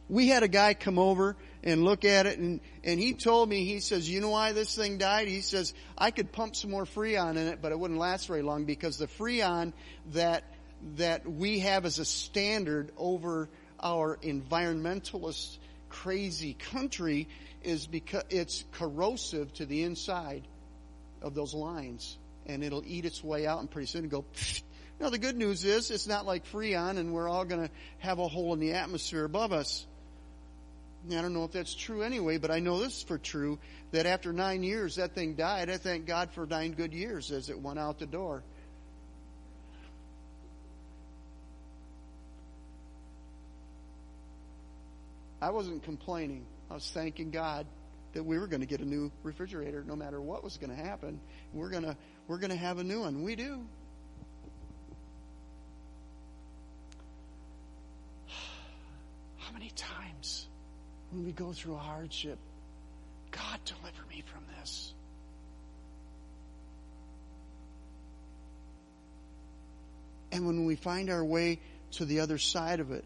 We 0.09 0.27
had 0.27 0.43
a 0.43 0.49
guy 0.49 0.75
come 0.75 0.99
over 0.99 1.37
and 1.63 1.85
look 1.85 2.05
at 2.05 2.27
it 2.27 2.41
and, 2.41 2.59
and 2.83 2.99
he 2.99 3.15
told 3.15 3.49
me, 3.49 3.65
he 3.65 3.79
says, 3.79 4.11
you 4.11 4.21
know 4.21 4.31
why 4.31 4.51
this 4.51 4.75
thing 4.75 4.99
died? 4.99 5.29
He 5.29 5.41
says, 5.41 5.73
I 5.97 6.11
could 6.11 6.33
pump 6.33 6.57
some 6.57 6.73
more 6.73 6.85
Freon 6.85 7.37
in 7.37 7.47
it, 7.47 7.63
but 7.63 7.71
it 7.71 7.79
wouldn't 7.79 8.01
last 8.01 8.27
very 8.27 8.43
long 8.43 8.65
because 8.65 8.99
the 8.99 9.07
Freon 9.07 9.73
that, 10.07 10.43
that 10.97 11.31
we 11.31 11.61
have 11.61 11.85
as 11.85 12.01
a 12.01 12.05
standard 12.05 12.91
over 12.97 13.49
our 13.81 14.17
environmentalist 14.17 15.59
crazy 15.91 16.55
country 16.55 17.29
is 17.63 17.87
because 17.87 18.25
it's 18.31 18.65
corrosive 18.73 19.55
to 19.55 19.65
the 19.65 19.85
inside 19.85 20.43
of 21.23 21.37
those 21.37 21.55
lines 21.55 22.19
and 22.51 22.63
it'll 22.65 22.85
eat 22.87 23.05
its 23.05 23.23
way 23.23 23.47
out 23.47 23.61
and 23.61 23.71
pretty 23.71 23.87
soon 23.87 24.09
go 24.09 24.25
now 25.01 25.09
the 25.09 25.19
good 25.19 25.37
news 25.37 25.65
is 25.65 25.91
it's 25.91 26.07
not 26.07 26.27
like 26.27 26.45
Freon 26.45 26.99
and 26.99 27.15
we're 27.15 27.29
all 27.29 27.47
going 27.47 27.67
to 27.67 27.71
have 28.01 28.19
a 28.19 28.29
hole 28.29 28.53
in 28.53 28.61
the 28.61 28.75
atmosphere 28.75 29.25
above 29.25 29.51
us. 29.51 29.87
I 31.09 31.15
don't 31.23 31.33
know 31.33 31.45
if 31.45 31.53
that's 31.53 31.75
true 31.75 32.03
anyway, 32.03 32.37
but 32.37 32.51
I 32.51 32.59
know 32.61 32.79
this 32.79 33.03
for 33.03 33.17
true 33.17 33.59
that 33.93 34.05
after 34.05 34.35
nine 34.35 34.63
years 34.63 34.97
that 34.97 35.15
thing 35.15 35.35
died. 35.35 35.71
I 35.71 35.79
thank 35.79 36.05
God 36.05 36.31
for 36.33 36.45
nine 36.45 36.73
good 36.73 36.93
years 36.93 37.31
as 37.33 37.49
it 37.49 37.59
went 37.59 37.79
out 37.79 37.99
the 37.99 38.05
door. 38.05 38.43
I 45.41 45.49
wasn't 45.49 45.83
complaining. 45.85 46.45
I 46.71 46.75
was 46.75 46.91
thanking 46.91 47.31
God 47.31 47.67
that 48.13 48.25
we 48.25 48.39
were 48.39 48.47
going 48.47 48.61
to 48.61 48.67
get 48.67 48.81
a 48.81 48.85
new 48.85 49.11
refrigerator 49.23 49.85
no 49.87 49.97
matter 49.97 50.21
what 50.21 50.45
was 50.45 50.57
going 50.57 50.71
to 50.71 50.77
happen. 50.83 51.21
We're 51.53 51.71
going 51.71 51.85
to 51.85 51.97
we're 52.27 52.39
going 52.39 52.51
to 52.51 52.57
have 52.57 52.79
a 52.79 52.85
new 52.85 53.01
one. 53.01 53.23
We 53.23 53.37
do. 53.37 53.61
How 59.39 59.53
many 59.53 59.71
times 59.77 60.47
when 61.11 61.25
we 61.27 61.33
go 61.33 61.53
through 61.53 61.75
a 61.75 61.79
hardship, 61.79 62.39
God, 63.31 63.59
deliver 63.65 64.07
me 64.09 64.23
from 64.33 64.43
this. 64.59 64.95
And 70.33 70.47
when 70.47 70.65
we 70.65 70.77
find 70.77 71.11
our 71.11 71.25
way 71.25 71.59
to 71.93 72.05
the 72.05 72.21
other 72.21 72.39
side 72.39 72.79
of 72.81 72.93
it, 72.93 73.05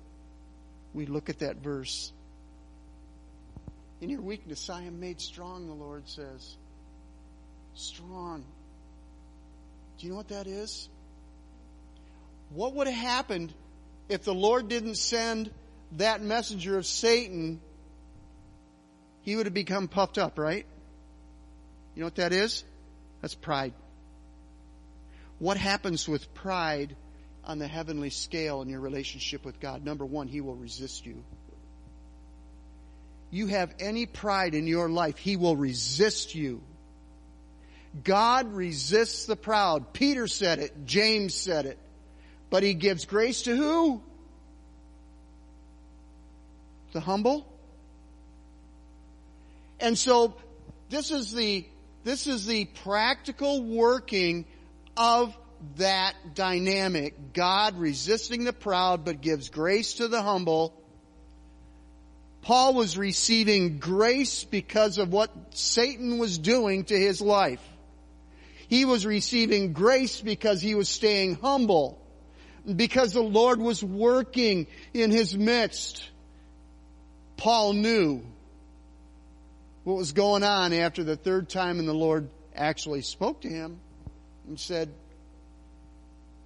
we 0.92 1.06
look 1.06 1.30
at 1.30 1.38
that 1.38 1.56
verse. 1.56 2.12
In 4.00 4.10
your 4.10 4.20
weakness, 4.20 4.68
I 4.68 4.82
am 4.82 5.00
made 5.00 5.20
strong, 5.20 5.66
the 5.66 5.74
Lord 5.74 6.08
says. 6.08 6.56
Strong. 7.74 8.44
Do 9.98 10.06
you 10.06 10.12
know 10.12 10.16
what 10.16 10.28
that 10.28 10.46
is? 10.46 10.88
What 12.50 12.74
would 12.74 12.86
have 12.86 12.96
happened 12.96 13.52
if 14.08 14.24
the 14.24 14.34
Lord 14.34 14.68
didn't 14.68 14.96
send 14.96 15.50
that 15.92 16.22
messenger 16.22 16.76
of 16.76 16.86
Satan? 16.86 17.60
He 19.22 19.36
would 19.36 19.46
have 19.46 19.54
become 19.54 19.88
puffed 19.88 20.18
up, 20.18 20.38
right? 20.38 20.66
You 21.94 22.00
know 22.00 22.06
what 22.06 22.16
that 22.16 22.32
is? 22.32 22.64
That's 23.22 23.34
pride. 23.34 23.72
What 25.38 25.56
happens 25.56 26.08
with 26.08 26.34
pride 26.34 26.94
on 27.44 27.58
the 27.58 27.66
heavenly 27.68 28.10
scale 28.10 28.62
in 28.62 28.68
your 28.68 28.80
relationship 28.80 29.44
with 29.44 29.60
God? 29.60 29.84
Number 29.84 30.04
one, 30.04 30.28
He 30.28 30.40
will 30.40 30.56
resist 30.56 31.06
you. 31.06 31.24
You 33.34 33.48
have 33.48 33.74
any 33.80 34.06
pride 34.06 34.54
in 34.54 34.68
your 34.68 34.88
life, 34.88 35.18
He 35.18 35.34
will 35.34 35.56
resist 35.56 36.36
you. 36.36 36.62
God 38.04 38.52
resists 38.52 39.26
the 39.26 39.34
proud. 39.34 39.92
Peter 39.92 40.28
said 40.28 40.60
it. 40.60 40.86
James 40.86 41.34
said 41.34 41.66
it. 41.66 41.78
But 42.48 42.62
he 42.62 42.74
gives 42.74 43.06
grace 43.06 43.42
to 43.42 43.56
who? 43.56 44.02
The 46.92 47.00
humble. 47.00 47.44
And 49.80 49.98
so 49.98 50.36
this 50.88 51.10
is 51.10 51.32
the, 51.32 51.66
this 52.04 52.28
is 52.28 52.46
the 52.46 52.66
practical 52.84 53.64
working 53.64 54.44
of 54.96 55.36
that 55.76 56.14
dynamic. 56.34 57.32
God 57.32 57.78
resisting 57.78 58.44
the 58.44 58.52
proud 58.52 59.04
but 59.04 59.20
gives 59.20 59.48
grace 59.48 59.94
to 59.94 60.06
the 60.06 60.22
humble. 60.22 60.72
Paul 62.44 62.74
was 62.74 62.98
receiving 62.98 63.78
grace 63.78 64.44
because 64.44 64.98
of 64.98 65.10
what 65.10 65.30
Satan 65.56 66.18
was 66.18 66.36
doing 66.36 66.84
to 66.84 66.94
his 66.94 67.22
life. 67.22 67.66
He 68.68 68.84
was 68.84 69.06
receiving 69.06 69.72
grace 69.72 70.20
because 70.20 70.60
he 70.60 70.74
was 70.74 70.88
staying 70.88 71.36
humble. 71.36 72.00
because 72.76 73.12
the 73.12 73.22
Lord 73.22 73.60
was 73.60 73.84
working 73.84 74.66
in 74.94 75.10
his 75.10 75.36
midst. 75.36 76.08
Paul 77.36 77.74
knew 77.74 78.22
what 79.84 79.96
was 79.96 80.12
going 80.12 80.42
on 80.42 80.72
after 80.72 81.04
the 81.04 81.16
third 81.16 81.48
time 81.50 81.78
and 81.78 81.86
the 81.86 81.92
Lord 81.92 82.30
actually 82.54 83.02
spoke 83.02 83.42
to 83.42 83.48
him 83.48 83.80
and 84.48 84.58
said, 84.58 84.90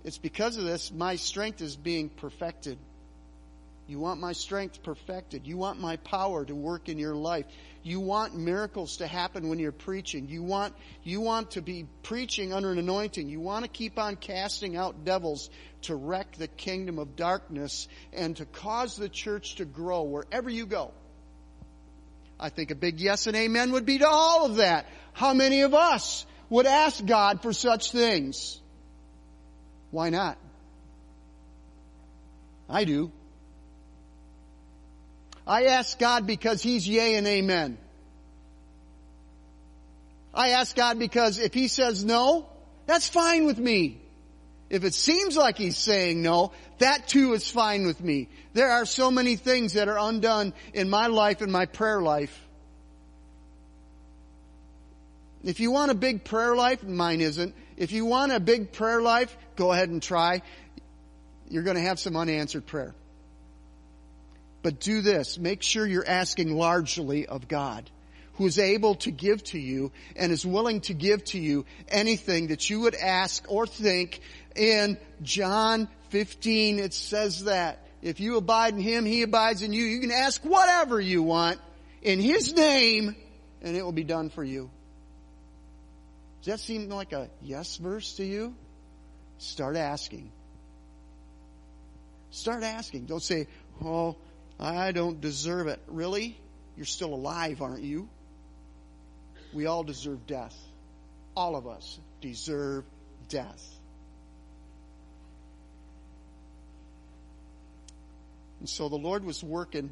it's 0.04 0.18
because 0.18 0.56
of 0.56 0.64
this 0.64 0.90
my 0.90 1.16
strength 1.16 1.60
is 1.60 1.76
being 1.76 2.08
perfected. 2.08 2.78
You 3.88 3.98
want 3.98 4.20
my 4.20 4.32
strength 4.32 4.82
perfected. 4.82 5.46
You 5.46 5.56
want 5.56 5.80
my 5.80 5.96
power 5.96 6.44
to 6.44 6.54
work 6.54 6.90
in 6.90 6.98
your 6.98 7.14
life. 7.14 7.46
You 7.82 8.00
want 8.00 8.36
miracles 8.36 8.98
to 8.98 9.06
happen 9.06 9.48
when 9.48 9.58
you're 9.58 9.72
preaching. 9.72 10.28
You 10.28 10.42
want, 10.42 10.74
you 11.02 11.22
want 11.22 11.52
to 11.52 11.62
be 11.62 11.86
preaching 12.02 12.52
under 12.52 12.70
an 12.70 12.78
anointing. 12.78 13.30
You 13.30 13.40
want 13.40 13.64
to 13.64 13.70
keep 13.70 13.98
on 13.98 14.16
casting 14.16 14.76
out 14.76 15.06
devils 15.06 15.48
to 15.82 15.94
wreck 15.94 16.36
the 16.36 16.48
kingdom 16.48 16.98
of 16.98 17.16
darkness 17.16 17.88
and 18.12 18.36
to 18.36 18.44
cause 18.44 18.94
the 18.96 19.08
church 19.08 19.54
to 19.54 19.64
grow 19.64 20.02
wherever 20.02 20.50
you 20.50 20.66
go. 20.66 20.92
I 22.38 22.50
think 22.50 22.70
a 22.70 22.74
big 22.74 23.00
yes 23.00 23.26
and 23.26 23.34
amen 23.34 23.72
would 23.72 23.86
be 23.86 23.98
to 23.98 24.06
all 24.06 24.44
of 24.44 24.56
that. 24.56 24.84
How 25.14 25.32
many 25.32 25.62
of 25.62 25.72
us 25.72 26.26
would 26.50 26.66
ask 26.66 27.04
God 27.04 27.40
for 27.40 27.54
such 27.54 27.90
things? 27.90 28.60
Why 29.90 30.10
not? 30.10 30.36
I 32.68 32.84
do. 32.84 33.12
I 35.48 35.64
ask 35.64 35.98
God 35.98 36.26
because 36.26 36.62
He's 36.62 36.86
yea 36.86 37.14
and 37.14 37.26
amen. 37.26 37.78
I 40.34 40.50
ask 40.50 40.76
God 40.76 40.98
because 40.98 41.38
if 41.38 41.54
He 41.54 41.68
says 41.68 42.04
no, 42.04 42.46
that's 42.84 43.08
fine 43.08 43.46
with 43.46 43.58
me. 43.58 44.02
If 44.68 44.84
it 44.84 44.92
seems 44.92 45.38
like 45.38 45.56
He's 45.56 45.78
saying 45.78 46.20
no, 46.20 46.52
that 46.78 47.08
too 47.08 47.32
is 47.32 47.50
fine 47.50 47.86
with 47.86 48.00
me. 48.02 48.28
There 48.52 48.70
are 48.70 48.84
so 48.84 49.10
many 49.10 49.36
things 49.36 49.72
that 49.72 49.88
are 49.88 49.98
undone 49.98 50.52
in 50.74 50.90
my 50.90 51.06
life 51.06 51.40
and 51.40 51.50
my 51.50 51.64
prayer 51.64 52.02
life. 52.02 52.38
If 55.42 55.60
you 55.60 55.70
want 55.70 55.90
a 55.90 55.94
big 55.94 56.24
prayer 56.24 56.54
life, 56.54 56.82
mine 56.82 57.22
isn't. 57.22 57.54
If 57.78 57.92
you 57.92 58.04
want 58.04 58.32
a 58.32 58.40
big 58.40 58.72
prayer 58.72 59.00
life, 59.00 59.34
go 59.56 59.72
ahead 59.72 59.88
and 59.88 60.02
try. 60.02 60.42
You're 61.48 61.62
going 61.62 61.76
to 61.76 61.82
have 61.82 61.98
some 61.98 62.16
unanswered 62.16 62.66
prayer. 62.66 62.94
But 64.62 64.80
do 64.80 65.02
this. 65.02 65.38
Make 65.38 65.62
sure 65.62 65.86
you're 65.86 66.08
asking 66.08 66.54
largely 66.56 67.26
of 67.26 67.48
God, 67.48 67.88
who 68.34 68.46
is 68.46 68.58
able 68.58 68.96
to 68.96 69.10
give 69.10 69.42
to 69.44 69.58
you 69.58 69.92
and 70.16 70.32
is 70.32 70.44
willing 70.44 70.80
to 70.82 70.94
give 70.94 71.24
to 71.26 71.38
you 71.38 71.64
anything 71.88 72.48
that 72.48 72.68
you 72.68 72.80
would 72.80 72.94
ask 72.94 73.44
or 73.48 73.66
think. 73.66 74.20
In 74.56 74.98
John 75.22 75.88
15, 76.10 76.78
it 76.78 76.94
says 76.94 77.44
that. 77.44 77.84
If 78.00 78.20
you 78.20 78.36
abide 78.36 78.74
in 78.74 78.80
Him, 78.80 79.04
He 79.04 79.22
abides 79.22 79.62
in 79.62 79.72
you. 79.72 79.84
You 79.84 80.00
can 80.00 80.12
ask 80.12 80.42
whatever 80.44 81.00
you 81.00 81.22
want 81.22 81.60
in 82.02 82.20
His 82.20 82.54
name 82.54 83.16
and 83.62 83.76
it 83.76 83.82
will 83.82 83.92
be 83.92 84.04
done 84.04 84.30
for 84.30 84.44
you. 84.44 84.70
Does 86.42 86.52
that 86.52 86.60
seem 86.60 86.88
like 86.88 87.12
a 87.12 87.28
yes 87.42 87.76
verse 87.76 88.14
to 88.14 88.24
you? 88.24 88.54
Start 89.38 89.76
asking. 89.76 90.30
Start 92.30 92.62
asking. 92.62 93.06
Don't 93.06 93.22
say, 93.22 93.46
oh, 93.84 94.16
I 94.58 94.92
don't 94.92 95.20
deserve 95.20 95.68
it. 95.68 95.80
Really? 95.86 96.38
You're 96.76 96.86
still 96.86 97.14
alive, 97.14 97.62
aren't 97.62 97.82
you? 97.82 98.08
We 99.52 99.66
all 99.66 99.84
deserve 99.84 100.26
death. 100.26 100.56
All 101.36 101.56
of 101.56 101.66
us 101.66 101.98
deserve 102.20 102.84
death. 103.28 103.64
And 108.60 108.68
so 108.68 108.88
the 108.88 108.96
Lord 108.96 109.24
was 109.24 109.42
working. 109.42 109.90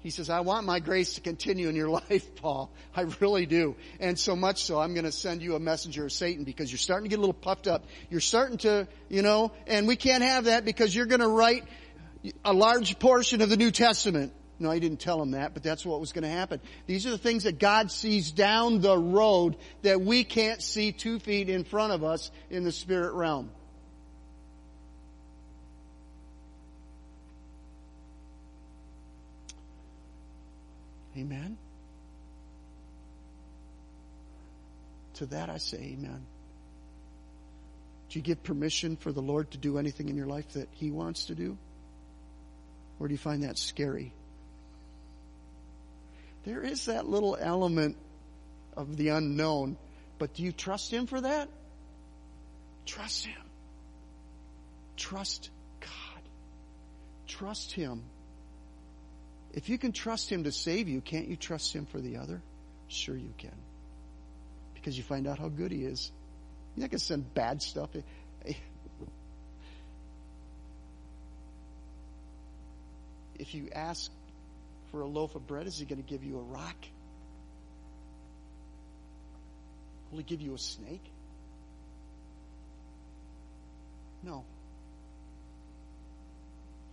He 0.00 0.10
says, 0.10 0.28
I 0.28 0.40
want 0.40 0.66
my 0.66 0.80
grace 0.80 1.14
to 1.14 1.20
continue 1.20 1.68
in 1.68 1.76
your 1.76 1.88
life, 2.10 2.34
Paul. 2.36 2.70
I 2.94 3.02
really 3.20 3.46
do. 3.46 3.76
And 4.00 4.18
so 4.18 4.36
much 4.36 4.64
so, 4.64 4.78
I'm 4.80 4.94
going 4.94 5.04
to 5.04 5.12
send 5.12 5.42
you 5.42 5.54
a 5.54 5.60
messenger 5.60 6.04
of 6.04 6.12
Satan 6.12 6.44
because 6.44 6.70
you're 6.70 6.78
starting 6.78 7.04
to 7.04 7.10
get 7.10 7.18
a 7.18 7.20
little 7.20 7.32
puffed 7.32 7.68
up. 7.68 7.84
You're 8.10 8.20
starting 8.20 8.58
to, 8.58 8.88
you 9.08 9.22
know, 9.22 9.52
and 9.66 9.86
we 9.86 9.96
can't 9.96 10.22
have 10.22 10.44
that 10.44 10.64
because 10.64 10.94
you're 10.94 11.06
going 11.06 11.20
to 11.20 11.28
write 11.28 11.64
a 12.44 12.52
large 12.52 12.98
portion 12.98 13.40
of 13.40 13.48
the 13.48 13.56
New 13.56 13.70
Testament. 13.70 14.32
No, 14.58 14.70
he 14.70 14.78
didn't 14.78 15.00
tell 15.00 15.20
him 15.20 15.32
that, 15.32 15.54
but 15.54 15.62
that's 15.62 15.84
what 15.84 15.98
was 16.00 16.12
going 16.12 16.22
to 16.22 16.30
happen. 16.30 16.60
These 16.86 17.06
are 17.06 17.10
the 17.10 17.18
things 17.18 17.44
that 17.44 17.58
God 17.58 17.90
sees 17.90 18.30
down 18.30 18.80
the 18.80 18.96
road 18.96 19.56
that 19.82 20.00
we 20.00 20.22
can't 20.22 20.62
see 20.62 20.92
two 20.92 21.18
feet 21.18 21.48
in 21.48 21.64
front 21.64 21.92
of 21.92 22.04
us 22.04 22.30
in 22.48 22.62
the 22.62 22.70
spirit 22.70 23.14
realm. 23.14 23.50
Amen. 31.16 31.58
To 35.14 35.26
that 35.26 35.50
I 35.50 35.58
say 35.58 35.78
amen. 35.78 36.24
Do 38.08 38.18
you 38.18 38.22
give 38.22 38.42
permission 38.42 38.96
for 38.96 39.12
the 39.12 39.22
Lord 39.22 39.50
to 39.52 39.58
do 39.58 39.78
anything 39.78 40.08
in 40.08 40.16
your 40.16 40.26
life 40.26 40.48
that 40.52 40.68
He 40.72 40.90
wants 40.90 41.26
to 41.26 41.34
do? 41.34 41.58
Or 43.02 43.08
do 43.08 43.14
you 43.14 43.18
find 43.18 43.42
that 43.42 43.58
scary? 43.58 44.12
There 46.44 46.62
is 46.62 46.84
that 46.84 47.04
little 47.04 47.36
element 47.38 47.96
of 48.76 48.96
the 48.96 49.08
unknown, 49.08 49.76
but 50.20 50.34
do 50.34 50.44
you 50.44 50.52
trust 50.52 50.92
Him 50.92 51.06
for 51.06 51.20
that? 51.20 51.48
Trust 52.86 53.26
Him. 53.26 53.42
Trust 54.96 55.50
God. 55.80 56.22
Trust 57.26 57.72
Him. 57.72 58.04
If 59.52 59.68
you 59.68 59.78
can 59.78 59.90
trust 59.90 60.30
Him 60.30 60.44
to 60.44 60.52
save 60.52 60.88
you, 60.88 61.00
can't 61.00 61.26
you 61.26 61.34
trust 61.34 61.74
Him 61.74 61.86
for 61.86 62.00
the 62.00 62.18
other? 62.18 62.40
Sure 62.86 63.16
you 63.16 63.34
can. 63.36 63.50
Because 64.74 64.96
you 64.96 65.02
find 65.02 65.26
out 65.26 65.40
how 65.40 65.48
good 65.48 65.72
He 65.72 65.84
is. 65.84 66.12
You're 66.76 66.82
not 66.82 66.90
going 66.90 67.00
to 67.00 67.04
send 67.04 67.34
bad 67.34 67.62
stuff. 67.62 67.90
If 73.38 73.54
you 73.54 73.68
ask 73.74 74.10
for 74.90 75.00
a 75.00 75.06
loaf 75.06 75.34
of 75.34 75.46
bread, 75.46 75.66
is 75.66 75.78
he 75.78 75.84
going 75.84 76.02
to 76.02 76.08
give 76.08 76.22
you 76.22 76.38
a 76.38 76.42
rock? 76.42 76.76
Will 80.10 80.18
he 80.18 80.24
give 80.24 80.40
you 80.40 80.54
a 80.54 80.58
snake? 80.58 81.04
No. 84.22 84.44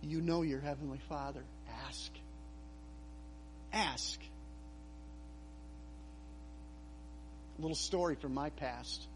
You 0.02 0.20
know 0.20 0.42
your 0.42 0.60
Heavenly 0.60 1.00
Father. 1.08 1.44
Ask. 1.86 2.10
Ask. 3.72 4.18
A 7.58 7.62
little 7.62 7.76
story 7.76 8.16
from 8.16 8.32
my 8.32 8.48
past. 8.50 9.06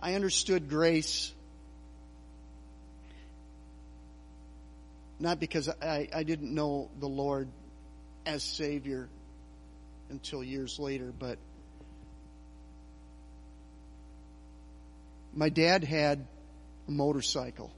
I 0.00 0.14
understood 0.14 0.68
grace 0.68 1.32
Not 5.20 5.38
because 5.38 5.68
I, 5.68 6.08
I 6.14 6.22
didn't 6.22 6.54
know 6.54 6.90
the 6.98 7.06
Lord 7.06 7.48
as 8.24 8.42
Savior 8.42 9.10
until 10.08 10.42
years 10.42 10.78
later, 10.78 11.12
but 11.16 11.38
my 15.34 15.50
dad 15.50 15.84
had 15.84 16.26
a 16.88 16.90
motorcycle, 16.90 17.70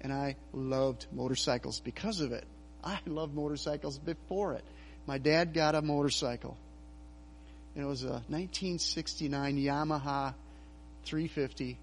and 0.00 0.12
I 0.12 0.34
loved 0.52 1.06
motorcycles 1.12 1.78
because 1.78 2.20
of 2.20 2.32
it. 2.32 2.44
I 2.82 2.98
loved 3.06 3.34
motorcycles 3.34 3.98
before 3.98 4.54
it. 4.54 4.64
My 5.06 5.18
dad 5.18 5.54
got 5.54 5.76
a 5.76 5.82
motorcycle, 5.82 6.56
and 7.76 7.84
it 7.84 7.86
was 7.86 8.02
a 8.02 8.24
1969 8.28 9.56
Yamaha 9.56 10.34
350 11.04 11.78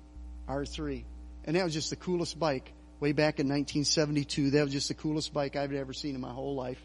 R3, 0.49 1.03
and 1.45 1.55
that 1.55 1.63
was 1.63 1.73
just 1.73 1.89
the 1.89 1.95
coolest 1.95 2.37
bike 2.37 2.73
way 3.03 3.11
back 3.11 3.41
in 3.41 3.49
1972. 3.49 4.51
That 4.51 4.63
was 4.63 4.71
just 4.71 4.87
the 4.87 4.93
coolest 4.93 5.33
bike 5.33 5.57
I've 5.57 5.73
ever 5.73 5.91
seen 5.91 6.15
in 6.15 6.21
my 6.21 6.31
whole 6.31 6.55
life. 6.55 6.81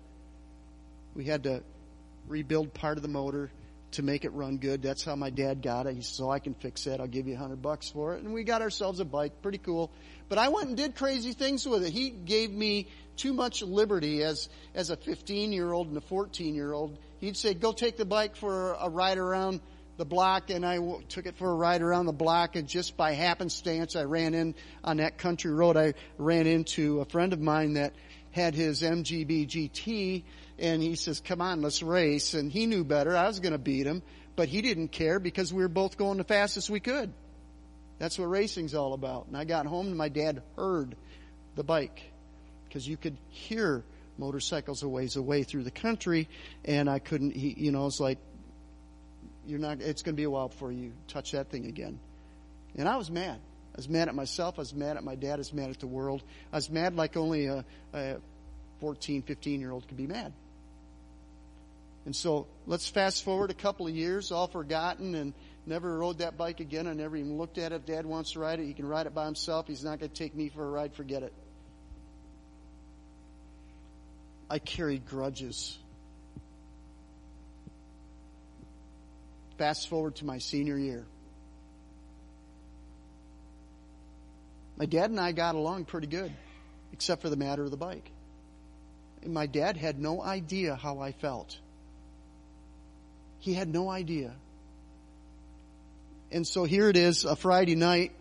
We 1.14 1.24
had 1.24 1.44
to 1.44 1.62
rebuild 2.26 2.74
part 2.74 2.98
of 2.98 3.02
the 3.02 3.08
motor 3.08 3.52
to 3.92 4.02
make 4.02 4.24
it 4.24 4.32
run 4.32 4.56
good. 4.56 4.82
That's 4.82 5.04
how 5.04 5.14
my 5.14 5.30
dad 5.30 5.62
got 5.62 5.86
it. 5.86 5.94
He 5.94 6.02
said, 6.02 6.16
so 6.16 6.26
oh, 6.26 6.30
I 6.30 6.40
can 6.40 6.54
fix 6.54 6.82
that. 6.84 6.98
I'll 6.98 7.06
give 7.06 7.28
you 7.28 7.34
a 7.34 7.38
hundred 7.38 7.62
bucks 7.62 7.90
for 7.90 8.16
it. 8.16 8.24
And 8.24 8.34
we 8.34 8.42
got 8.42 8.62
ourselves 8.62 8.98
a 8.98 9.04
bike. 9.04 9.42
Pretty 9.42 9.58
cool. 9.58 9.92
But 10.28 10.38
I 10.38 10.48
went 10.48 10.66
and 10.66 10.76
did 10.76 10.96
crazy 10.96 11.34
things 11.34 11.68
with 11.68 11.84
it. 11.84 11.92
He 11.92 12.10
gave 12.10 12.50
me 12.50 12.88
too 13.16 13.32
much 13.32 13.62
liberty 13.62 14.24
as, 14.24 14.48
as 14.74 14.90
a 14.90 14.96
15 14.96 15.52
year 15.52 15.72
old 15.72 15.86
and 15.86 15.96
a 15.96 16.00
14 16.00 16.52
year 16.52 16.72
old. 16.72 16.98
He'd 17.20 17.36
say, 17.36 17.54
go 17.54 17.70
take 17.70 17.96
the 17.96 18.04
bike 18.04 18.34
for 18.34 18.72
a 18.72 18.88
ride 18.88 19.18
around 19.18 19.60
the 19.98 20.04
block 20.04 20.48
and 20.50 20.64
I 20.64 20.78
took 21.08 21.26
it 21.26 21.36
for 21.36 21.50
a 21.50 21.54
ride 21.54 21.82
around 21.82 22.06
the 22.06 22.12
block 22.12 22.54
and 22.54 22.68
just 22.68 22.96
by 22.96 23.12
happenstance 23.12 23.96
I 23.96 24.04
ran 24.04 24.32
in 24.32 24.54
on 24.84 24.98
that 24.98 25.18
country 25.18 25.52
road. 25.52 25.76
I 25.76 25.94
ran 26.16 26.46
into 26.46 27.00
a 27.00 27.04
friend 27.04 27.32
of 27.32 27.40
mine 27.40 27.74
that 27.74 27.94
had 28.30 28.54
his 28.54 28.82
MGB 28.82 29.48
GT 29.48 30.22
and 30.60 30.80
he 30.80 30.94
says, 30.94 31.20
come 31.20 31.40
on, 31.40 31.62
let's 31.62 31.82
race. 31.82 32.34
And 32.34 32.50
he 32.50 32.66
knew 32.66 32.84
better. 32.84 33.16
I 33.16 33.26
was 33.26 33.40
going 33.40 33.52
to 33.52 33.58
beat 33.58 33.86
him, 33.86 34.02
but 34.36 34.48
he 34.48 34.62
didn't 34.62 34.88
care 34.88 35.18
because 35.18 35.52
we 35.52 35.62
were 35.62 35.68
both 35.68 35.98
going 35.98 36.18
the 36.18 36.24
fastest 36.24 36.70
we 36.70 36.80
could. 36.80 37.12
That's 37.98 38.16
what 38.20 38.26
racing's 38.26 38.76
all 38.76 38.92
about. 38.92 39.26
And 39.26 39.36
I 39.36 39.44
got 39.44 39.66
home 39.66 39.88
and 39.88 39.98
my 39.98 40.08
dad 40.08 40.42
heard 40.54 40.94
the 41.56 41.64
bike 41.64 42.00
because 42.68 42.86
you 42.86 42.96
could 42.96 43.16
hear 43.30 43.82
motorcycles 44.16 44.84
a 44.84 44.88
ways 44.88 45.16
away 45.16 45.42
through 45.42 45.64
the 45.64 45.72
country 45.72 46.28
and 46.64 46.88
I 46.88 47.00
couldn't, 47.00 47.34
he, 47.34 47.52
you 47.56 47.72
know, 47.72 47.86
it's 47.86 47.98
like, 47.98 48.18
you're 49.48 49.58
not, 49.58 49.80
it's 49.80 50.02
going 50.02 50.14
to 50.14 50.16
be 50.16 50.24
a 50.24 50.30
while 50.30 50.48
before 50.48 50.70
you 50.70 50.92
touch 51.08 51.32
that 51.32 51.48
thing 51.50 51.66
again. 51.66 51.98
And 52.76 52.88
I 52.88 52.96
was 52.96 53.10
mad. 53.10 53.40
I 53.74 53.76
was 53.76 53.88
mad 53.88 54.08
at 54.08 54.14
myself. 54.14 54.58
I 54.58 54.62
was 54.62 54.74
mad 54.74 54.96
at 54.96 55.04
my 55.04 55.14
dad. 55.14 55.34
I 55.34 55.36
was 55.38 55.52
mad 55.52 55.70
at 55.70 55.80
the 55.80 55.86
world. 55.86 56.22
I 56.52 56.56
was 56.56 56.68
mad 56.68 56.96
like 56.96 57.16
only 57.16 57.46
a, 57.46 57.64
a 57.94 58.16
14, 58.80 59.22
15 59.22 59.60
year 59.60 59.70
old 59.70 59.88
could 59.88 59.96
be 59.96 60.06
mad. 60.06 60.32
And 62.04 62.14
so 62.14 62.46
let's 62.66 62.88
fast 62.88 63.24
forward 63.24 63.50
a 63.50 63.54
couple 63.54 63.86
of 63.86 63.94
years, 63.94 64.32
all 64.32 64.46
forgotten 64.46 65.14
and 65.14 65.34
never 65.66 65.98
rode 65.98 66.18
that 66.18 66.36
bike 66.36 66.60
again. 66.60 66.86
I 66.86 66.94
never 66.94 67.16
even 67.16 67.36
looked 67.36 67.58
at 67.58 67.72
it. 67.72 67.86
Dad 67.86 68.06
wants 68.06 68.32
to 68.32 68.40
ride 68.40 68.60
it. 68.60 68.66
He 68.66 68.74
can 68.74 68.88
ride 68.88 69.06
it 69.06 69.14
by 69.14 69.26
himself. 69.26 69.66
He's 69.66 69.84
not 69.84 69.98
going 69.98 70.10
to 70.10 70.14
take 70.14 70.34
me 70.34 70.48
for 70.48 70.64
a 70.64 70.70
ride. 70.70 70.94
Forget 70.94 71.22
it. 71.22 71.32
I 74.50 74.58
carried 74.58 75.06
grudges. 75.06 75.78
Fast 79.58 79.88
forward 79.88 80.14
to 80.16 80.24
my 80.24 80.38
senior 80.38 80.78
year. 80.78 81.04
My 84.76 84.86
dad 84.86 85.10
and 85.10 85.18
I 85.18 85.32
got 85.32 85.56
along 85.56 85.86
pretty 85.86 86.06
good, 86.06 86.32
except 86.92 87.22
for 87.22 87.28
the 87.28 87.36
matter 87.36 87.64
of 87.64 87.72
the 87.72 87.76
bike. 87.76 88.08
And 89.22 89.34
my 89.34 89.46
dad 89.46 89.76
had 89.76 89.98
no 89.98 90.22
idea 90.22 90.76
how 90.76 91.00
I 91.00 91.10
felt. 91.10 91.58
He 93.40 93.52
had 93.52 93.68
no 93.68 93.90
idea. 93.90 94.32
And 96.30 96.46
so 96.46 96.62
here 96.62 96.88
it 96.88 96.96
is, 96.96 97.24
a 97.24 97.34
Friday 97.34 97.74
night. 97.74 98.12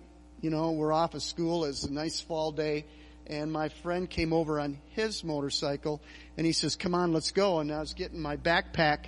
You 0.42 0.50
know, 0.50 0.72
we're 0.72 0.94
off 0.94 1.14
of 1.14 1.22
school. 1.22 1.66
It's 1.66 1.84
a 1.84 1.94
nice 1.94 2.20
fall 2.20 2.52
day. 2.52 2.86
And 3.28 3.52
my 3.52 3.70
friend 3.70 4.10
came 4.10 4.34
over 4.34 4.60
on 4.60 4.80
his 4.92 5.24
motorcycle 5.24 6.02
and 6.38 6.46
he 6.46 6.54
says, 6.54 6.76
come 6.76 6.96
on, 6.96 7.14
let's 7.14 7.32
go. 7.32 7.60
And 7.60 7.72
I 7.72 7.80
was 7.80 7.94
getting 7.94 8.22
my 8.22 8.38
backpack 8.38 9.08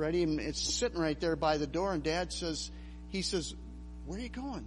ready 0.00 0.22
and 0.22 0.40
it's 0.40 0.60
sitting 0.60 0.98
right 0.98 1.18
there 1.20 1.36
by 1.36 1.58
the 1.58 1.66
door. 1.66 1.92
And 1.92 2.02
dad 2.02 2.32
says, 2.32 2.70
he 3.10 3.22
says, 3.22 3.54
where 4.06 4.18
are 4.18 4.22
you 4.22 4.28
going? 4.28 4.66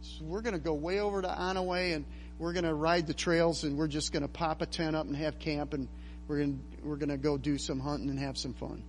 So 0.00 0.24
we're 0.24 0.42
going 0.42 0.54
to 0.54 0.60
go 0.60 0.74
way 0.74 1.00
over 1.00 1.22
to 1.22 1.28
Onaway 1.28 1.94
and 1.94 2.04
we're 2.38 2.52
going 2.52 2.64
to 2.64 2.74
ride 2.74 3.06
the 3.06 3.14
trails 3.14 3.64
and 3.64 3.78
we're 3.78 3.88
just 3.88 4.12
going 4.12 4.22
to 4.22 4.28
pop 4.28 4.62
a 4.62 4.66
tent 4.66 4.96
up 4.96 5.06
and 5.06 5.14
have 5.16 5.38
camp 5.38 5.74
and 5.74 5.88
we're 6.26 6.38
going 6.38 6.58
to, 6.58 6.86
we're 6.86 6.96
going 6.96 7.10
to 7.10 7.16
go 7.16 7.38
do 7.38 7.58
some 7.58 7.78
hunting 7.78 8.10
and 8.10 8.18
have 8.18 8.36
some 8.36 8.54
fun. 8.54 8.82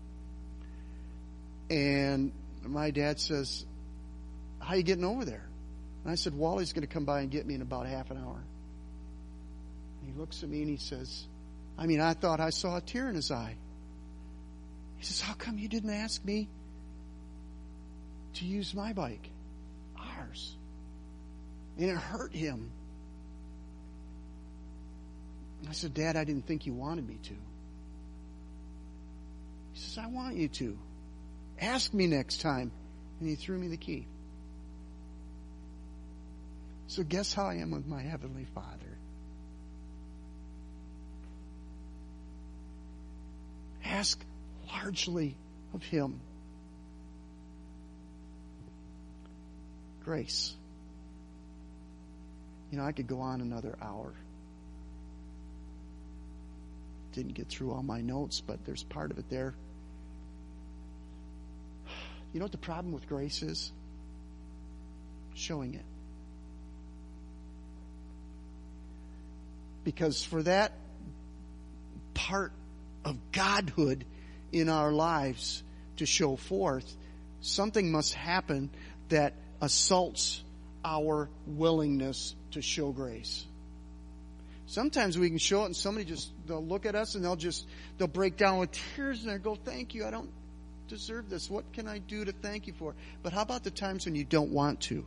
And 1.69 2.31
my 2.63 2.91
dad 2.91 3.19
says, 3.19 3.65
how 4.59 4.73
are 4.73 4.77
you 4.77 4.83
getting 4.83 5.05
over 5.05 5.25
there? 5.25 5.47
And 6.03 6.11
I 6.11 6.15
said, 6.15 6.33
Wally's 6.33 6.73
going 6.73 6.87
to 6.87 6.93
come 6.93 7.05
by 7.05 7.21
and 7.21 7.31
get 7.31 7.45
me 7.45 7.55
in 7.55 7.61
about 7.61 7.87
half 7.87 8.11
an 8.11 8.17
hour. 8.17 8.43
And 10.01 10.13
he 10.13 10.19
looks 10.19 10.43
at 10.43 10.49
me 10.49 10.61
and 10.61 10.69
he 10.69 10.77
says, 10.77 11.25
I 11.77 11.85
mean, 11.87 11.99
I 11.99 12.13
thought 12.13 12.39
I 12.39 12.51
saw 12.51 12.77
a 12.77 12.81
tear 12.81 13.09
in 13.09 13.15
his 13.15 13.31
eye. 13.31 13.55
He 15.05 15.13
says, 15.13 15.21
how 15.21 15.35
come 15.35 15.59
you 15.59 15.67
didn't 15.67 15.91
ask 15.91 16.25
me 16.25 16.49
to 18.33 18.45
use 18.45 18.73
my 18.73 18.91
bike? 18.91 19.29
Ours. 19.95 20.57
And 21.77 21.91
it 21.91 21.95
hurt 21.95 22.33
him. 22.33 22.71
I 25.69 25.73
said, 25.73 25.93
Dad, 25.93 26.15
I 26.15 26.23
didn't 26.23 26.47
think 26.47 26.65
you 26.65 26.73
wanted 26.73 27.07
me 27.07 27.19
to. 27.21 27.33
He 29.73 29.79
says, 29.79 29.99
I 29.99 30.07
want 30.07 30.37
you 30.37 30.47
to. 30.47 30.75
Ask 31.61 31.93
me 31.93 32.07
next 32.07 32.41
time. 32.41 32.71
And 33.19 33.29
he 33.29 33.35
threw 33.35 33.59
me 33.59 33.67
the 33.67 33.77
key. 33.77 34.07
So 36.87 37.03
guess 37.03 37.31
how 37.31 37.45
I 37.45 37.57
am 37.57 37.69
with 37.69 37.85
my 37.85 38.01
Heavenly 38.01 38.47
Father? 38.55 38.97
Ask 43.83 44.19
largely 44.83 45.35
of 45.73 45.83
Him. 45.83 46.19
Grace. 50.03 50.53
You 52.71 52.77
know, 52.77 52.83
I 52.83 52.91
could 52.91 53.07
go 53.07 53.19
on 53.19 53.41
another 53.41 53.77
hour. 53.81 54.13
Didn't 57.13 57.33
get 57.33 57.47
through 57.47 57.71
all 57.71 57.83
my 57.83 58.01
notes, 58.01 58.41
but 58.41 58.63
there's 58.65 58.83
part 58.83 59.11
of 59.11 59.17
it 59.17 59.29
there. 59.29 59.53
You 62.33 62.39
know 62.39 62.45
what 62.45 62.51
the 62.51 62.57
problem 62.57 62.93
with 62.93 63.07
grace 63.07 63.41
is? 63.41 63.71
Showing 65.33 65.75
it. 65.75 65.85
Because 69.85 70.23
for 70.23 70.43
that 70.43 70.73
part 72.13 72.51
of 73.05 73.17
Godhood 73.31 74.03
in 74.51 74.69
our 74.69 74.91
lives 74.91 75.63
to 75.97 76.05
show 76.05 76.35
forth, 76.35 76.95
something 77.41 77.91
must 77.91 78.13
happen 78.13 78.69
that 79.09 79.33
assaults 79.61 80.43
our 80.83 81.29
willingness 81.47 82.35
to 82.51 82.61
show 82.61 82.91
grace. 82.91 83.45
Sometimes 84.67 85.17
we 85.17 85.29
can 85.29 85.37
show 85.37 85.63
it 85.63 85.65
and 85.67 85.75
somebody 85.75 86.05
just, 86.05 86.31
they'll 86.47 86.65
look 86.65 86.85
at 86.85 86.95
us 86.95 87.15
and 87.15 87.23
they'll 87.23 87.35
just, 87.35 87.67
they'll 87.97 88.07
break 88.07 88.35
down 88.35 88.57
with 88.59 88.71
tears 88.71 89.21
and 89.21 89.29
they'll 89.29 89.37
go, 89.37 89.55
thank 89.55 89.93
you, 89.93 90.05
I 90.05 90.11
don't 90.11 90.31
deserve 90.87 91.29
this. 91.29 91.49
What 91.49 91.71
can 91.73 91.87
I 91.87 91.99
do 91.99 92.25
to 92.25 92.31
thank 92.31 92.67
you 92.67 92.73
for? 92.73 92.95
But 93.21 93.33
how 93.33 93.41
about 93.41 93.63
the 93.63 93.71
times 93.71 94.05
when 94.05 94.15
you 94.15 94.23
don't 94.23 94.51
want 94.51 94.81
to? 94.81 95.05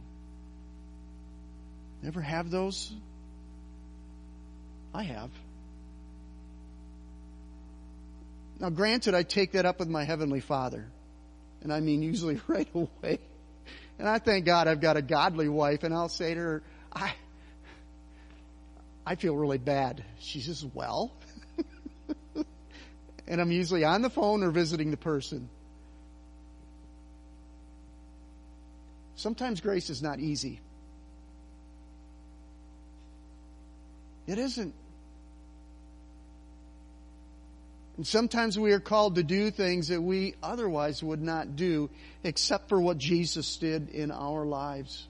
Ever 2.06 2.20
have 2.20 2.50
those? 2.50 2.92
I 4.94 5.02
have. 5.02 5.30
Now 8.60 8.70
granted, 8.70 9.14
I 9.14 9.22
take 9.22 9.52
that 9.52 9.66
up 9.66 9.78
with 9.78 9.88
my 9.88 10.04
Heavenly 10.04 10.40
Father. 10.40 10.86
And 11.62 11.72
I 11.72 11.80
mean 11.80 12.02
usually 12.02 12.40
right 12.46 12.68
away. 12.74 13.18
And 13.98 14.08
I 14.08 14.18
thank 14.18 14.44
God 14.44 14.68
I've 14.68 14.80
got 14.80 14.96
a 14.96 15.02
godly 15.02 15.48
wife 15.48 15.82
and 15.82 15.92
I'll 15.92 16.08
say 16.08 16.34
to 16.34 16.40
her, 16.40 16.62
I, 16.92 17.12
I 19.04 19.16
feel 19.16 19.36
really 19.36 19.58
bad. 19.58 20.04
She 20.20 20.40
says, 20.40 20.64
well, 20.64 21.12
and 23.26 23.40
I'm 23.40 23.50
usually 23.50 23.84
on 23.84 24.02
the 24.02 24.10
phone 24.10 24.42
or 24.42 24.50
visiting 24.50 24.90
the 24.90 24.96
person. 24.96 25.48
Sometimes 29.16 29.60
grace 29.60 29.90
is 29.90 30.00
not 30.00 30.20
easy. 30.20 30.60
It 34.28 34.38
isn't. 34.38 34.74
And 37.98 38.06
sometimes 38.06 38.56
we 38.56 38.72
are 38.72 38.80
called 38.80 39.16
to 39.16 39.24
do 39.24 39.50
things 39.50 39.88
that 39.88 40.00
we 40.00 40.36
otherwise 40.40 41.02
would 41.02 41.20
not 41.20 41.56
do 41.56 41.90
except 42.22 42.68
for 42.68 42.80
what 42.80 42.96
Jesus 42.96 43.56
did 43.56 43.88
in 43.88 44.12
our 44.12 44.46
lives. 44.46 45.08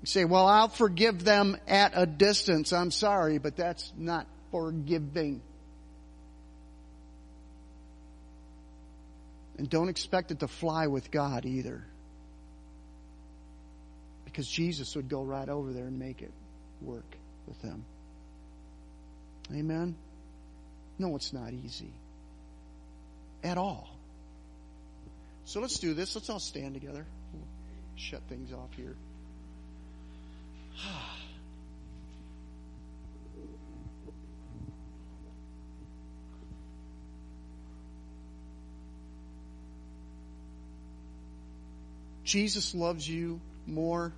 You 0.00 0.06
say, 0.06 0.24
well, 0.24 0.46
I'll 0.48 0.68
forgive 0.68 1.22
them 1.22 1.56
at 1.68 1.92
a 1.94 2.04
distance. 2.04 2.72
I'm 2.72 2.90
sorry, 2.90 3.38
but 3.38 3.56
that's 3.56 3.92
not 3.96 4.26
forgiving. 4.50 5.40
And 9.56 9.70
don't 9.70 9.88
expect 9.88 10.32
it 10.32 10.40
to 10.40 10.48
fly 10.48 10.88
with 10.88 11.12
God 11.12 11.46
either. 11.46 11.84
Because 14.24 14.48
Jesus 14.48 14.96
would 14.96 15.08
go 15.08 15.22
right 15.22 15.48
over 15.48 15.72
there 15.72 15.86
and 15.86 15.96
make 15.96 16.22
it 16.22 16.32
work 16.82 17.16
with 17.46 17.62
them. 17.62 17.84
Amen? 19.52 19.94
No, 20.98 21.14
it's 21.16 21.32
not 21.32 21.52
easy. 21.52 21.92
At 23.44 23.58
all. 23.58 23.88
So 25.44 25.60
let's 25.60 25.78
do 25.78 25.94
this. 25.94 26.14
Let's 26.16 26.28
all 26.28 26.40
stand 26.40 26.74
together. 26.74 27.06
We'll 27.32 27.42
shut 27.94 28.22
things 28.28 28.52
off 28.52 28.74
here. 28.76 28.96
Jesus 42.24 42.74
loves 42.74 43.08
you 43.08 43.40
more 43.68 44.12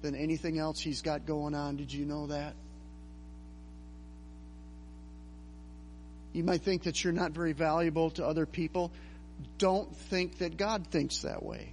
than 0.00 0.14
anything 0.14 0.58
else 0.58 0.80
he's 0.80 1.02
got 1.02 1.26
going 1.26 1.54
on. 1.54 1.76
Did 1.76 1.92
you 1.92 2.06
know 2.06 2.28
that? 2.28 2.54
You 6.32 6.44
might 6.44 6.62
think 6.62 6.84
that 6.84 7.02
you're 7.02 7.12
not 7.12 7.32
very 7.32 7.52
valuable 7.52 8.10
to 8.12 8.26
other 8.26 8.46
people. 8.46 8.92
Don't 9.58 9.94
think 9.94 10.38
that 10.38 10.56
God 10.56 10.86
thinks 10.86 11.18
that 11.22 11.42
way. 11.42 11.72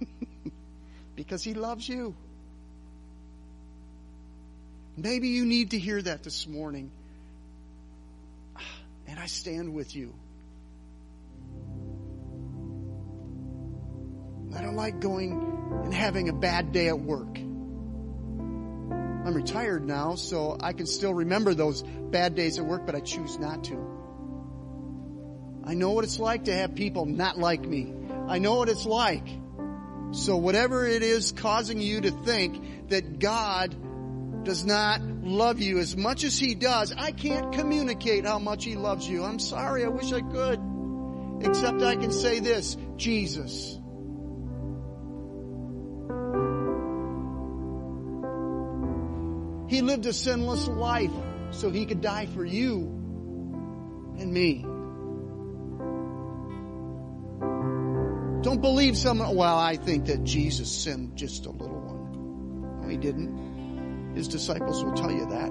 because 1.16 1.42
He 1.44 1.54
loves 1.54 1.88
you. 1.88 2.14
Maybe 4.96 5.28
you 5.28 5.46
need 5.46 5.70
to 5.70 5.78
hear 5.78 6.02
that 6.02 6.22
this 6.22 6.46
morning. 6.46 6.90
And 9.10 9.18
I 9.18 9.24
stand 9.24 9.72
with 9.72 9.96
you. 9.96 10.12
I 14.54 14.60
don't 14.60 14.76
like 14.76 15.00
going 15.00 15.32
and 15.84 15.94
having 15.94 16.28
a 16.28 16.32
bad 16.34 16.72
day 16.72 16.88
at 16.88 17.00
work. 17.00 17.38
I'm 19.28 19.34
retired 19.34 19.86
now, 19.86 20.14
so 20.14 20.56
I 20.58 20.72
can 20.72 20.86
still 20.86 21.12
remember 21.12 21.52
those 21.52 21.82
bad 21.82 22.34
days 22.34 22.58
at 22.58 22.64
work, 22.64 22.86
but 22.86 22.94
I 22.94 23.00
choose 23.00 23.38
not 23.38 23.64
to. 23.64 23.74
I 25.64 25.74
know 25.74 25.90
what 25.90 26.04
it's 26.04 26.18
like 26.18 26.46
to 26.46 26.54
have 26.54 26.74
people 26.74 27.04
not 27.04 27.36
like 27.36 27.60
me. 27.60 27.92
I 28.26 28.38
know 28.38 28.54
what 28.54 28.70
it's 28.70 28.86
like. 28.86 29.28
So 30.12 30.38
whatever 30.38 30.86
it 30.86 31.02
is 31.02 31.32
causing 31.32 31.82
you 31.82 32.00
to 32.00 32.10
think 32.10 32.88
that 32.88 33.18
God 33.18 34.44
does 34.44 34.64
not 34.64 35.02
love 35.02 35.60
you 35.60 35.78
as 35.78 35.94
much 35.94 36.24
as 36.24 36.38
He 36.38 36.54
does, 36.54 36.94
I 36.96 37.12
can't 37.12 37.52
communicate 37.52 38.24
how 38.24 38.38
much 38.38 38.64
He 38.64 38.76
loves 38.76 39.06
you. 39.06 39.24
I'm 39.24 39.38
sorry, 39.38 39.84
I 39.84 39.88
wish 39.88 40.10
I 40.10 40.22
could. 40.22 40.58
Except 41.42 41.82
I 41.82 41.96
can 41.96 42.12
say 42.12 42.40
this, 42.40 42.78
Jesus. 42.96 43.77
He 49.78 49.82
lived 49.82 50.06
a 50.06 50.12
sinless 50.12 50.66
life 50.66 51.12
so 51.52 51.70
he 51.70 51.86
could 51.86 52.00
die 52.00 52.26
for 52.26 52.44
you 52.44 52.78
and 54.18 54.32
me. 54.32 54.62
Don't 58.42 58.60
believe 58.60 58.96
someone, 58.96 59.36
well, 59.36 59.56
I 59.56 59.76
think 59.76 60.06
that 60.06 60.24
Jesus 60.24 60.68
sinned 60.68 61.14
just 61.14 61.46
a 61.46 61.50
little 61.50 61.78
one. 61.78 62.80
No, 62.80 62.88
he 62.88 62.96
didn't. 62.96 64.16
His 64.16 64.26
disciples 64.26 64.82
will 64.82 64.94
tell 64.94 65.12
you 65.12 65.26
that. 65.26 65.50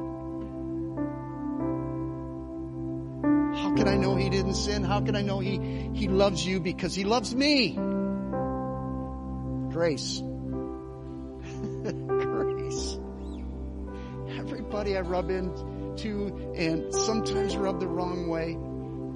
How 3.62 3.74
can 3.76 3.88
I 3.88 3.96
know 3.96 4.18
he 4.18 4.30
didn't 4.30 4.56
sin? 4.56 4.84
How 4.84 5.00
can 5.00 5.16
I 5.16 5.22
know 5.22 5.40
he, 5.40 5.90
he 5.94 6.10
loves 6.10 6.46
you? 6.46 6.60
Because 6.60 6.94
he 6.94 7.06
loves 7.06 7.34
me. 7.34 7.80
Grace. 9.72 10.20
Grace. 10.20 10.27
I 14.78 15.00
rub 15.02 15.32
into 15.32 16.28
and 16.56 16.94
sometimes 16.94 17.58
rub 17.58 17.80
the 17.80 17.88
wrong 17.88 18.28
way, 18.28 18.56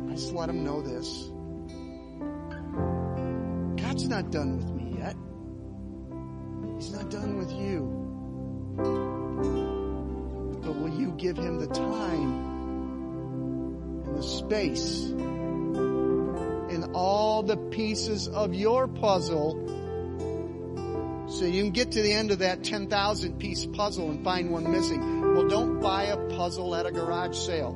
I 0.09 0.15
just 0.15 0.33
let 0.33 0.47
them 0.47 0.63
know 0.63 0.81
this. 0.81 1.29
God's 3.79 4.07
not 4.07 4.31
done 4.31 4.57
with 4.57 4.71
me 4.71 4.95
yet. 4.97 5.15
He's 6.77 6.91
not 6.91 7.11
done 7.11 7.37
with 7.37 7.51
you. 7.51 7.85
But 10.63 10.75
will 10.75 10.99
you 10.99 11.11
give 11.11 11.37
him 11.37 11.59
the 11.59 11.67
time 11.67 12.47
and 14.07 14.17
the 14.17 14.23
space 14.23 15.05
and 15.05 16.95
all 16.95 17.43
the 17.43 17.57
pieces 17.57 18.27
of 18.27 18.55
your 18.55 18.87
puzzle 18.87 19.67
so 21.29 21.45
you 21.45 21.61
can 21.61 21.71
get 21.71 21.91
to 21.91 22.01
the 22.01 22.11
end 22.11 22.31
of 22.31 22.39
that 22.39 22.63
10,000 22.63 23.37
piece 23.37 23.67
puzzle 23.67 24.09
and 24.09 24.23
find 24.23 24.49
one 24.49 24.71
missing? 24.71 25.20
Well, 25.41 25.49
don't 25.49 25.79
buy 25.79 26.03
a 26.03 26.17
puzzle 26.35 26.75
at 26.75 26.85
a 26.85 26.91
garage 26.91 27.35
sale. 27.35 27.71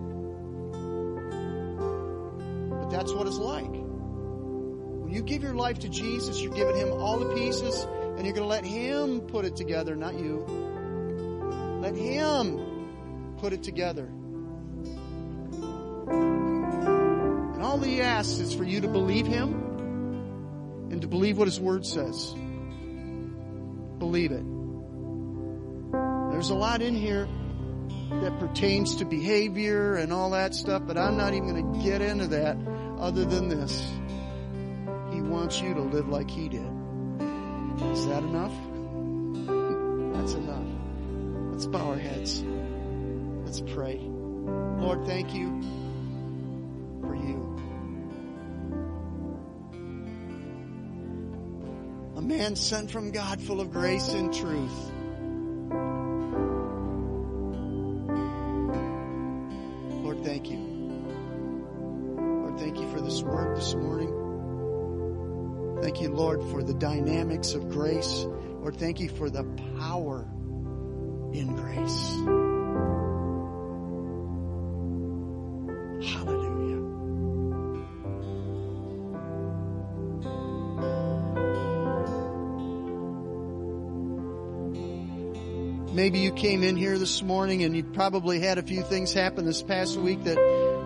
But 2.70 2.92
that's 2.92 3.12
what 3.12 3.26
it's 3.26 3.40
like. 3.40 3.66
When 3.66 5.12
you 5.12 5.24
give 5.24 5.42
your 5.42 5.56
life 5.56 5.80
to 5.80 5.90
Jesus, 5.90 6.40
you're 6.40 6.54
giving 6.54 6.76
Him 6.76 6.92
all 6.92 7.18
the 7.18 7.34
pieces 7.34 7.84
and 7.84 8.24
you're 8.24 8.36
going 8.36 8.44
to 8.44 8.46
let 8.46 8.66
Him 8.66 9.22
put 9.22 9.46
it 9.46 9.56
together, 9.56 9.96
not 9.96 10.14
you. 10.14 10.46
Let 11.82 11.96
Him 11.96 13.34
put 13.40 13.52
it 13.52 13.64
together. 13.64 14.06
And 16.06 17.64
all 17.64 17.80
He 17.80 18.00
asks 18.00 18.38
is 18.38 18.54
for 18.54 18.64
you 18.64 18.82
to 18.82 18.88
believe 18.88 19.26
Him 19.26 19.54
and 20.92 21.02
to 21.02 21.08
believe 21.08 21.40
what 21.40 21.48
His 21.48 21.60
Word 21.60 21.84
says. 21.84 22.32
Believe 23.98 24.32
it. 24.32 24.46
There's 26.32 26.52
a 26.52 26.56
lot 26.56 26.84
in 26.84 26.94
here 26.94 27.28
that 28.22 28.40
pertains 28.40 28.96
to 28.98 29.06
behavior 29.06 29.96
and 29.96 30.12
all 30.14 30.32
that 30.32 30.54
stuff, 30.56 30.84
but 30.86 30.98
I'm 30.98 31.18
not 31.18 31.34
even 31.34 31.48
going 31.48 31.74
to 31.74 31.80
get 31.84 32.02
into 32.02 32.28
that 32.28 32.58
other 32.98 33.26
than 33.26 33.50
this 33.50 33.92
He 35.12 35.22
wants 35.22 35.60
you 35.60 35.74
to 35.74 35.82
live 35.82 36.08
like 36.08 36.30
he 36.30 36.50
did. 36.50 36.72
Is 37.92 38.08
that 38.08 38.24
enough? 38.24 38.54
That's 40.16 40.34
enough. 40.34 40.68
Let's 41.52 41.66
bow 41.66 41.90
our 41.90 41.98
heads. 41.98 42.44
Let's 43.44 43.62
pray. 43.62 44.00
Lord, 44.00 45.06
thank 45.06 45.34
you 45.34 45.62
for 47.02 47.16
you. 47.16 47.56
A 52.16 52.22
man 52.22 52.56
sent 52.56 52.92
from 52.92 53.12
God 53.12 53.42
full 53.42 53.60
of 53.60 53.72
grace 53.72 54.10
and 54.10 54.34
truth. 54.34 54.92
Lord, 66.36 66.52
for 66.52 66.64
the 66.64 66.74
dynamics 66.74 67.54
of 67.54 67.70
grace. 67.70 68.26
Lord, 68.60 68.78
thank 68.78 69.00
you 69.00 69.10
for 69.10 69.30
the 69.30 69.44
power 69.80 70.28
in 71.34 71.56
grace. 71.56 72.10
Hallelujah. 76.12 76.56
Maybe 85.94 86.20
you 86.20 86.34
came 86.34 86.64
in 86.64 86.76
here 86.76 86.98
this 86.98 87.22
morning 87.22 87.64
and 87.64 87.76
you 87.76 87.84
probably 87.84 88.40
had 88.40 88.58
a 88.58 88.64
few 88.64 88.84
things 88.84 89.14
happen 89.14 89.46
this 89.46 89.64
past 89.64 89.96
week 89.98 90.24
that 90.26 90.38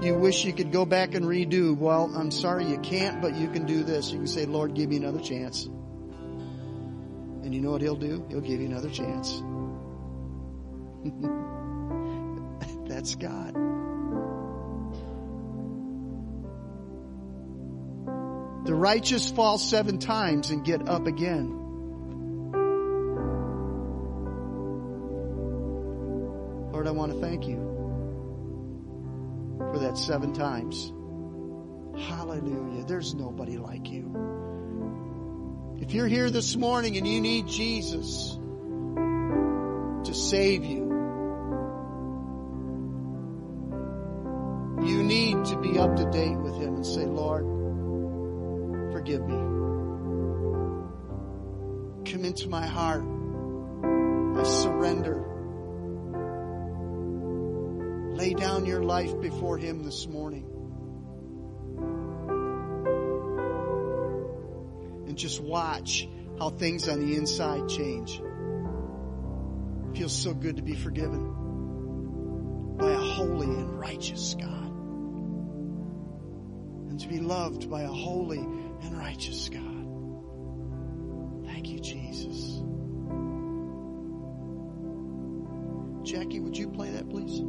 you 0.02 0.16
wish 0.16 0.46
you 0.46 0.54
could 0.54 0.72
go 0.72 0.86
back 0.86 1.14
and 1.14 1.26
redo. 1.26 1.78
Well, 1.78 2.12
I'm 2.16 2.32
sorry 2.32 2.66
you 2.66 2.80
can't, 2.80 3.22
but 3.22 3.36
you 3.36 3.50
can 3.50 3.66
do 3.66 3.84
this. 3.84 4.12
You 4.12 4.20
can 4.20 4.28
say, 4.28 4.46
Lord, 4.46 4.74
give 4.74 4.90
me 4.90 4.96
another 4.96 5.20
chance. 5.20 5.66
And 5.66 7.54
you 7.54 7.60
know 7.60 7.72
what 7.72 7.82
he'll 7.82 7.96
do? 7.96 8.26
He'll 8.30 8.40
give 8.40 8.62
you 8.62 8.68
another 8.68 8.90
chance. 8.90 9.42
That's 12.90 13.16
God. 13.16 13.56
The 18.66 18.74
righteous 18.74 19.30
fall 19.30 19.58
seven 19.58 20.00
times 20.00 20.50
and 20.50 20.64
get 20.64 20.88
up 20.88 21.08
again. 21.08 21.56
Lord, 26.72 26.88
I 26.88 26.92
want 26.92 27.12
to 27.14 27.20
thank 27.20 27.48
you 27.48 27.69
seven 30.00 30.34
times. 30.34 30.92
Hallelujah. 32.08 32.86
There's 32.86 33.14
nobody 33.14 33.58
like 33.58 33.90
you. 33.90 34.16
If 35.82 35.94
you're 35.94 36.08
here 36.08 36.30
this 36.30 36.56
morning 36.56 36.98
and 36.98 37.08
you 37.08 37.22
need 37.22 37.48
Jesus 37.48 38.38
to 40.06 40.14
save 40.14 40.64
you, 40.64 40.88
you 44.84 45.04
need 45.04 45.46
to 45.46 45.58
be 45.58 45.78
up 45.78 45.96
to 45.98 46.10
date 46.12 46.38
with 46.38 46.56
Him 46.56 46.76
and 46.76 46.86
say, 46.86 47.06
Lord, 47.06 47.44
forgive 48.92 49.22
me. 49.28 49.36
Come 52.12 52.26
into 52.26 52.50
my 52.50 52.66
heart. 52.66 53.04
I 54.38 54.44
surrender. 54.44 55.39
Lay 58.30 58.36
down 58.36 58.66
your 58.68 58.84
life 58.84 59.20
before 59.22 59.58
Him 59.58 59.82
this 59.82 60.06
morning. 60.06 60.46
And 65.08 65.18
just 65.18 65.42
watch 65.42 66.08
how 66.38 66.52
things 66.52 66.88
on 66.88 67.00
the 67.00 67.16
inside 67.16 67.68
change. 67.70 68.22
It 68.22 69.98
feels 69.98 70.16
so 70.16 70.36
good 70.36 70.58
to 70.58 70.62
be 70.62 70.76
forgiven 70.76 72.78
by 72.78 72.92
a 72.92 73.00
holy 73.00 73.48
and 73.48 73.80
righteous 73.80 74.36
God. 74.40 74.72
And 76.92 77.00
to 77.00 77.08
be 77.08 77.18
loved 77.18 77.68
by 77.68 77.82
a 77.82 77.88
holy 77.88 78.38
and 78.38 78.96
righteous 78.96 79.50
God. 79.50 79.88
Thank 81.48 81.70
you, 81.70 81.80
Jesus. 81.80 82.62
Jackie, 86.04 86.40
would 86.40 86.56
you 86.56 86.70
play 86.70 86.92
that, 86.92 87.10
please? 87.10 87.42